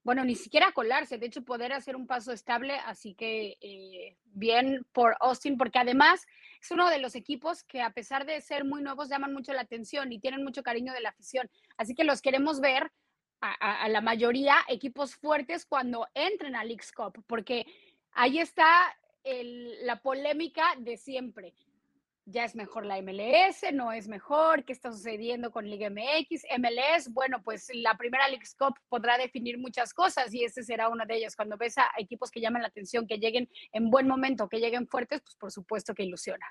bueno, 0.09 0.25
ni 0.25 0.37
siquiera 0.37 0.73
colarse, 0.73 1.19
de 1.19 1.27
hecho 1.27 1.45
poder 1.45 1.71
hacer 1.75 1.95
un 1.95 2.07
paso 2.07 2.33
estable, 2.33 2.73
así 2.87 3.15
que 3.15 3.59
eh, 3.61 4.17
bien 4.25 4.87
por 4.93 5.15
Austin, 5.21 5.59
porque 5.59 5.79
además 5.79 6.25
es 6.63 6.71
uno 6.71 6.89
de 6.89 6.99
los 6.99 7.15
equipos 7.15 7.63
que 7.65 7.83
a 7.83 7.91
pesar 7.91 8.25
de 8.25 8.41
ser 8.41 8.65
muy 8.65 8.83
nuevos 8.83 9.11
llaman 9.11 9.35
mucho 9.35 9.53
la 9.53 9.61
atención 9.61 10.11
y 10.11 10.19
tienen 10.19 10.43
mucho 10.43 10.63
cariño 10.63 10.95
de 10.95 11.03
la 11.03 11.11
afición, 11.11 11.51
así 11.77 11.95
que 11.95 12.05
los 12.05 12.23
queremos 12.23 12.61
ver 12.61 12.91
a, 13.41 13.89
la 13.89 14.01
mayoría 14.01 14.57
equipos 14.69 15.15
fuertes 15.15 15.65
cuando 15.65 16.07
entren 16.15 16.57
a 16.57 16.65
League's 16.65 16.93
porque 17.27 17.67
ahí 18.13 18.39
está 18.39 18.97
la 19.83 20.01
polémica 20.01 20.75
de 20.79 20.97
siempre 20.97 21.55
ya 22.31 22.45
es 22.45 22.55
mejor 22.55 22.85
la 22.85 23.01
MLS, 23.01 23.73
no 23.73 23.91
es 23.91 24.07
mejor, 24.07 24.65
qué 24.65 24.73
está 24.75 24.93
sucediendo 24.93 25.51
con 25.51 25.69
Liga 25.69 25.89
MX, 25.89 26.45
MLS, 26.59 27.11
bueno, 27.11 27.43
pues 27.43 27.71
la 27.73 27.97
primera 27.97 28.29
League 28.29 28.45
Cup 28.59 28.75
podrá 28.91 29.17
definir 29.17 29.59
muchas 29.59 29.95
cosas 29.95 30.33
y 30.35 30.45
ese 30.45 30.63
será 30.63 30.91
una 30.91 31.07
de 31.07 31.17
ellas. 31.17 31.35
Cuando 31.35 31.57
ves 31.57 31.79
a 31.79 31.89
equipos 31.97 32.31
que 32.31 32.41
llaman 32.41 32.61
la 32.61 32.69
atención, 32.69 33.07
que 33.07 33.17
lleguen 33.17 33.49
en 33.73 33.89
buen 33.89 34.07
momento, 34.07 34.49
que 34.49 34.59
lleguen 34.59 34.87
fuertes, 34.87 35.23
pues 35.23 35.37
por 35.37 35.51
supuesto 35.51 35.95
que 35.95 36.03
ilusiona. 36.03 36.47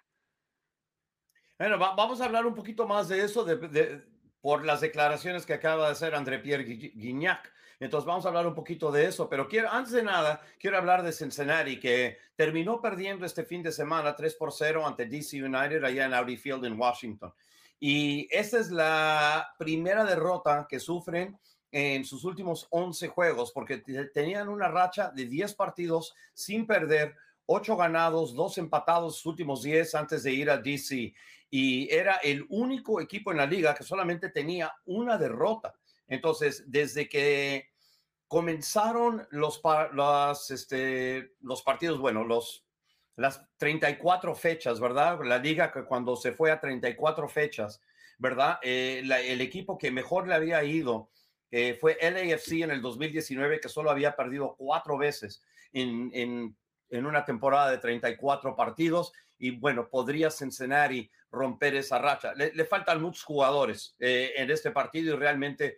Bueno, 1.60 1.78
vamos 1.78 2.22
a 2.22 2.26
hablar 2.26 2.46
un 2.48 2.56
poquito 2.56 2.88
más 2.88 3.08
de 3.10 3.24
eso, 3.24 3.44
de, 3.44 4.04
por 4.42 4.66
las 4.66 4.82
declaraciones 4.82 5.46
que 5.46 5.54
acaba 5.54 5.86
de 5.86 5.92
hacer 5.92 6.16
André 6.16 6.40
Pierre 6.40 6.64
Guignac. 6.64 7.52
Entonces 7.80 8.08
vamos 8.08 8.26
a 8.26 8.30
hablar 8.30 8.48
un 8.48 8.56
poquito 8.56 8.92
de 8.92 9.06
eso, 9.06 9.30
pero 9.30 9.48
quiero, 9.48 9.72
antes 9.72 9.94
de 9.94 10.02
nada, 10.02 10.42
quiero 10.60 10.78
hablar 10.78 11.04
de 11.04 11.12
Cincinnati, 11.12 11.80
que 11.80 12.18
terminó 12.36 12.82
perdiendo 12.82 13.26
este 13.26 13.44
fin 13.44 13.62
de 13.62 13.72
semana 13.72 14.16
3 14.16 14.34
por 14.36 14.52
0 14.52 14.86
ante 14.86 15.06
DC 15.06 15.44
United 15.44 15.84
allá 15.84 16.06
en 16.06 16.14
Audi 16.14 16.38
Field 16.38 16.66
en 16.66 16.80
Washington. 16.80 17.34
Y 17.80 18.28
esta 18.32 18.60
es 18.60 18.72
la 18.72 19.54
primera 19.60 20.04
derrota 20.04 20.66
que 20.68 20.80
sufren 20.80 21.38
en 21.72 22.06
sus 22.06 22.24
últimos 22.24 22.68
11 22.72 23.08
juegos, 23.10 23.52
porque 23.52 23.78
tenían 24.14 24.50
una 24.50 24.68
racha 24.68 25.12
de 25.12 25.26
10 25.26 25.54
partidos 25.54 26.16
sin 26.34 26.66
perder, 26.66 27.16
8 27.48 27.76
ganados, 27.76 28.36
2 28.36 28.60
empatados 28.60 29.16
sus 29.16 29.26
últimos 29.26 29.64
10 29.64 29.96
antes 29.96 30.24
de 30.24 30.32
ir 30.32 30.50
a 30.50 30.58
DC. 30.58 31.14
Y 31.50 31.92
era 31.92 32.18
el 32.18 32.46
único 32.50 33.02
equipo 33.02 33.32
en 33.32 33.38
la 33.38 33.46
liga 33.46 33.74
que 33.74 33.84
solamente 33.84 34.30
tenía 34.30 34.72
una 34.86 35.18
derrota. 35.18 35.74
Entonces, 36.08 36.64
desde 36.68 37.10
que 37.10 37.70
comenzaron 38.28 39.26
los, 39.32 39.62
este, 40.52 41.34
los 41.42 41.62
partidos, 41.64 42.00
bueno, 42.00 42.24
los, 42.24 42.66
las 43.16 43.42
34 43.58 44.36
fechas, 44.36 44.80
¿verdad? 44.80 45.20
La 45.24 45.38
liga 45.38 45.72
que 45.72 45.86
cuando 45.86 46.16
se 46.16 46.34
fue 46.34 46.52
a 46.52 46.60
34 46.60 47.28
fechas, 47.28 47.82
¿verdad? 48.18 48.60
Eh, 48.62 49.02
el 49.04 49.42
equipo 49.42 49.78
que 49.78 49.92
mejor 49.92 50.28
le 50.28 50.36
había 50.36 50.64
ido 50.64 51.10
eh, 51.52 51.78
fue 51.80 51.98
LAFC 52.02 52.64
en 52.64 52.72
el 52.72 52.82
2019, 52.82 53.60
que 53.60 53.70
solo 53.70 53.90
había 53.90 54.16
perdido 54.16 54.56
cuatro 54.58 54.98
veces 54.98 55.42
en, 55.72 56.12
en, 56.14 56.58
en, 56.90 57.06
una 57.06 57.26
temporada 57.26 57.72
de 57.72 57.78
34 57.78 58.56
partidos. 58.56 59.14
Y 59.38 59.52
bueno, 59.52 59.90
podría 59.90 60.32
Cincinnati 60.32 61.10
romper 61.32 61.76
esa 61.76 62.00
racha. 62.00 62.34
Le, 62.34 62.66
faltan 62.66 63.02
muchos 63.02 63.24
jugadores 63.24 63.96
eh, 64.00 64.34
en 64.36 64.50
este 64.50 64.72
partido 64.72 65.16
y 65.16 65.18
realmente 65.18 65.78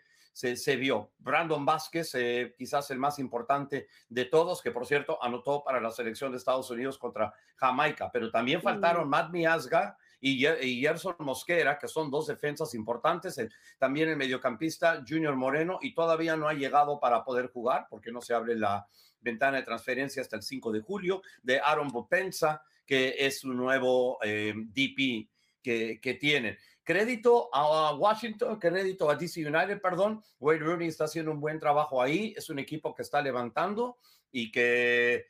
se, 0.56 0.76
vio. 0.78 1.12
Brandon 1.18 1.66
Vázquez, 1.66 2.16
eh, 2.16 2.56
quizás 2.58 2.90
el 2.92 2.98
más 2.98 3.20
importante 3.20 3.88
de 4.08 4.26
todos, 4.26 4.62
que 4.62 4.72
por 4.72 4.86
cierto 4.86 5.22
anotó 5.22 5.64
para 5.64 5.82
la 5.82 5.92
selección 5.92 6.32
de 6.32 6.38
Estados 6.38 6.70
Unidos 6.72 6.98
contra 6.98 7.34
Jamaica, 7.58 8.10
pero 8.12 8.32
también 8.32 8.62
faltaron 8.62 9.10
Matt 9.10 9.32
Miazga 9.32 9.98
y, 10.22 10.40
Gerson 10.82 11.16
Mosquera, 11.20 11.78
que 11.78 11.88
son 11.88 12.10
dos 12.10 12.28
defensas 12.28 12.74
importantes, 12.74 13.40
también 13.78 14.10
el 14.10 14.18
mediocampista 14.18 15.04
Junior 15.08 15.36
Moreno, 15.36 15.80
y 15.82 15.94
todavía 15.94 16.38
no 16.38 16.48
ha 16.48 16.54
llegado 16.54 17.00
para 17.00 17.24
poder 17.24 17.48
jugar, 17.52 17.88
porque 17.90 18.12
no 18.12 18.22
se 18.22 18.34
abre 18.34 18.56
la 18.56 18.88
ventana 19.22 19.58
de 19.58 19.64
transferencia 19.64 20.22
hasta 20.22 20.36
el 20.36 20.44
5 20.44 20.72
de 20.72 20.82
julio, 20.82 21.22
de 21.42 21.60
Aaron 21.60 21.90
Bopensa, 21.90 22.64
que 22.86 23.16
es 23.18 23.40
su 23.40 23.54
nuevo 23.54 24.18
eh, 24.24 24.54
DP 24.56 25.30
que, 25.62 26.00
que 26.02 26.14
tienen. 26.16 26.58
Crédito 26.84 27.50
a 27.54 27.94
Washington, 27.94 28.60
crédito 28.60 29.10
a 29.10 29.16
DC 29.16 29.46
United, 29.46 29.80
perdón. 29.80 30.24
Wayne 30.40 30.66
Rooney 30.66 30.88
está 30.88 31.04
haciendo 31.04 31.32
un 31.32 31.40
buen 31.40 31.60
trabajo 31.60 32.02
ahí. 32.02 32.34
Es 32.36 32.50
un 32.50 32.58
equipo 32.58 32.96
que 32.96 33.04
está 33.04 33.22
levantando 33.22 34.00
y 34.32 34.52
que 34.52 35.28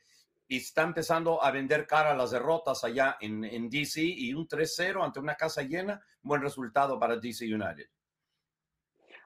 está 0.48 0.82
empezando 0.82 1.42
a 1.42 1.50
vender 1.50 1.86
cara 1.86 2.12
a 2.12 2.16
las 2.16 2.30
derrotas 2.30 2.82
allá 2.82 3.18
en, 3.20 3.44
en 3.44 3.68
DC 3.68 4.00
y 4.02 4.32
un 4.32 4.48
3-0 4.48 5.04
ante 5.04 5.20
una 5.20 5.34
casa 5.34 5.62
llena. 5.62 6.00
Buen 6.22 6.40
resultado 6.40 6.98
para 6.98 7.16
DC 7.16 7.44
United 7.44 7.90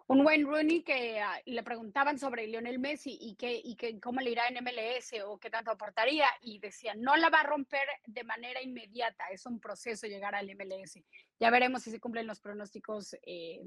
un 0.06 0.24
Wayne 0.24 0.44
Rooney 0.44 0.82
que 0.82 1.20
ah, 1.20 1.40
le 1.46 1.62
preguntaban 1.62 2.18
sobre 2.18 2.46
Lionel 2.46 2.78
Messi 2.78 3.16
y, 3.20 3.36
que, 3.36 3.60
y 3.62 3.74
que 3.76 3.98
cómo 4.00 4.20
le 4.20 4.30
irá 4.30 4.46
en 4.48 4.62
MLS 4.62 5.14
o 5.24 5.38
qué 5.38 5.50
tanto 5.50 5.70
aportaría 5.70 6.26
y 6.42 6.58
decía, 6.58 6.94
no 6.94 7.16
la 7.16 7.30
va 7.30 7.40
a 7.40 7.46
romper 7.46 7.86
de 8.06 8.24
manera 8.24 8.60
inmediata, 8.62 9.28
es 9.30 9.46
un 9.46 9.60
proceso 9.60 10.06
llegar 10.06 10.34
al 10.34 10.54
MLS. 10.54 11.00
Ya 11.40 11.50
veremos 11.50 11.82
si 11.82 11.90
se 11.90 12.00
cumplen 12.00 12.26
los 12.26 12.40
pronósticos 12.40 13.16
eh, 13.22 13.62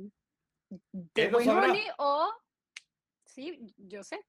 de 0.69 1.27
Wayne 1.27 1.53
Rooney 1.53 1.85
o... 1.97 2.31
Sí, 3.25 3.73
yo 3.77 4.03
sé. 4.03 4.23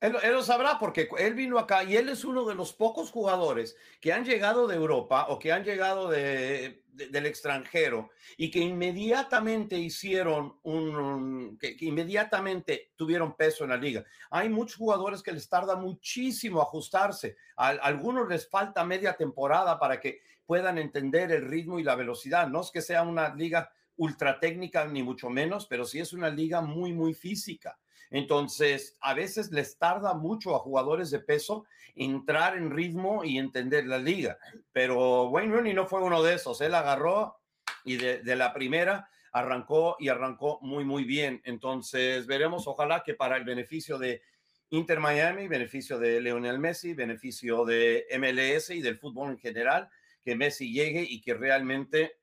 Él, 0.00 0.16
lo 0.32 0.42
sabrá 0.42 0.78
porque 0.78 1.10
él 1.18 1.34
vino 1.34 1.58
acá 1.58 1.84
y 1.84 1.96
él 1.96 2.08
es 2.08 2.24
uno 2.24 2.46
de 2.46 2.54
los 2.54 2.72
pocos 2.72 3.10
jugadores 3.10 3.76
que 4.00 4.14
han 4.14 4.24
llegado 4.24 4.66
de 4.66 4.76
Europa 4.76 5.26
o 5.28 5.38
que 5.38 5.52
han 5.52 5.62
llegado 5.62 6.08
de, 6.08 6.82
del 7.10 7.26
extranjero 7.26 8.10
y 8.36 8.50
que 8.50 8.60
inmediatamente 8.60 9.76
hicieron 9.76 10.58
un, 10.62 11.58
que, 11.58 11.76
inmediatamente 11.80 12.92
tuvieron 12.96 13.36
peso 13.36 13.64
en 13.64 13.70
la 13.70 13.76
liga. 13.76 14.04
Hay 14.30 14.48
muchos 14.48 14.76
jugadores 14.76 15.22
que 15.22 15.32
les 15.32 15.48
tarda 15.48 15.76
muchísimo 15.76 16.60
ajustarse. 16.60 17.36
A, 17.56 17.68
algunos 17.68 18.28
les 18.28 18.48
falta 18.48 18.84
media 18.84 19.14
temporada 19.14 19.78
para 19.78 20.00
que 20.00 20.20
puedan 20.46 20.78
entender 20.78 21.30
el 21.32 21.48
ritmo 21.48 21.78
y 21.78 21.82
la 21.82 21.94
velocidad. 21.94 22.48
No 22.48 22.60
es 22.60 22.70
que 22.70 22.82
sea 22.82 23.02
una 23.02 23.34
liga 23.34 23.72
ultra 23.96 24.40
técnica 24.40 24.86
ni 24.86 25.02
mucho 25.02 25.28
menos, 25.28 25.66
pero 25.66 25.84
sí 25.84 26.00
es 26.00 26.12
una 26.12 26.30
liga 26.30 26.60
muy, 26.60 26.92
muy 26.92 27.14
física. 27.14 27.78
Entonces, 28.10 28.96
a 29.00 29.14
veces 29.14 29.52
les 29.52 29.78
tarda 29.78 30.14
mucho 30.14 30.54
a 30.54 30.58
jugadores 30.58 31.10
de 31.10 31.20
peso 31.20 31.64
entrar 31.94 32.56
en 32.56 32.70
ritmo 32.70 33.24
y 33.24 33.38
entender 33.38 33.86
la 33.86 33.98
liga. 33.98 34.38
Pero 34.72 35.28
Wayne 35.28 35.54
Rooney 35.54 35.74
no 35.74 35.86
fue 35.86 36.02
uno 36.02 36.22
de 36.22 36.34
esos. 36.34 36.60
Él 36.60 36.74
agarró 36.74 37.36
y 37.84 37.96
de, 37.96 38.36
la 38.36 38.52
primera 38.52 39.08
arrancó 39.32 39.96
y 40.00 40.08
arrancó 40.08 40.58
muy, 40.60 40.84
muy 40.84 41.04
bien. 41.04 41.40
Entonces, 41.44 42.26
veremos, 42.26 42.66
ojalá 42.66 43.02
que 43.04 43.14
para 43.14 43.36
el 43.36 43.44
beneficio 43.44 43.96
de 43.96 44.22
Inter 44.70 44.98
Miami, 44.98 45.46
beneficio 45.46 45.98
de 45.98 46.20
Lionel 46.20 46.58
Messi, 46.58 46.94
beneficio 46.94 47.64
de 47.64 48.06
MLS 48.18 48.70
y 48.70 48.80
del 48.80 48.98
fútbol 48.98 49.30
en 49.30 49.38
general, 49.38 49.88
que 50.22 50.34
Messi 50.34 50.72
llegue 50.72 51.02
y 51.08 51.20
que 51.20 51.34
realmente 51.34 52.18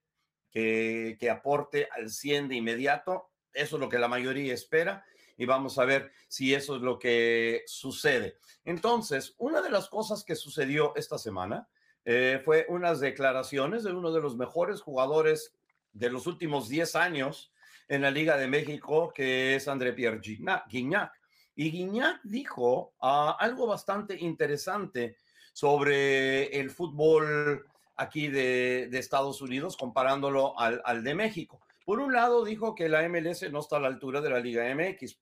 que, 0.51 1.17
que 1.19 1.29
aporte 1.29 1.87
al 1.91 2.09
100 2.09 2.49
de 2.49 2.55
inmediato. 2.55 3.31
Eso 3.53 3.77
es 3.77 3.79
lo 3.79 3.89
que 3.89 3.99
la 3.99 4.07
mayoría 4.07 4.53
espera 4.53 5.05
y 5.37 5.45
vamos 5.45 5.77
a 5.77 5.85
ver 5.85 6.11
si 6.27 6.53
eso 6.53 6.75
es 6.75 6.81
lo 6.81 6.97
que 6.97 7.63
sucede. 7.67 8.37
Entonces, 8.65 9.35
una 9.37 9.61
de 9.61 9.69
las 9.69 9.87
cosas 9.87 10.23
que 10.23 10.35
sucedió 10.35 10.95
esta 10.95 11.17
semana 11.17 11.67
eh, 12.05 12.41
fue 12.43 12.65
unas 12.69 12.99
declaraciones 12.99 13.83
de 13.83 13.93
uno 13.93 14.11
de 14.11 14.21
los 14.21 14.35
mejores 14.35 14.81
jugadores 14.81 15.55
de 15.93 16.09
los 16.09 16.25
últimos 16.25 16.69
10 16.69 16.95
años 16.95 17.51
en 17.87 18.01
la 18.01 18.11
Liga 18.11 18.37
de 18.37 18.47
México, 18.47 19.11
que 19.13 19.55
es 19.55 19.67
André 19.67 19.93
Pierre 19.93 20.19
Guignac. 20.19 21.13
Y 21.55 21.71
Guignac 21.71 22.21
dijo 22.23 22.93
ah, 23.01 23.35
algo 23.39 23.67
bastante 23.67 24.15
interesante 24.15 25.17
sobre 25.53 26.59
el 26.59 26.69
fútbol 26.69 27.65
aquí 27.95 28.27
de, 28.27 28.89
Estados 28.93 29.41
Unidos, 29.41 29.75
comparándolo 29.75 30.57
al, 30.59 30.81
al, 30.85 31.03
de 31.03 31.15
México. 31.15 31.59
Por 31.83 31.99
un 31.99 32.13
lado, 32.13 32.45
dijo 32.45 32.75
que 32.75 32.89
la 32.89 33.07
MLS 33.09 33.51
no 33.51 33.59
está 33.59 33.77
a 33.77 33.79
la 33.79 33.87
altura 33.87 34.21
de 34.21 34.29
la 34.29 34.39
Liga 34.39 34.63
MX. 34.75 35.17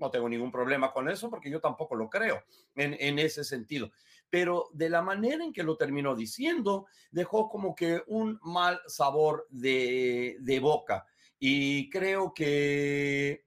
No 0.00 0.10
tengo 0.10 0.28
ningún 0.28 0.50
problema 0.50 0.92
con 0.92 1.08
eso 1.08 1.30
porque 1.30 1.50
yo 1.50 1.60
tampoco 1.60 1.94
lo 1.94 2.10
creo 2.10 2.42
en, 2.74 2.96
en 2.98 3.18
ese 3.20 3.44
sentido. 3.44 3.92
Pero 4.28 4.68
de 4.72 4.88
la 4.88 5.02
manera 5.02 5.44
en 5.44 5.52
que 5.52 5.62
lo 5.62 5.76
terminó 5.76 6.16
diciendo, 6.16 6.86
dejó 7.10 7.48
como 7.48 7.74
que 7.74 8.02
un 8.06 8.40
mal 8.42 8.80
sabor 8.86 9.46
de, 9.50 10.36
de 10.40 10.58
boca. 10.58 11.06
Y 11.38 11.90
creo 11.90 12.32
que 12.34 13.44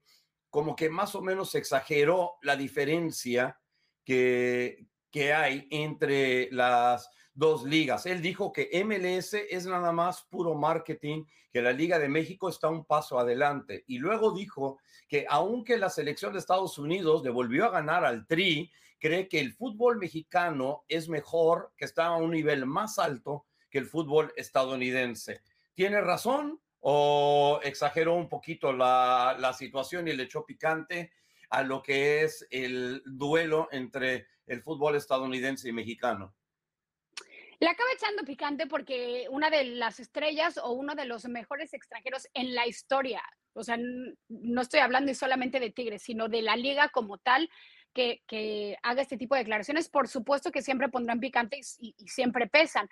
como 0.48 0.76
que 0.76 0.88
más 0.88 1.14
o 1.16 1.20
menos 1.20 1.54
exageró 1.56 2.34
la 2.42 2.56
diferencia 2.56 3.58
que, 4.04 4.86
que 5.14 5.32
hay 5.32 5.68
entre 5.70 6.50
las 6.50 7.08
dos 7.32 7.62
ligas. 7.62 8.04
Él 8.04 8.20
dijo 8.20 8.52
que 8.52 8.68
MLS 8.84 9.34
es 9.34 9.64
nada 9.64 9.92
más 9.92 10.24
puro 10.24 10.56
marketing, 10.56 11.24
que 11.52 11.62
la 11.62 11.70
Liga 11.70 12.00
de 12.00 12.08
México 12.08 12.48
está 12.48 12.68
un 12.68 12.84
paso 12.84 13.16
adelante. 13.16 13.84
Y 13.86 13.98
luego 13.98 14.32
dijo 14.32 14.80
que 15.06 15.24
aunque 15.28 15.78
la 15.78 15.88
selección 15.88 16.32
de 16.32 16.40
Estados 16.40 16.78
Unidos 16.78 17.22
le 17.22 17.30
volvió 17.30 17.64
a 17.64 17.70
ganar 17.70 18.04
al 18.04 18.26
Tri, 18.26 18.72
cree 18.98 19.28
que 19.28 19.38
el 19.38 19.52
fútbol 19.52 19.98
mexicano 19.98 20.82
es 20.88 21.08
mejor, 21.08 21.72
que 21.76 21.84
está 21.84 22.06
a 22.06 22.16
un 22.16 22.32
nivel 22.32 22.66
más 22.66 22.98
alto 22.98 23.46
que 23.70 23.78
el 23.78 23.86
fútbol 23.86 24.32
estadounidense. 24.34 25.42
¿Tiene 25.74 26.00
razón 26.00 26.60
o 26.80 27.60
exageró 27.62 28.14
un 28.14 28.28
poquito 28.28 28.72
la, 28.72 29.36
la 29.38 29.52
situación 29.52 30.08
y 30.08 30.12
le 30.12 30.24
echó 30.24 30.44
picante 30.44 31.12
a 31.50 31.62
lo 31.62 31.84
que 31.84 32.24
es 32.24 32.44
el 32.50 33.00
duelo 33.06 33.68
entre 33.70 34.26
el 34.46 34.62
fútbol 34.62 34.96
estadounidense 34.96 35.68
y 35.68 35.72
mexicano? 35.72 36.34
Le 37.60 37.68
acaba 37.68 37.88
echando 37.94 38.24
picante 38.24 38.66
porque 38.66 39.26
una 39.30 39.50
de 39.50 39.64
las 39.64 40.00
estrellas 40.00 40.58
o 40.58 40.72
uno 40.72 40.94
de 40.94 41.04
los 41.04 41.24
mejores 41.26 41.72
extranjeros 41.72 42.28
en 42.34 42.54
la 42.54 42.66
historia, 42.66 43.22
o 43.52 43.62
sea, 43.62 43.78
no 44.28 44.60
estoy 44.60 44.80
hablando 44.80 45.14
solamente 45.14 45.60
de 45.60 45.70
Tigres, 45.70 46.02
sino 46.02 46.28
de 46.28 46.42
la 46.42 46.56
liga 46.56 46.88
como 46.88 47.18
tal, 47.18 47.48
que, 47.94 48.22
que 48.26 48.76
haga 48.82 49.02
este 49.02 49.16
tipo 49.16 49.34
de 49.36 49.42
declaraciones, 49.42 49.88
por 49.88 50.08
supuesto 50.08 50.50
que 50.50 50.62
siempre 50.62 50.88
pondrán 50.88 51.20
picante 51.20 51.60
y, 51.78 51.94
siempre 52.08 52.48
pesan. 52.48 52.88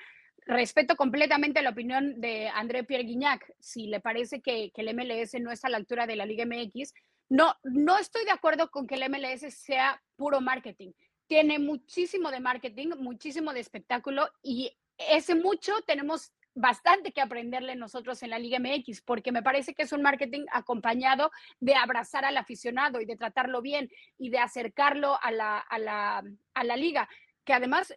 Respeto 0.47 0.97
completamente 0.97 1.61
la 1.61 1.71
opinión 1.71 2.21
de 2.21 2.49
André 2.49 2.85
Pierre 2.85 3.05
Guignac. 3.05 3.45
Si 3.59 3.89
le 3.89 4.01
parece 4.01 4.41
que, 4.41 4.71
que, 4.73 4.81
el 4.83 4.95
MLS 4.95 5.35
no 5.41 5.51
está 5.51 5.67
a 5.67 5.71
la 5.71 5.77
altura 5.77 6.07
de 6.07 6.17
la 6.17 6.25
Liga 6.25 6.47
MX, 6.47 6.95
no, 7.29 7.55
no 7.65 7.99
estoy 7.99 8.25
de 8.25 8.31
acuerdo 8.31 8.71
con 8.71 8.87
que 8.87 8.95
el 8.95 9.09
MLS 9.11 9.53
sea 9.55 10.01
puro 10.17 10.41
marketing 10.41 10.93
tiene 11.33 11.59
muchísimo 11.59 12.31
de 12.31 12.41
marketing, 12.41 12.89
muchísimo 12.99 13.55
de 13.55 13.61
espectáculo 13.61 14.29
y 14.43 14.71
ese 14.99 15.35
mucho 15.35 15.73
tenemos 15.87 16.35
bastante 16.55 17.11
que 17.11 17.23
aprenderle 17.23 17.75
nosotros 17.75 18.23
en 18.23 18.29
la 18.29 18.39
Liga 18.39 18.59
MX, 18.59 19.01
porque 19.01 19.33
me 19.33 19.43
parece 19.43 19.73
que 19.73 19.85
es 19.85 19.93
un 19.93 20.03
marketing 20.03 20.45
acompañado 20.53 21.31
de 21.59 21.75
abrazar 21.75 22.27
al 22.27 22.37
aficionado 22.37 23.01
y 23.01 23.07
de 23.07 23.17
tratarlo 23.17 23.63
bien 23.63 23.91
y 24.19 24.29
de 24.29 24.41
acercarlo 24.41 25.17
a 25.23 25.31
la, 25.31 25.57
a 25.57 25.79
la, 25.79 26.23
a 26.53 26.65
la 26.65 26.77
liga, 26.77 27.09
que 27.47 27.55
además 27.55 27.95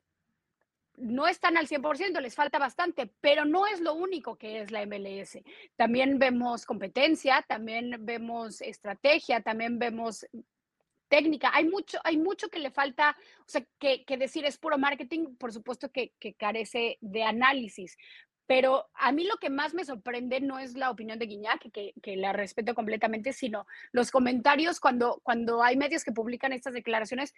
no 0.95 1.27
están 1.27 1.57
al 1.57 1.67
100%, 1.67 2.21
les 2.21 2.36
falta 2.36 2.57
bastante, 2.57 3.11
pero 3.19 3.43
no 3.43 3.67
es 3.67 3.81
lo 3.81 3.95
único 3.95 4.38
que 4.38 4.61
es 4.61 4.71
la 4.71 4.86
MLS. 4.86 5.39
También 5.75 6.19
vemos 6.19 6.65
competencia, 6.65 7.43
también 7.45 7.97
vemos 7.99 8.61
estrategia, 8.61 9.41
también 9.41 9.77
vemos 9.77 10.25
técnica. 11.08 11.51
Hay 11.53 11.66
mucho, 11.66 11.99
hay 12.03 12.18
mucho 12.18 12.49
que 12.49 12.60
le 12.60 12.72
falta, 12.72 13.16
o 13.39 13.47
sea, 13.47 13.66
que, 13.80 14.03
decir 14.18 14.45
es 14.45 14.58
puro 14.58 14.78
marketing, 14.78 15.36
por 15.38 15.51
supuesto 15.51 15.91
que, 15.91 16.14
carece 16.38 16.97
de 17.01 17.24
análisis. 17.24 17.97
Pero 18.47 18.88
a 18.93 19.12
mí 19.12 19.24
lo 19.24 19.38
que 19.38 19.49
más 19.49 19.74
me 19.74 19.86
sorprende 19.86 20.39
no 20.39 20.60
es 20.60 20.76
la 20.76 20.91
opinión 20.91 21.18
de 21.18 21.26
Guiñac, 21.26 21.72
que, 21.72 22.16
la 22.16 22.34
respeto 22.34 22.76
completamente, 22.76 23.34
sino 23.34 23.66
los 23.91 24.12
comentarios 24.12 24.80
cuando, 24.80 25.20
cuando 25.24 25.64
hay 25.64 25.78
medios 25.78 26.03
que 26.03 26.12
publican 26.12 26.53
estas 26.53 26.74
declaraciones. 26.74 27.34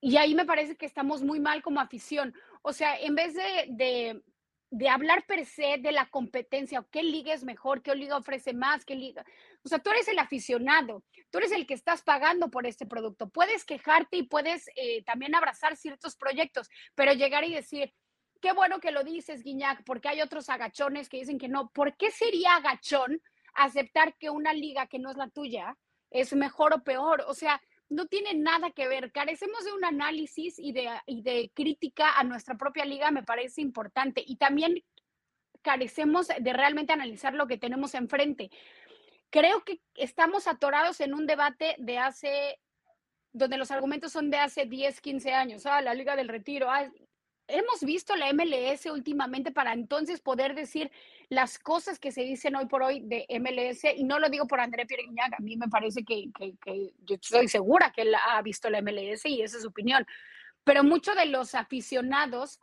Y 0.00 0.16
ahí 0.16 0.34
me 0.34 0.46
parece 0.46 0.76
que 0.76 0.86
estamos 0.86 1.22
muy 1.22 1.40
mal 1.40 1.62
como 1.62 1.80
afición. 1.80 2.34
O 2.62 2.72
sea, 2.72 2.98
en 2.98 3.14
vez 3.14 3.34
de 3.34 4.22
de 4.70 4.88
hablar 4.88 5.24
per 5.26 5.46
se 5.46 5.78
de 5.78 5.92
la 5.92 6.06
competencia, 6.10 6.84
qué 6.90 7.02
liga 7.02 7.32
es 7.32 7.44
mejor, 7.44 7.82
qué 7.82 7.94
liga 7.94 8.16
ofrece 8.16 8.52
más, 8.52 8.84
qué 8.84 8.94
liga. 8.94 9.24
O 9.62 9.68
sea, 9.68 9.78
tú 9.78 9.90
eres 9.90 10.08
el 10.08 10.18
aficionado, 10.18 11.04
tú 11.30 11.38
eres 11.38 11.52
el 11.52 11.66
que 11.66 11.74
estás 11.74 12.02
pagando 12.02 12.50
por 12.50 12.66
este 12.66 12.86
producto. 12.86 13.28
Puedes 13.28 13.64
quejarte 13.64 14.16
y 14.16 14.22
puedes 14.22 14.68
eh, 14.76 15.02
también 15.04 15.34
abrazar 15.34 15.76
ciertos 15.76 16.16
proyectos, 16.16 16.70
pero 16.94 17.12
llegar 17.12 17.44
y 17.44 17.54
decir, 17.54 17.92
qué 18.40 18.52
bueno 18.52 18.80
que 18.80 18.92
lo 18.92 19.04
dices, 19.04 19.42
Guiñac, 19.42 19.84
porque 19.84 20.08
hay 20.08 20.20
otros 20.20 20.48
agachones 20.48 21.08
que 21.08 21.18
dicen 21.18 21.38
que 21.38 21.48
no. 21.48 21.70
¿Por 21.70 21.96
qué 21.96 22.10
sería 22.10 22.56
agachón 22.56 23.20
aceptar 23.54 24.16
que 24.16 24.30
una 24.30 24.52
liga 24.52 24.86
que 24.86 24.98
no 24.98 25.10
es 25.10 25.16
la 25.16 25.28
tuya 25.28 25.76
es 26.10 26.32
mejor 26.34 26.72
o 26.74 26.82
peor? 26.82 27.24
O 27.26 27.34
sea, 27.34 27.60
no 27.88 28.06
tiene 28.06 28.34
nada 28.34 28.70
que 28.70 28.86
ver. 28.86 29.12
Carecemos 29.12 29.64
de 29.64 29.72
un 29.72 29.84
análisis 29.84 30.58
y 30.58 30.72
de, 30.72 30.90
de 31.06 31.50
crítica 31.54 32.18
a 32.18 32.24
nuestra 32.24 32.56
propia 32.56 32.84
liga, 32.84 33.10
me 33.10 33.22
parece 33.22 33.60
importante. 33.60 34.22
Y 34.26 34.36
también 34.36 34.82
carecemos 35.62 36.28
de 36.28 36.52
realmente 36.52 36.92
analizar 36.92 37.34
lo 37.34 37.46
que 37.46 37.58
tenemos 37.58 37.94
enfrente. 37.94 38.50
Creo 39.30 39.62
que 39.64 39.80
estamos 39.94 40.46
atorados 40.46 41.00
en 41.00 41.14
un 41.14 41.26
debate 41.26 41.74
de 41.78 41.98
hace, 41.98 42.58
donde 43.32 43.58
los 43.58 43.70
argumentos 43.70 44.12
son 44.12 44.30
de 44.30 44.38
hace 44.38 44.66
10, 44.66 45.00
15 45.00 45.32
años, 45.32 45.66
ah, 45.66 45.82
la 45.82 45.94
Liga 45.94 46.16
del 46.16 46.28
Retiro, 46.28 46.70
ah, 46.70 46.90
hemos 47.48 47.80
visto 47.80 48.14
la 48.14 48.32
MLS 48.32 48.86
últimamente 48.86 49.50
para 49.50 49.72
entonces 49.72 50.20
poder 50.20 50.54
decir 50.54 50.90
las 51.30 51.58
cosas 51.58 51.98
que 51.98 52.12
se 52.12 52.22
dicen 52.22 52.54
hoy 52.56 52.66
por 52.66 52.82
hoy 52.82 53.00
de 53.00 53.26
MLS, 53.40 53.84
y 53.96 54.04
no 54.04 54.18
lo 54.18 54.28
digo 54.28 54.46
por 54.46 54.60
André 54.60 54.86
Pierre 54.86 55.04
a 55.18 55.42
mí 55.42 55.56
me 55.56 55.68
parece 55.68 56.04
que, 56.04 56.30
yo 57.04 57.14
estoy 57.14 57.48
segura 57.48 57.92
que 57.92 58.02
él 58.02 58.14
ha 58.14 58.40
visto 58.42 58.70
la 58.70 58.82
MLS 58.82 59.24
y 59.24 59.42
esa 59.42 59.56
es 59.56 59.62
su 59.62 59.68
opinión, 59.68 60.06
pero 60.64 60.84
muchos 60.84 61.16
de 61.16 61.26
los 61.26 61.54
aficionados 61.54 62.60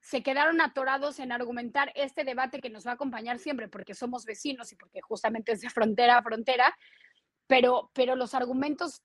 se 0.00 0.22
quedaron 0.22 0.60
atorados 0.60 1.18
en 1.18 1.32
argumentar 1.32 1.92
este 1.94 2.24
debate 2.24 2.60
que 2.60 2.70
nos 2.70 2.86
va 2.86 2.92
a 2.92 2.94
acompañar 2.94 3.38
siempre 3.38 3.68
porque 3.68 3.94
somos 3.94 4.24
vecinos 4.24 4.72
y 4.72 4.76
porque 4.76 5.00
justamente 5.00 5.52
es 5.52 5.60
de 5.60 5.70
frontera 5.70 6.18
a 6.18 6.22
frontera, 6.22 6.76
pero, 7.46 7.90
pero 7.92 8.16
los 8.16 8.34
argumentos 8.34 9.02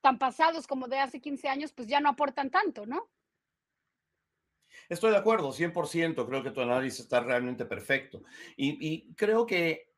tan 0.00 0.18
pasados 0.18 0.66
como 0.66 0.88
de 0.88 0.98
hace 0.98 1.20
15 1.20 1.48
años 1.48 1.72
pues 1.72 1.88
ya 1.88 2.00
no 2.00 2.08
aportan 2.08 2.50
tanto, 2.50 2.86
¿no? 2.86 3.10
Estoy 4.88 5.10
de 5.10 5.16
acuerdo, 5.16 5.52
100%, 5.52 6.26
creo 6.26 6.42
que 6.42 6.50
tu 6.50 6.60
análisis 6.60 7.00
está 7.00 7.20
realmente 7.20 7.64
perfecto. 7.64 8.22
Y, 8.56 9.12
creo 9.14 9.46
que 9.46 9.92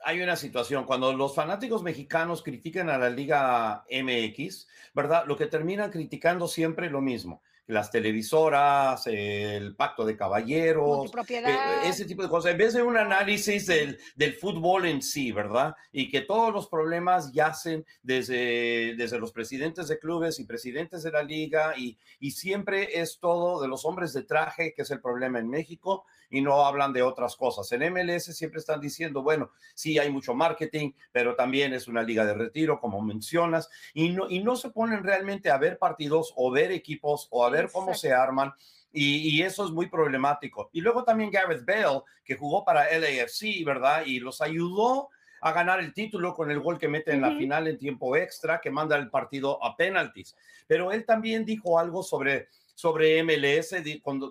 hay 0.00 0.20
una 0.20 0.36
situación, 0.36 0.84
cuando 0.84 1.14
los 1.14 1.34
fanáticos 1.34 1.82
mexicanos 1.82 2.42
critican 2.42 2.90
a 2.90 2.98
la 2.98 3.08
Liga 3.08 3.86
MX, 3.88 4.68
¿verdad? 4.92 5.24
Lo 5.26 5.36
que 5.36 5.46
terminan 5.46 5.90
criticando 5.90 6.46
siempre 6.46 6.86
es 6.86 6.92
lo 6.92 7.00
mismo 7.00 7.42
las 7.66 7.90
televisoras, 7.90 9.06
el 9.06 9.74
pacto 9.74 10.04
de 10.04 10.16
caballeros, 10.16 11.10
eh, 11.28 11.44
ese 11.84 12.04
tipo 12.04 12.22
de 12.22 12.28
cosas, 12.28 12.52
en 12.52 12.58
vez 12.58 12.74
de 12.74 12.82
un 12.82 12.96
análisis 12.96 13.66
del, 13.66 13.98
del, 14.16 14.34
fútbol 14.34 14.86
en 14.86 15.00
sí, 15.00 15.32
¿verdad? 15.32 15.74
Y 15.90 16.10
que 16.10 16.20
todos 16.20 16.52
los 16.52 16.68
problemas 16.68 17.32
yacen 17.32 17.86
desde, 18.02 18.94
desde 18.96 19.18
los 19.18 19.32
presidentes 19.32 19.88
de 19.88 19.98
clubes 19.98 20.38
y 20.40 20.44
presidentes 20.44 21.02
de 21.02 21.12
la 21.12 21.22
liga 21.22 21.74
y, 21.76 21.96
y 22.20 22.32
siempre 22.32 23.00
es 23.00 23.18
todo 23.18 23.62
de 23.62 23.68
los 23.68 23.84
hombres 23.84 24.12
de 24.12 24.22
traje, 24.22 24.74
que 24.74 24.82
es 24.82 24.90
el 24.90 25.00
problema 25.00 25.38
en 25.38 25.48
México, 25.48 26.04
y 26.30 26.40
no 26.40 26.64
hablan 26.64 26.92
de 26.92 27.02
otras 27.02 27.36
cosas. 27.36 27.70
En 27.72 27.92
MLS 27.92 28.24
siempre 28.36 28.60
están 28.60 28.80
diciendo, 28.80 29.22
bueno, 29.22 29.50
sí 29.74 29.98
hay 29.98 30.10
mucho 30.10 30.34
marketing, 30.34 30.92
pero 31.12 31.34
también 31.34 31.72
es 31.74 31.88
una 31.88 32.02
liga 32.02 32.24
de 32.24 32.34
retiro, 32.34 32.80
como 32.80 33.00
mencionas, 33.00 33.68
y 33.92 34.10
no, 34.10 34.28
y 34.28 34.42
no 34.42 34.56
se 34.56 34.70
ponen 34.70 35.02
realmente 35.02 35.50
a 35.50 35.58
ver 35.58 35.78
partidos 35.78 36.32
o 36.36 36.50
ver 36.50 36.72
equipos 36.72 37.28
o 37.30 37.44
a 37.44 37.50
ver 37.50 37.70
cómo 37.72 37.94
se 37.94 38.12
arman. 38.12 38.52
Y, 38.96 39.42
eso 39.42 39.64
es 39.64 39.72
muy 39.72 39.88
problemático. 39.88 40.70
Y 40.72 40.80
luego 40.80 41.02
también 41.02 41.30
Gareth 41.30 41.64
Bale, 41.66 42.02
que 42.24 42.36
jugó 42.36 42.64
para 42.64 42.86
LAFC, 42.96 43.64
¿verdad? 43.64 44.04
Y 44.06 44.20
los 44.20 44.40
ayudó 44.40 45.08
a 45.40 45.52
ganar 45.52 45.80
el 45.80 45.92
título 45.92 46.32
con 46.32 46.50
el 46.50 46.60
gol 46.60 46.78
que 46.78 46.88
mete 46.88 47.12
en 47.12 47.20
la 47.20 47.36
final 47.36 47.66
en 47.66 47.76
tiempo 47.76 48.16
extra, 48.16 48.60
que 48.60 48.70
manda 48.70 48.96
el 48.96 49.10
partido 49.10 49.62
a 49.62 49.76
penaltis. 49.76 50.36
Pero 50.68 50.92
él 50.92 51.04
también 51.04 51.44
dijo 51.44 51.78
algo 51.78 52.04
sobre, 52.04 52.48
sobre 52.74 53.22
MLS, 53.24 53.74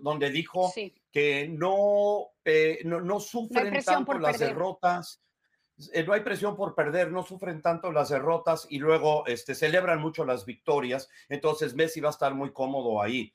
donde 0.01 0.29
dijo 0.31 0.73
que 1.13 1.47
no, 1.47 2.31
eh, 2.43 2.79
no, 2.85 2.99
no, 2.99 3.19
sufren 3.19 3.83
tanto 3.83 4.17
las 4.17 4.39
derrotas. 4.39 5.21
Eh, 5.93 6.03
no 6.03 6.13
hay 6.13 6.21
presión 6.21 6.55
por 6.55 6.73
perder, 6.73 7.11
no 7.11 7.21
sufren 7.21 7.61
tanto 7.61 7.91
las 7.91 8.09
derrotas 8.09 8.65
y 8.67 8.79
luego 8.79 9.23
este, 9.27 9.53
celebran 9.53 10.01
mucho 10.01 10.25
las 10.25 10.45
victorias, 10.45 11.09
entonces 11.29 11.75
Messi 11.75 11.99
va 11.99 12.09
a 12.09 12.11
estar 12.11 12.33
muy 12.33 12.51
cómodo 12.51 13.01
ahí. 13.01 13.33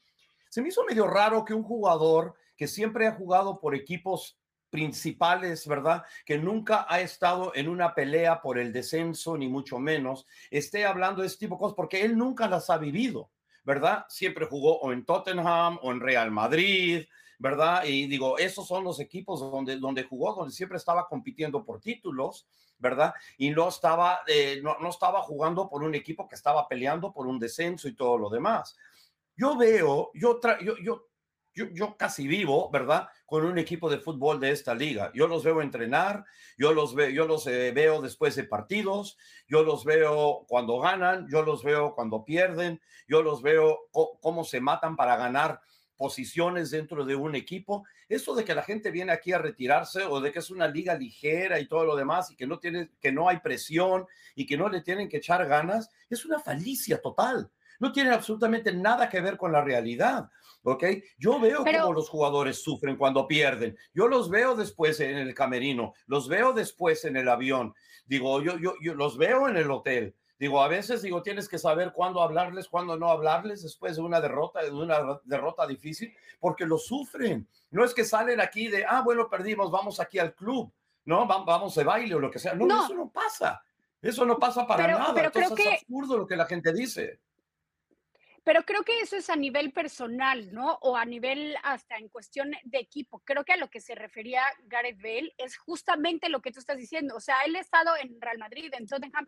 Se 0.49 0.61
me 0.61 0.69
hizo 0.69 0.85
medio 0.85 1.07
raro 1.07 1.45
que 1.45 1.55
un 1.55 1.63
jugador 1.63 2.35
que 2.57 2.67
siempre 2.67 3.07
ha 3.07 3.13
jugado 3.13 3.61
por 3.61 3.77
equipos 3.77 4.41
principales, 4.71 5.67
¿verdad? 5.67 6.05
Que 6.25 6.37
nunca 6.37 6.85
ha 6.89 7.01
estado 7.01 7.53
en 7.55 7.69
una 7.69 7.95
pelea 7.95 8.41
por 8.41 8.59
el 8.59 8.73
descenso, 8.73 9.37
ni 9.37 9.47
mucho 9.47 9.79
menos, 9.79 10.27
esté 10.51 10.85
hablando 10.85 11.23
de 11.23 11.29
este 11.29 11.47
tipo 11.47 11.55
de 11.55 11.61
cosas, 11.61 11.77
porque 11.77 12.03
él 12.03 12.19
nunca 12.19 12.49
las 12.49 12.71
ha 12.71 12.79
vivido, 12.79 13.31
¿verdad? 13.65 14.05
Siempre 14.09 14.47
jugó 14.47 14.79
o 14.81 14.93
en 14.93 15.05
Tottenham 15.05 15.79
o 15.83 15.93
en 15.93 16.01
Real 16.01 16.31
Madrid, 16.31 17.07
¿verdad? 17.39 17.85
Y 17.85 18.07
digo, 18.07 18.37
esos 18.37 18.67
son 18.67 18.85
los 18.85 18.99
equipos 19.01 19.41
donde, 19.41 19.77
donde 19.77 20.03
jugó, 20.03 20.35
donde 20.35 20.53
siempre 20.53 20.77
estaba 20.77 21.07
compitiendo 21.07 21.65
por 21.65 21.81
títulos, 21.81 22.47
¿verdad? 22.79 23.15
Y 23.37 23.51
no 23.51 23.69
estaba, 23.69 24.21
eh, 24.27 24.61
no, 24.63 24.77
no 24.81 24.89
estaba 24.89 25.23
jugando 25.23 25.69
por 25.69 25.83
un 25.83 25.95
equipo 25.95 26.29
que 26.29 26.35
estaba 26.35 26.67
peleando 26.69 27.13
por 27.13 27.27
un 27.27 27.39
descenso 27.39 27.89
y 27.89 27.95
todo 27.95 28.19
lo 28.19 28.29
demás. 28.29 28.77
Yo 29.37 29.57
veo, 29.57 30.11
yo, 30.15 30.41
yo, 30.61 30.77
yo, 30.79 31.07
yo, 31.55 31.67
yo, 31.73 31.97
casi 31.97 32.27
vivo, 32.27 32.71
¿verdad? 32.71 33.09
Con 33.25 33.45
un 33.45 33.59
equipo 33.59 33.89
de 33.89 33.99
fútbol 33.99 34.41
de 34.41 34.51
esta 34.51 34.75
liga. 34.75 35.13
Yo 35.15 35.29
los 35.29 35.45
veo 35.45 35.63
entrenar, 35.63 36.25
yo 36.57 36.73
los 36.73 36.95
veo, 36.95 37.09
yo 37.11 37.27
los 37.27 37.47
eh, 37.47 37.71
veo 37.73 38.01
después 38.01 38.35
de 38.35 38.45
partidos, 38.45 39.17
yo 39.47 39.63
los 39.63 39.85
veo 39.85 40.45
cuando 40.49 40.79
ganan, 40.81 41.29
yo 41.31 41.43
los 41.43 41.63
veo 41.63 41.95
cuando 41.95 42.25
pierden, 42.25 42.81
yo 43.09 43.23
los 43.23 43.43
veo 43.43 43.89
cómo 44.21 44.45
se 44.45 44.61
matan 44.61 44.97
para 44.97 45.17
ganar 45.17 45.61
posiciones 45.99 46.71
dentro 46.71 47.05
de 47.05 47.15
un 47.15 47.35
equipo. 47.35 47.85
Eso 48.09 48.35
de 48.35 48.45
que 48.45 48.55
la 48.55 48.63
gente 48.63 48.91
viene 48.91 49.13
aquí 49.13 49.33
a 49.33 49.39
retirarse 49.39 50.05
o 50.05 50.21
de 50.21 50.33
que 50.33 50.39
es 50.39 50.49
una 50.49 50.67
liga 50.67 50.95
ligera 50.95 51.61
y 51.61 51.67
todo 51.67 51.85
lo 51.85 51.97
demás 51.97 52.31
y 52.31 52.37
que 52.37 52.47
no 52.47 52.59
tiene, 52.59 52.93
que 53.01 53.13
no 53.13 53.29
hay 53.29 53.41
presión 53.41 54.07
y 54.35 54.47
que 54.47 54.57
no 54.57 54.71
le 54.71 54.81
tienen 54.81 55.09
que 55.09 55.19
echar 55.19 55.47
ganas, 55.47 55.91
es 56.09 56.25
una 56.25 56.39
falicia 56.39 57.03
total. 57.03 57.51
No 57.81 57.93
tiene 57.93 58.11
absolutamente 58.11 58.73
nada 58.73 59.09
que 59.09 59.21
ver 59.21 59.37
con 59.37 59.53
la 59.53 59.63
realidad. 59.63 60.31
¿Ok? 60.63 60.85
Yo 61.19 61.39
veo 61.41 61.65
cómo 61.65 61.93
los 61.93 62.09
jugadores 62.09 62.63
sufren 62.63 62.97
cuando 62.97 63.27
pierden. 63.27 63.77
Yo 63.95 64.09
los 64.09 64.29
veo 64.31 64.55
después 64.55 65.01
en 65.01 65.17
el 65.17 65.35
camerino, 65.35 65.95
los 66.07 66.29
veo 66.29 66.53
después 66.53 67.05
en 67.05 67.17
el 67.17 67.29
avión. 67.29 67.75
Digo, 68.07 68.43
yo, 68.43 68.59
yo, 68.59 68.75
yo 68.81 68.95
los 68.95 69.17
veo 69.17 69.49
en 69.49 69.57
el 69.57 69.71
hotel. 69.71 70.15
Digo, 70.39 70.63
a 70.63 70.69
veces 70.69 71.03
digo, 71.03 71.23
tienes 71.23 71.49
que 71.49 71.59
saber 71.59 71.93
cuándo 71.93 72.23
hablarles, 72.23 72.69
cuándo 72.69 72.97
no 72.97 73.11
hablarles 73.11 73.63
después 73.63 73.97
de 73.97 74.03
una 74.03 74.21
derrota, 74.21 74.63
de 74.63 74.71
una 74.71 75.21
derrota 75.25 75.67
difícil, 75.67 76.15
porque 76.39 76.65
lo 76.65 76.79
sufren. 76.79 77.49
No 77.71 77.85
es 77.85 77.93
que 77.93 78.05
salen 78.05 78.41
aquí 78.41 78.69
de, 78.69 78.85
ah, 78.85 79.03
bueno, 79.03 79.29
perdimos, 79.29 79.71
vamos 79.71 79.99
aquí 79.99 80.19
al 80.19 80.35
club, 80.35 80.73
¿no? 81.05 81.27
Vamos 81.27 81.75
de 81.75 81.83
baile 81.83 82.15
o 82.15 82.21
lo 82.21 82.31
que 82.31 82.39
sea. 82.39 82.55
No, 82.55 82.85
eso 82.85 82.95
no 82.95 83.11
pasa. 83.11 83.63
Eso 84.01 84.25
no 84.25 84.39
pasa 84.39 84.65
para 84.65 84.87
nada. 84.87 85.13
Pero 85.13 85.33
creo 85.33 85.55
que... 85.55 85.63
es 85.63 85.83
absurdo 85.83 86.19
lo 86.19 86.27
que 86.27 86.37
la 86.37 86.47
gente 86.47 86.73
dice. 86.73 87.19
Pero 88.45 88.63
creo 88.63 88.83
que 88.83 89.01
eso 89.01 89.17
es 89.17 89.29
a 89.29 89.37
nivel 89.37 89.73
personal, 89.73 90.55
¿no? 90.55 90.79
O 90.81 90.97
a 90.97 91.05
nivel 91.05 91.55
hasta 91.65 91.97
en 91.97 92.09
cuestión 92.09 92.53
de 92.65 92.79
equipo. 92.79 93.21
Creo 93.25 93.45
que 93.45 93.53
a 93.53 93.59
lo 93.59 93.69
que 93.69 93.81
se 93.81 93.95
refería 93.95 94.43
Gareth 94.63 95.03
Bale 95.03 95.35
es 95.37 95.59
justamente 95.59 96.31
lo 96.31 96.41
que 96.41 96.51
tú 96.51 96.61
estás 96.61 96.79
diciendo. 96.79 97.15
O 97.17 97.21
sea, 97.21 97.43
él 97.45 97.57
ha 97.57 97.61
estado 97.61 97.91
en 98.01 98.19
Real 98.19 98.39
Madrid, 98.39 98.73
en 98.73 98.87
Tottenham, 98.87 99.27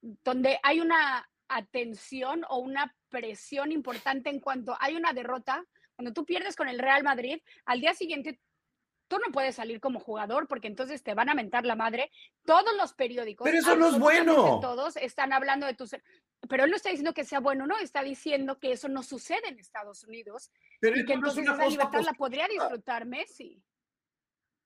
donde 0.00 0.58
hay 0.62 0.80
una 0.80 1.28
atención 1.48 2.44
o 2.48 2.58
una 2.58 2.94
presión 3.08 3.72
importante 3.72 4.30
en 4.30 4.40
cuanto 4.40 4.76
hay 4.80 4.96
una 4.96 5.12
derrota, 5.12 5.64
cuando 5.96 6.12
tú 6.12 6.24
pierdes 6.24 6.56
con 6.56 6.68
el 6.68 6.78
Real 6.78 7.02
Madrid, 7.02 7.40
al 7.66 7.80
día 7.80 7.92
siguiente 7.94 8.40
tú 9.10 9.18
no 9.18 9.32
puedes 9.32 9.56
salir 9.56 9.80
como 9.80 9.98
jugador 9.98 10.46
porque 10.46 10.68
entonces 10.68 11.02
te 11.02 11.14
van 11.14 11.28
a 11.28 11.34
mentar 11.34 11.66
la 11.66 11.74
madre. 11.74 12.12
Todos 12.46 12.74
los 12.78 12.94
periódicos. 12.94 13.44
Pero 13.44 13.58
eso 13.58 13.74
no 13.76 13.88
es 13.88 13.98
bueno. 13.98 14.60
Todos 14.60 14.96
están 14.96 15.32
hablando 15.32 15.66
de 15.66 15.74
tus. 15.74 15.96
Pero 16.48 16.64
él 16.64 16.70
no 16.70 16.76
está 16.76 16.90
diciendo 16.90 17.12
que 17.12 17.24
sea 17.24 17.40
bueno, 17.40 17.66
no, 17.66 17.76
está 17.78 18.04
diciendo 18.04 18.60
que 18.60 18.70
eso 18.70 18.88
no 18.88 19.02
sucede 19.02 19.48
en 19.48 19.58
Estados 19.58 20.04
Unidos. 20.04 20.52
Pero 20.80 20.98
y 20.98 21.04
que 21.04 21.14
entonces 21.14 21.42
esa 21.42 21.66
libertad 21.66 22.02
la 22.02 22.12
podría 22.12 22.46
disfrutar 22.46 23.04
Messi. 23.04 23.60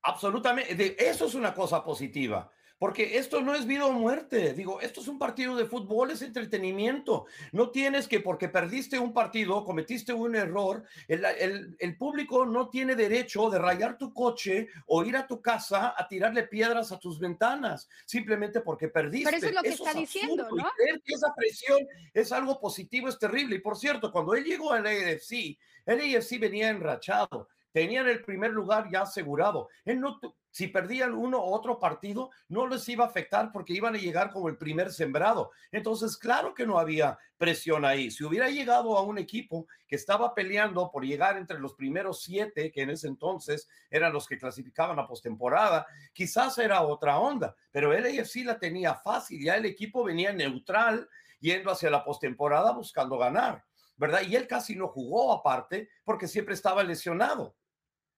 Absolutamente. 0.02 1.08
Eso 1.08 1.24
es 1.24 1.34
una 1.34 1.54
cosa 1.54 1.82
positiva. 1.82 2.52
Porque 2.84 3.16
esto 3.16 3.40
no 3.40 3.54
es 3.54 3.66
vida 3.66 3.86
o 3.86 3.92
muerte. 3.92 4.52
Digo, 4.52 4.78
esto 4.82 5.00
es 5.00 5.08
un 5.08 5.18
partido 5.18 5.56
de 5.56 5.64
fútbol, 5.64 6.10
es 6.10 6.20
entretenimiento. 6.20 7.24
No 7.50 7.70
tienes 7.70 8.06
que, 8.06 8.20
porque 8.20 8.50
perdiste 8.50 8.98
un 8.98 9.14
partido, 9.14 9.64
cometiste 9.64 10.12
un 10.12 10.36
error, 10.36 10.84
el, 11.08 11.96
público 11.96 12.44
no 12.44 12.68
tiene 12.68 12.94
derecho 12.94 13.48
de 13.48 13.58
rayar 13.58 13.96
tu 13.96 14.12
coche 14.12 14.68
o 14.84 15.02
ir 15.02 15.16
a 15.16 15.26
tu 15.26 15.40
casa 15.40 15.94
a 15.96 16.06
tirarle 16.06 16.42
piedras 16.42 16.92
a 16.92 16.98
tus 16.98 17.18
ventanas, 17.18 17.88
simplemente 18.04 18.60
porque 18.60 18.88
perdiste. 18.88 19.30
Pero 19.30 19.38
eso 19.38 19.46
es 19.46 19.54
lo 19.54 19.62
que 19.62 19.68
está 19.70 19.94
diciendo, 19.94 20.46
¿no? 20.54 20.66
Y 21.06 21.14
esa 21.14 21.34
presión 21.34 21.88
es 22.12 22.32
algo 22.32 22.60
positivo, 22.60 23.08
es 23.08 23.18
terrible. 23.18 23.56
Y 23.56 23.60
por 23.60 23.78
cierto, 23.78 24.12
cuando 24.12 24.34
él 24.34 24.44
llegó 24.44 24.72
al 24.72 24.86
AFC, 24.86 25.56
el 25.86 26.16
AFC 26.16 26.38
venía 26.38 26.68
enrachado 26.68 27.48
tenían 27.74 28.06
el 28.08 28.22
primer 28.22 28.52
lugar 28.52 28.88
ya 28.88 29.02
asegurado. 29.02 29.68
Él 29.84 29.98
no, 29.98 30.20
si 30.54 30.68
perdían 30.68 31.14
uno 31.14 31.38
u 31.38 31.52
otro 31.52 31.80
partido, 31.80 32.30
no 32.48 32.68
les 32.68 32.88
iba 32.88 33.04
a 33.04 33.08
afectar 33.08 33.50
porque 33.50 33.72
iban 33.72 33.96
a 33.96 33.98
llegar 33.98 34.30
como 34.30 34.48
el 34.48 34.56
primer 34.56 34.92
sembrado. 34.92 35.50
Entonces, 35.72 36.16
claro 36.16 36.54
que 36.54 36.64
no 36.64 36.78
había 36.78 37.18
presión 37.36 37.84
ahí. 37.84 38.08
Si 38.12 38.22
hubiera 38.22 38.48
llegado 38.48 38.96
a 38.96 39.02
un 39.02 39.18
equipo 39.18 39.66
que 39.88 39.96
estaba 39.96 40.32
peleando 40.32 40.92
por 40.92 41.04
llegar 41.04 41.36
entre 41.38 41.58
los 41.58 41.74
primeros 41.74 42.22
siete, 42.22 42.70
que 42.70 42.82
en 42.82 42.90
ese 42.90 43.08
entonces 43.08 43.68
eran 43.90 44.12
los 44.12 44.28
que 44.28 44.38
clasificaban 44.38 44.96
a 45.00 45.08
postemporada, 45.08 45.88
quizás 46.12 46.56
era 46.58 46.82
otra 46.82 47.18
onda, 47.18 47.56
pero 47.72 47.92
el 47.92 48.04
AFC 48.04 48.44
la 48.44 48.56
tenía 48.56 48.94
fácil, 48.94 49.42
ya 49.42 49.56
el 49.56 49.64
equipo 49.64 50.04
venía 50.04 50.32
neutral 50.32 51.08
yendo 51.40 51.72
hacia 51.72 51.90
la 51.90 52.04
postemporada 52.04 52.70
buscando 52.70 53.18
ganar. 53.18 53.64
¿verdad? 53.96 54.22
Y 54.22 54.36
él 54.36 54.46
casi 54.46 54.76
no 54.76 54.86
jugó 54.86 55.32
aparte 55.32 55.88
porque 56.04 56.28
siempre 56.28 56.54
estaba 56.54 56.84
lesionado. 56.84 57.56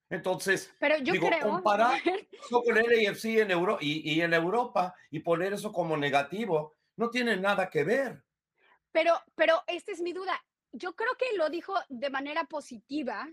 Entonces, 0.09 0.73
pero 0.79 0.97
yo 0.99 1.13
digo, 1.13 1.27
creo... 1.27 1.41
comparar 1.41 1.99
eso 2.31 2.63
con 2.63 2.77
el 2.77 3.07
AFC 3.07 3.25
en 3.39 3.51
Euro 3.51 3.77
y, 3.81 4.13
y, 4.13 4.21
en 4.21 4.33
Europa 4.33 4.95
y 5.11 5.19
poner 5.19 5.53
eso 5.53 5.71
como 5.71 5.97
negativo 5.97 6.77
no 6.95 7.09
tiene 7.09 7.35
nada 7.37 7.69
que 7.69 7.83
ver. 7.83 8.23
Pero, 8.91 9.13
pero 9.35 9.61
esta 9.67 9.91
es 9.91 10.01
mi 10.01 10.13
duda. 10.13 10.41
Yo 10.71 10.95
creo 10.95 11.15
que 11.17 11.37
lo 11.37 11.49
dijo 11.49 11.73
de 11.89 12.09
manera 12.09 12.45
positiva 12.45 13.27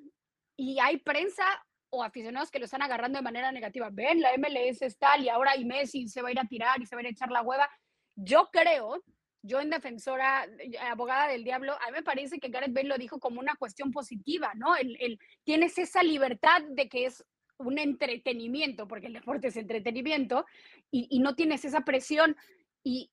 y 0.56 0.78
hay 0.80 0.98
prensa 0.98 1.44
o 1.90 2.02
aficionados 2.02 2.50
que 2.50 2.58
lo 2.58 2.64
están 2.64 2.82
agarrando 2.82 3.18
de 3.18 3.22
manera 3.22 3.52
negativa. 3.52 3.88
Ven, 3.90 4.20
la 4.20 4.36
MLS 4.36 4.82
es 4.82 4.98
tal 4.98 5.22
y 5.22 5.28
ahora 5.28 5.56
y 5.56 5.64
Messi 5.64 6.08
se 6.08 6.22
va 6.22 6.28
a 6.28 6.32
ir 6.32 6.40
a 6.40 6.48
tirar 6.48 6.80
y 6.80 6.86
se 6.86 6.96
va 6.96 7.00
a 7.00 7.02
ir 7.02 7.06
a 7.08 7.10
echar 7.10 7.30
la 7.30 7.42
hueva. 7.42 7.70
Yo 8.16 8.50
creo 8.52 9.02
yo 9.44 9.60
en 9.60 9.68
defensora, 9.68 10.46
eh, 10.58 10.78
abogada 10.78 11.28
del 11.28 11.44
diablo, 11.44 11.74
a 11.74 11.86
mí 11.90 11.92
me 11.92 12.02
parece 12.02 12.40
que 12.40 12.48
Gareth 12.48 12.72
Bale 12.72 12.88
lo 12.88 12.96
dijo 12.96 13.20
como 13.20 13.40
una 13.40 13.54
cuestión 13.56 13.92
positiva, 13.92 14.52
¿no? 14.54 14.74
El, 14.74 15.18
tienes 15.44 15.76
esa 15.76 16.02
libertad 16.02 16.62
de 16.70 16.88
que 16.88 17.04
es 17.04 17.22
un 17.58 17.78
entretenimiento, 17.78 18.88
porque 18.88 19.08
el 19.08 19.12
deporte 19.12 19.48
es 19.48 19.56
entretenimiento, 19.56 20.46
y, 20.90 21.18
no 21.18 21.34
tienes 21.34 21.64
esa 21.64 21.82
presión. 21.82 22.36
Y, 22.82 23.10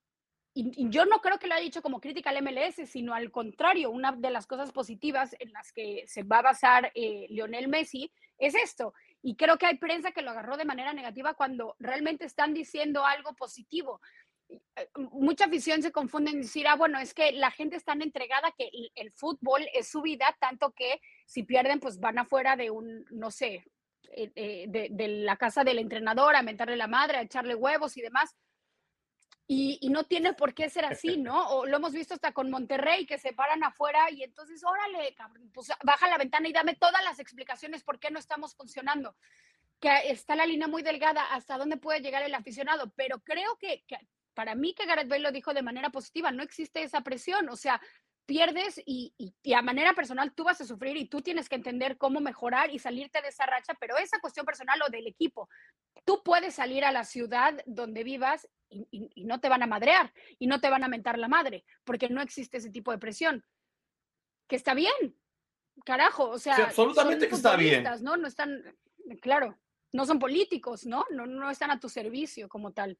yo 0.53 1.05
no 1.05 1.19
creo 1.21 1.39
que 1.39 1.47
lo 1.47 1.53
haya 1.53 1.63
dicho 1.63 1.81
como 1.81 2.01
crítica 2.01 2.29
al 2.29 2.41
MLS, 2.41 2.89
sino 2.89 3.13
al 3.13 3.31
contrario, 3.31 3.89
una 3.89 4.11
de 4.11 4.31
las 4.31 4.47
cosas 4.47 4.71
positivas 4.71 5.35
en 5.39 5.53
las 5.53 5.71
que 5.71 6.03
se 6.07 6.23
va 6.23 6.39
a 6.39 6.41
basar 6.41 6.91
eh, 6.93 7.25
Lionel 7.29 7.69
Messi 7.69 8.11
es 8.37 8.55
esto, 8.55 8.93
Y 9.21 9.35
creo 9.35 9.57
que 9.57 9.67
hay 9.67 9.77
prensa 9.77 10.11
que 10.11 10.23
lo 10.23 10.31
agarró 10.31 10.57
de 10.57 10.65
manera 10.65 10.93
negativa 10.93 11.35
cuando 11.35 11.75
realmente 11.79 12.25
están 12.25 12.53
diciendo 12.53 13.05
algo 13.05 13.33
positivo. 13.33 14.01
Eh, 14.75 14.89
mucha 15.11 15.45
afición 15.45 15.81
se 15.81 15.91
confunde 15.91 16.31
en 16.31 16.41
decir, 16.41 16.67
ah, 16.67 16.75
bueno, 16.75 16.99
es 16.99 17.13
que 17.13 17.31
la 17.31 17.51
gente 17.51 17.75
está 17.75 17.93
entregada 17.93 18.53
que 18.57 18.69
el, 18.95 19.11
fútbol 19.11 19.65
es 19.73 19.89
su 19.89 20.01
vida, 20.01 20.35
tanto 20.39 20.71
que 20.71 21.01
si 21.25 21.43
pierden, 21.43 21.79
pues 21.79 21.99
van 21.99 22.19
afuera 22.19 22.55
de 22.55 22.69
un, 22.69 23.05
no 23.11 23.31
sé, 23.31 23.65
eh, 24.13 24.31
eh, 24.35 24.65
de, 24.67 25.07
la 25.07 25.37
casa 25.37 25.63
del 25.63 25.79
entrenador 25.79 26.35
a 26.35 26.41
mentarle 26.41 26.75
la 26.75 26.87
madre, 26.87 27.17
a 27.17 27.21
echarle 27.21 27.55
huevos 27.55 27.95
y 27.97 28.01
demás. 28.01 28.35
Y, 29.47 29.89
no 29.89 30.05
tiene 30.05 30.33
por 30.33 30.53
qué 30.53 30.69
ser 30.69 30.85
así, 30.85 31.17
¿no? 31.17 31.49
O 31.49 31.65
lo 31.65 31.77
hemos 31.77 31.93
visto 31.93 32.13
hasta 32.13 32.31
con 32.31 32.49
Monterrey, 32.49 33.05
que 33.05 33.17
se 33.17 33.33
paran 33.33 33.63
afuera 33.63 34.09
y 34.11 34.23
entonces, 34.23 34.63
órale, 34.63 35.15
pues 35.53 35.69
baja 35.83 36.07
la 36.07 36.17
ventana 36.17 36.47
y 36.47 36.53
dame 36.53 36.75
todas 36.75 37.03
las 37.03 37.19
explicaciones 37.19 37.83
por 37.83 37.99
qué 37.99 38.11
no 38.11 38.19
estamos 38.19 38.55
funcionando. 38.55 39.15
Que 39.79 40.11
está 40.11 40.35
la 40.35 40.45
línea 40.45 40.67
muy 40.67 40.83
delgada, 40.83 41.33
hasta 41.33 41.57
dónde 41.57 41.77
puede 41.77 42.01
llegar 42.01 42.23
el 42.23 42.35
aficionado. 42.35 42.93
Pero 42.95 43.19
creo 43.21 43.57
que, 43.57 43.83
que 43.87 43.97
para 44.33 44.55
mí 44.55 44.73
que 44.73 44.85
Gareth 44.85 45.07
Bale 45.07 45.23
lo 45.23 45.31
dijo 45.31 45.53
de 45.53 45.61
manera 45.61 45.89
positiva, 45.89 46.31
no 46.31 46.43
existe 46.43 46.83
esa 46.83 47.01
presión, 47.01 47.49
o 47.49 47.55
sea, 47.55 47.81
pierdes 48.25 48.81
y, 48.85 49.13
y, 49.17 49.53
a 49.53 49.61
manera 49.61 49.93
personal 49.93 50.33
tú 50.33 50.43
vas 50.43 50.61
a 50.61 50.65
sufrir 50.65 50.95
y 50.95 51.09
tú 51.09 51.21
tienes 51.21 51.49
que 51.49 51.55
entender 51.55 51.97
cómo 51.97 52.21
mejorar 52.21 52.71
y 52.71 52.79
salirte 52.79 53.21
de 53.21 53.29
esa 53.29 53.45
racha, 53.45 53.73
pero 53.79 53.97
esa 53.97 54.19
cuestión 54.19 54.45
personal 54.45 54.79
o 54.87 54.89
del 54.89 55.07
equipo, 55.07 55.49
tú 56.05 56.21
puedes 56.23 56.55
salir 56.55 56.85
a 56.85 56.91
la 56.91 57.03
ciudad 57.03 57.61
donde 57.65 58.03
vivas 58.03 58.47
y, 58.69 58.87
y, 59.15 59.25
no 59.25 59.41
te 59.41 59.49
van 59.49 59.63
a 59.63 59.67
madrear 59.67 60.13
y 60.39 60.47
no 60.47 60.61
te 60.61 60.69
van 60.69 60.83
a 60.83 60.87
mentar 60.87 61.17
la 61.17 61.27
madre, 61.27 61.65
porque 61.83 62.09
no 62.09 62.21
existe 62.21 62.57
ese 62.57 62.69
tipo 62.69 62.91
de 62.91 62.99
presión. 62.99 63.43
Que 64.47 64.55
está 64.55 64.73
bien, 64.73 65.17
carajo, 65.85 66.29
o 66.29 66.39
sea, 66.39 66.55
absolutamente 66.55 67.27
que 67.27 67.35
está 67.35 67.55
bien. 67.55 67.83
¿no? 68.01 68.17
No 68.17 68.27
están, 68.27 68.63
claro, 69.21 69.59
no 69.91 70.05
son 70.05 70.19
políticos, 70.19 70.85
¿no? 70.85 71.05
No, 71.11 71.25
no 71.25 71.49
están 71.49 71.71
a 71.71 71.79
tu 71.79 71.89
servicio 71.89 72.47
como 72.47 72.71
tal. 72.71 72.97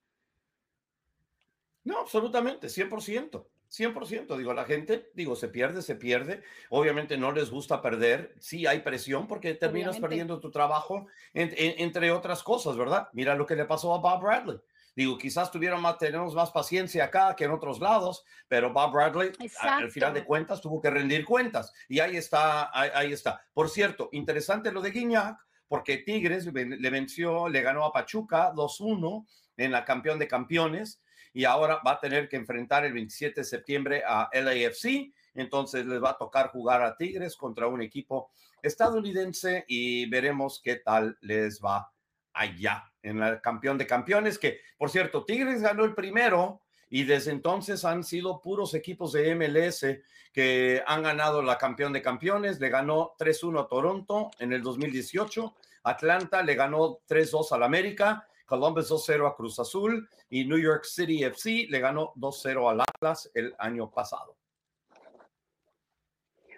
No, 1.84 2.00
absolutamente, 2.00 2.68
100%. 2.68 3.46
100%, 3.72 4.38
digo, 4.38 4.54
la 4.54 4.66
gente, 4.66 5.10
digo, 5.14 5.34
se 5.34 5.48
pierde, 5.48 5.82
se 5.82 5.96
pierde. 5.96 6.44
Obviamente 6.70 7.18
no 7.18 7.32
les 7.32 7.50
gusta 7.50 7.82
perder. 7.82 8.36
Sí 8.38 8.68
hay 8.68 8.80
presión 8.80 9.28
porque 9.28 9.54
terminas 9.54 9.98
perdiendo 9.98 10.42
tu 10.42 10.52
trabajo, 10.52 11.08
entre 11.34 12.12
otras 12.12 12.44
cosas, 12.44 12.76
¿verdad? 12.76 13.08
Mira 13.14 13.34
lo 13.36 13.46
que 13.46 13.56
le 13.56 13.64
pasó 13.64 13.94
a 13.94 14.00
Bob 14.00 14.22
Bradley. 14.22 14.60
Digo, 14.94 15.18
quizás 15.18 15.50
tuvieron 15.52 15.82
más, 15.82 15.98
tenemos 15.98 16.36
más 16.36 16.52
paciencia 16.52 17.06
acá 17.06 17.34
que 17.34 17.46
en 17.46 17.52
otros 17.52 17.80
lados, 17.80 18.26
pero 18.50 18.74
Bob 18.74 18.92
Bradley, 18.92 19.32
al 19.62 19.90
final 19.90 20.14
de 20.14 20.26
cuentas, 20.26 20.60
tuvo 20.60 20.82
que 20.82 20.90
rendir 20.90 21.24
cuentas. 21.24 21.72
Y 21.88 22.02
ahí 22.02 22.18
está, 22.18 22.78
ahí, 22.78 23.14
está. 23.14 23.42
Por 23.54 23.70
cierto, 23.70 24.10
interesante 24.12 24.70
lo 24.74 24.82
de 24.82 24.92
Guiñac, 24.92 25.38
porque 25.70 26.00
Tigres 26.00 26.46
le 26.46 26.90
venció, 26.90 27.48
le 27.48 27.62
ganó 27.62 27.86
a 27.86 27.94
Pachuca 27.94 28.52
2-1 28.52 29.26
en 29.56 29.72
la 29.72 29.86
campeón 29.86 30.20
de 30.20 30.28
campeones 30.28 31.02
y 31.34 31.46
ahora 31.46 31.82
va 31.86 31.94
a 31.94 32.00
tener 32.00 32.28
que 32.28 32.36
enfrentar 32.36 32.86
el 32.86 32.94
27 32.94 33.42
de 33.42 33.46
septiembre 33.46 34.04
a 34.06 34.30
LAFC. 34.34 35.14
Entonces 35.34 35.86
les 35.86 36.04
va 36.04 36.12
a 36.12 36.18
tocar 36.18 36.50
jugar 36.50 36.82
a 36.82 36.98
Tigres 36.98 37.38
contra 37.38 37.68
un 37.68 37.82
equipo 37.82 38.32
estadounidense 38.62 39.66
y 39.68 40.10
veremos 40.10 40.62
qué 40.64 40.76
tal 40.78 41.18
les 41.22 41.62
va 41.62 41.92
allá 42.34 42.92
en 43.02 43.22
el 43.22 43.42
campeón 43.42 43.78
de 43.78 43.88
campeones, 43.88 44.38
que 44.38 44.62
por 44.78 44.90
cierto, 44.90 45.26
Tigres 45.26 45.62
ganó 45.62 45.86
el 45.86 45.94
primero 45.94 46.62
y 46.90 47.04
desde 47.04 47.32
entonces 47.32 47.86
han 47.86 48.04
sido 48.04 48.42
puros 48.42 48.74
equipos 48.74 49.14
de 49.14 49.36
MLS 49.36 49.86
que 50.34 50.84
han 50.88 51.04
ganado 51.04 51.42
la 51.42 51.58
campeón 51.58 51.94
de 51.94 52.02
campeones. 52.02 52.60
Le 52.60 52.70
ganó 52.70 53.14
3-1 53.20 53.64
a 53.64 53.68
Toronto 53.68 54.32
en 54.40 54.54
el 54.54 54.62
2018, 54.62 55.56
Atlanta 55.84 56.44
le 56.44 56.56
ganó 56.56 57.00
3-2 57.08 57.52
al 57.52 57.64
América 57.64 58.28
Columbus 58.52 58.92
2-0 58.92 59.30
a 59.30 59.34
Cruz 59.34 59.60
Azul 59.60 60.10
y 60.30 60.44
New 60.44 60.58
York 60.58 60.84
City 60.84 61.24
FC 61.24 61.68
le 61.70 61.80
ganó 61.80 62.12
2-0 62.18 62.70
al 62.70 62.82
Atlas 62.82 63.32
el 63.34 63.56
año 63.58 63.90
pasado. 63.90 64.36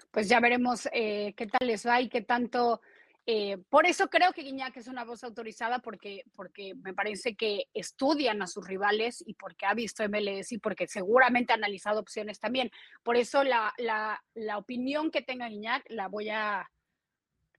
Pues 0.09 0.27
ya 0.27 0.39
veremos 0.39 0.89
eh, 0.91 1.35
qué 1.37 1.45
tal 1.45 1.67
les 1.67 1.85
va 1.85 2.01
y 2.01 2.09
qué 2.09 2.23
tanto. 2.23 2.81
Eh, 3.27 3.59
por 3.69 3.85
eso 3.85 4.09
creo 4.09 4.33
que 4.33 4.41
Guiñac 4.41 4.75
es 4.75 4.87
una 4.87 5.05
voz 5.05 5.23
autorizada 5.23 5.79
porque, 5.79 6.23
porque 6.35 6.73
me 6.73 6.95
parece 6.95 7.35
que 7.35 7.65
estudian 7.75 8.41
a 8.41 8.47
sus 8.47 8.67
rivales 8.67 9.23
y 9.23 9.35
porque 9.35 9.67
ha 9.67 9.75
visto 9.75 10.03
MLS 10.09 10.51
y 10.51 10.57
porque 10.57 10.87
seguramente 10.87 11.53
ha 11.53 11.57
analizado 11.57 11.99
opciones 11.99 12.39
también. 12.39 12.71
Por 13.03 13.17
eso 13.17 13.43
la, 13.43 13.71
la, 13.77 14.19
la 14.33 14.57
opinión 14.57 15.11
que 15.11 15.21
tenga 15.21 15.47
Guiñac 15.47 15.85
la 15.89 16.07
voy 16.07 16.29
a, 16.29 16.67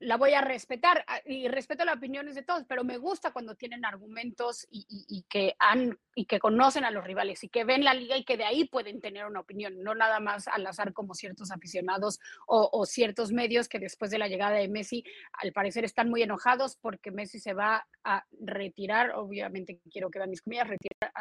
la 0.01 0.17
voy 0.17 0.35
a 0.35 0.41
respetar 0.41 1.05
ah, 1.07 1.21
y 1.25 1.49
respeto 1.49 1.85
las 1.85 1.97
opiniones 1.97 2.35
de 2.35 2.43
todos, 2.43 2.65
pero 2.69 2.85
me 2.85 2.99
gusta 2.99 3.33
cuando 3.33 3.55
tienen 3.55 3.85
argumentos 3.85 4.67
y, 4.71 5.25
que 5.29 5.55
han 5.59 5.99
y 6.15 6.27
que 6.27 6.39
conocen 6.39 6.85
a 6.85 6.91
los 6.91 7.05
rivales 7.05 7.43
y 7.45 7.49
que 7.49 7.65
ven 7.65 7.85
la 7.85 7.95
liga 7.95 8.17
y 8.17 8.25
que 8.25 8.37
de 8.37 8.45
ahí 8.45 8.67
pueden 8.67 9.01
tener 9.01 9.27
una 9.27 9.41
opinión, 9.41 9.83
no 9.83 9.95
nada 9.95 10.21
más 10.21 10.49
al 10.49 10.67
azar 10.67 10.93
como 10.93 11.15
ciertos 11.15 11.51
aficionados 11.51 12.21
o, 12.47 12.85
ciertos 12.87 13.33
medios 13.33 13.69
que 13.69 13.79
después 13.79 14.11
de 14.11 14.19
la 14.19 14.29
llegada 14.29 14.57
de 14.57 14.69
Messi 14.69 15.05
al 15.33 15.53
parecer 15.53 15.85
están 15.85 16.11
muy 16.11 16.23
enojados 16.23 16.77
porque 16.77 17.11
Messi 17.11 17.39
se 17.39 17.55
va 17.55 17.87
a 18.05 18.25
retirar, 18.41 19.13
obviamente 19.13 19.81
quiero 19.91 20.11
que 20.11 20.19
vean 20.19 20.31
mis 20.31 20.43
comillas, 20.43 20.69
retirar 20.69 21.13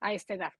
a, 0.00 0.12
esta 0.12 0.34
edad. 0.34 0.52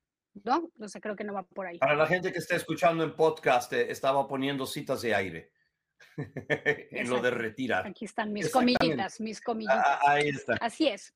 ¿No? 0.45 0.71
No 0.77 0.89
sé, 0.89 1.01
creo 1.01 1.17
que 1.17 1.25
no 1.25 1.33
va 1.33 1.43
por 1.43 1.67
ahí. 1.67 1.79
Para 1.79 1.97
la 1.97 2.07
gente 2.07 2.33
que 2.33 2.39
está 2.39 2.55
escuchando 2.55 3.03
en 3.03 3.17
podcast, 3.17 3.73
eh, 3.73 3.91
estaba 3.91 4.29
poniendo 4.29 4.65
citas 4.65 5.03
de 5.03 5.13
aire. 5.13 5.51
en 6.17 7.11
lo 7.11 7.21
de 7.21 7.31
retirar. 7.31 7.87
Aquí 7.87 8.05
están 8.05 8.33
mis 8.33 8.51
comillitas, 8.51 9.21
mis 9.21 9.41
comillitas. 9.41 9.85
Ah, 9.85 10.01
ahí 10.13 10.29
está. 10.29 10.55
Así 10.61 10.89
es. 10.89 11.15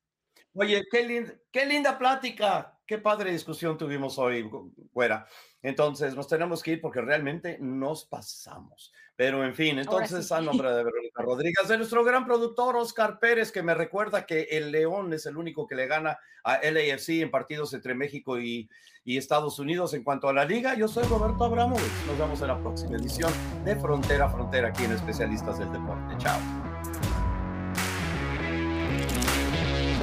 Oye, 0.54 0.84
qué, 0.90 1.04
linda, 1.04 1.34
qué 1.50 1.66
linda 1.66 1.98
plática, 1.98 2.78
qué 2.86 2.98
padre 2.98 3.32
discusión 3.32 3.76
tuvimos 3.76 4.18
hoy, 4.18 4.48
fuera. 4.92 5.26
Entonces, 5.62 6.14
nos 6.14 6.28
tenemos 6.28 6.62
que 6.62 6.72
ir 6.72 6.80
porque 6.80 7.00
realmente 7.00 7.58
nos 7.60 8.04
pasamos. 8.04 8.92
Pero 9.16 9.44
en 9.44 9.54
fin, 9.54 9.78
entonces, 9.78 10.30
a 10.32 10.40
nombre 10.40 10.70
de 10.72 10.82
Verónica 10.82 11.22
Rodríguez, 11.22 11.68
de 11.68 11.78
nuestro 11.78 12.02
gran 12.02 12.24
productor 12.24 12.76
Oscar 12.76 13.20
Pérez, 13.20 13.52
que 13.52 13.62
me 13.62 13.74
recuerda 13.74 14.26
que 14.26 14.42
el 14.50 14.72
León 14.72 15.12
es 15.12 15.26
el 15.26 15.36
único 15.36 15.66
que 15.68 15.76
le 15.76 15.86
gana 15.86 16.18
a 16.42 16.58
LAFC 16.62 17.20
en 17.20 17.30
partidos 17.30 17.72
entre 17.74 17.94
México 17.94 18.40
y, 18.40 18.68
y 19.04 19.16
Estados 19.16 19.58
Unidos 19.60 19.94
en 19.94 20.02
cuanto 20.02 20.28
a 20.28 20.32
la 20.32 20.44
liga. 20.44 20.74
Yo 20.74 20.88
soy 20.88 21.04
Roberto 21.04 21.44
Abramovich. 21.44 22.06
Nos 22.06 22.18
vemos 22.18 22.40
en 22.42 22.48
la 22.48 22.58
próxima 22.58 22.96
edición 22.96 23.32
de 23.64 23.76
Frontera 23.76 24.26
a 24.26 24.30
Frontera 24.30 24.68
aquí 24.68 24.84
en 24.84 24.92
Especialistas 24.92 25.58
del 25.58 25.72
Deporte. 25.72 26.16
Chao. 26.18 26.63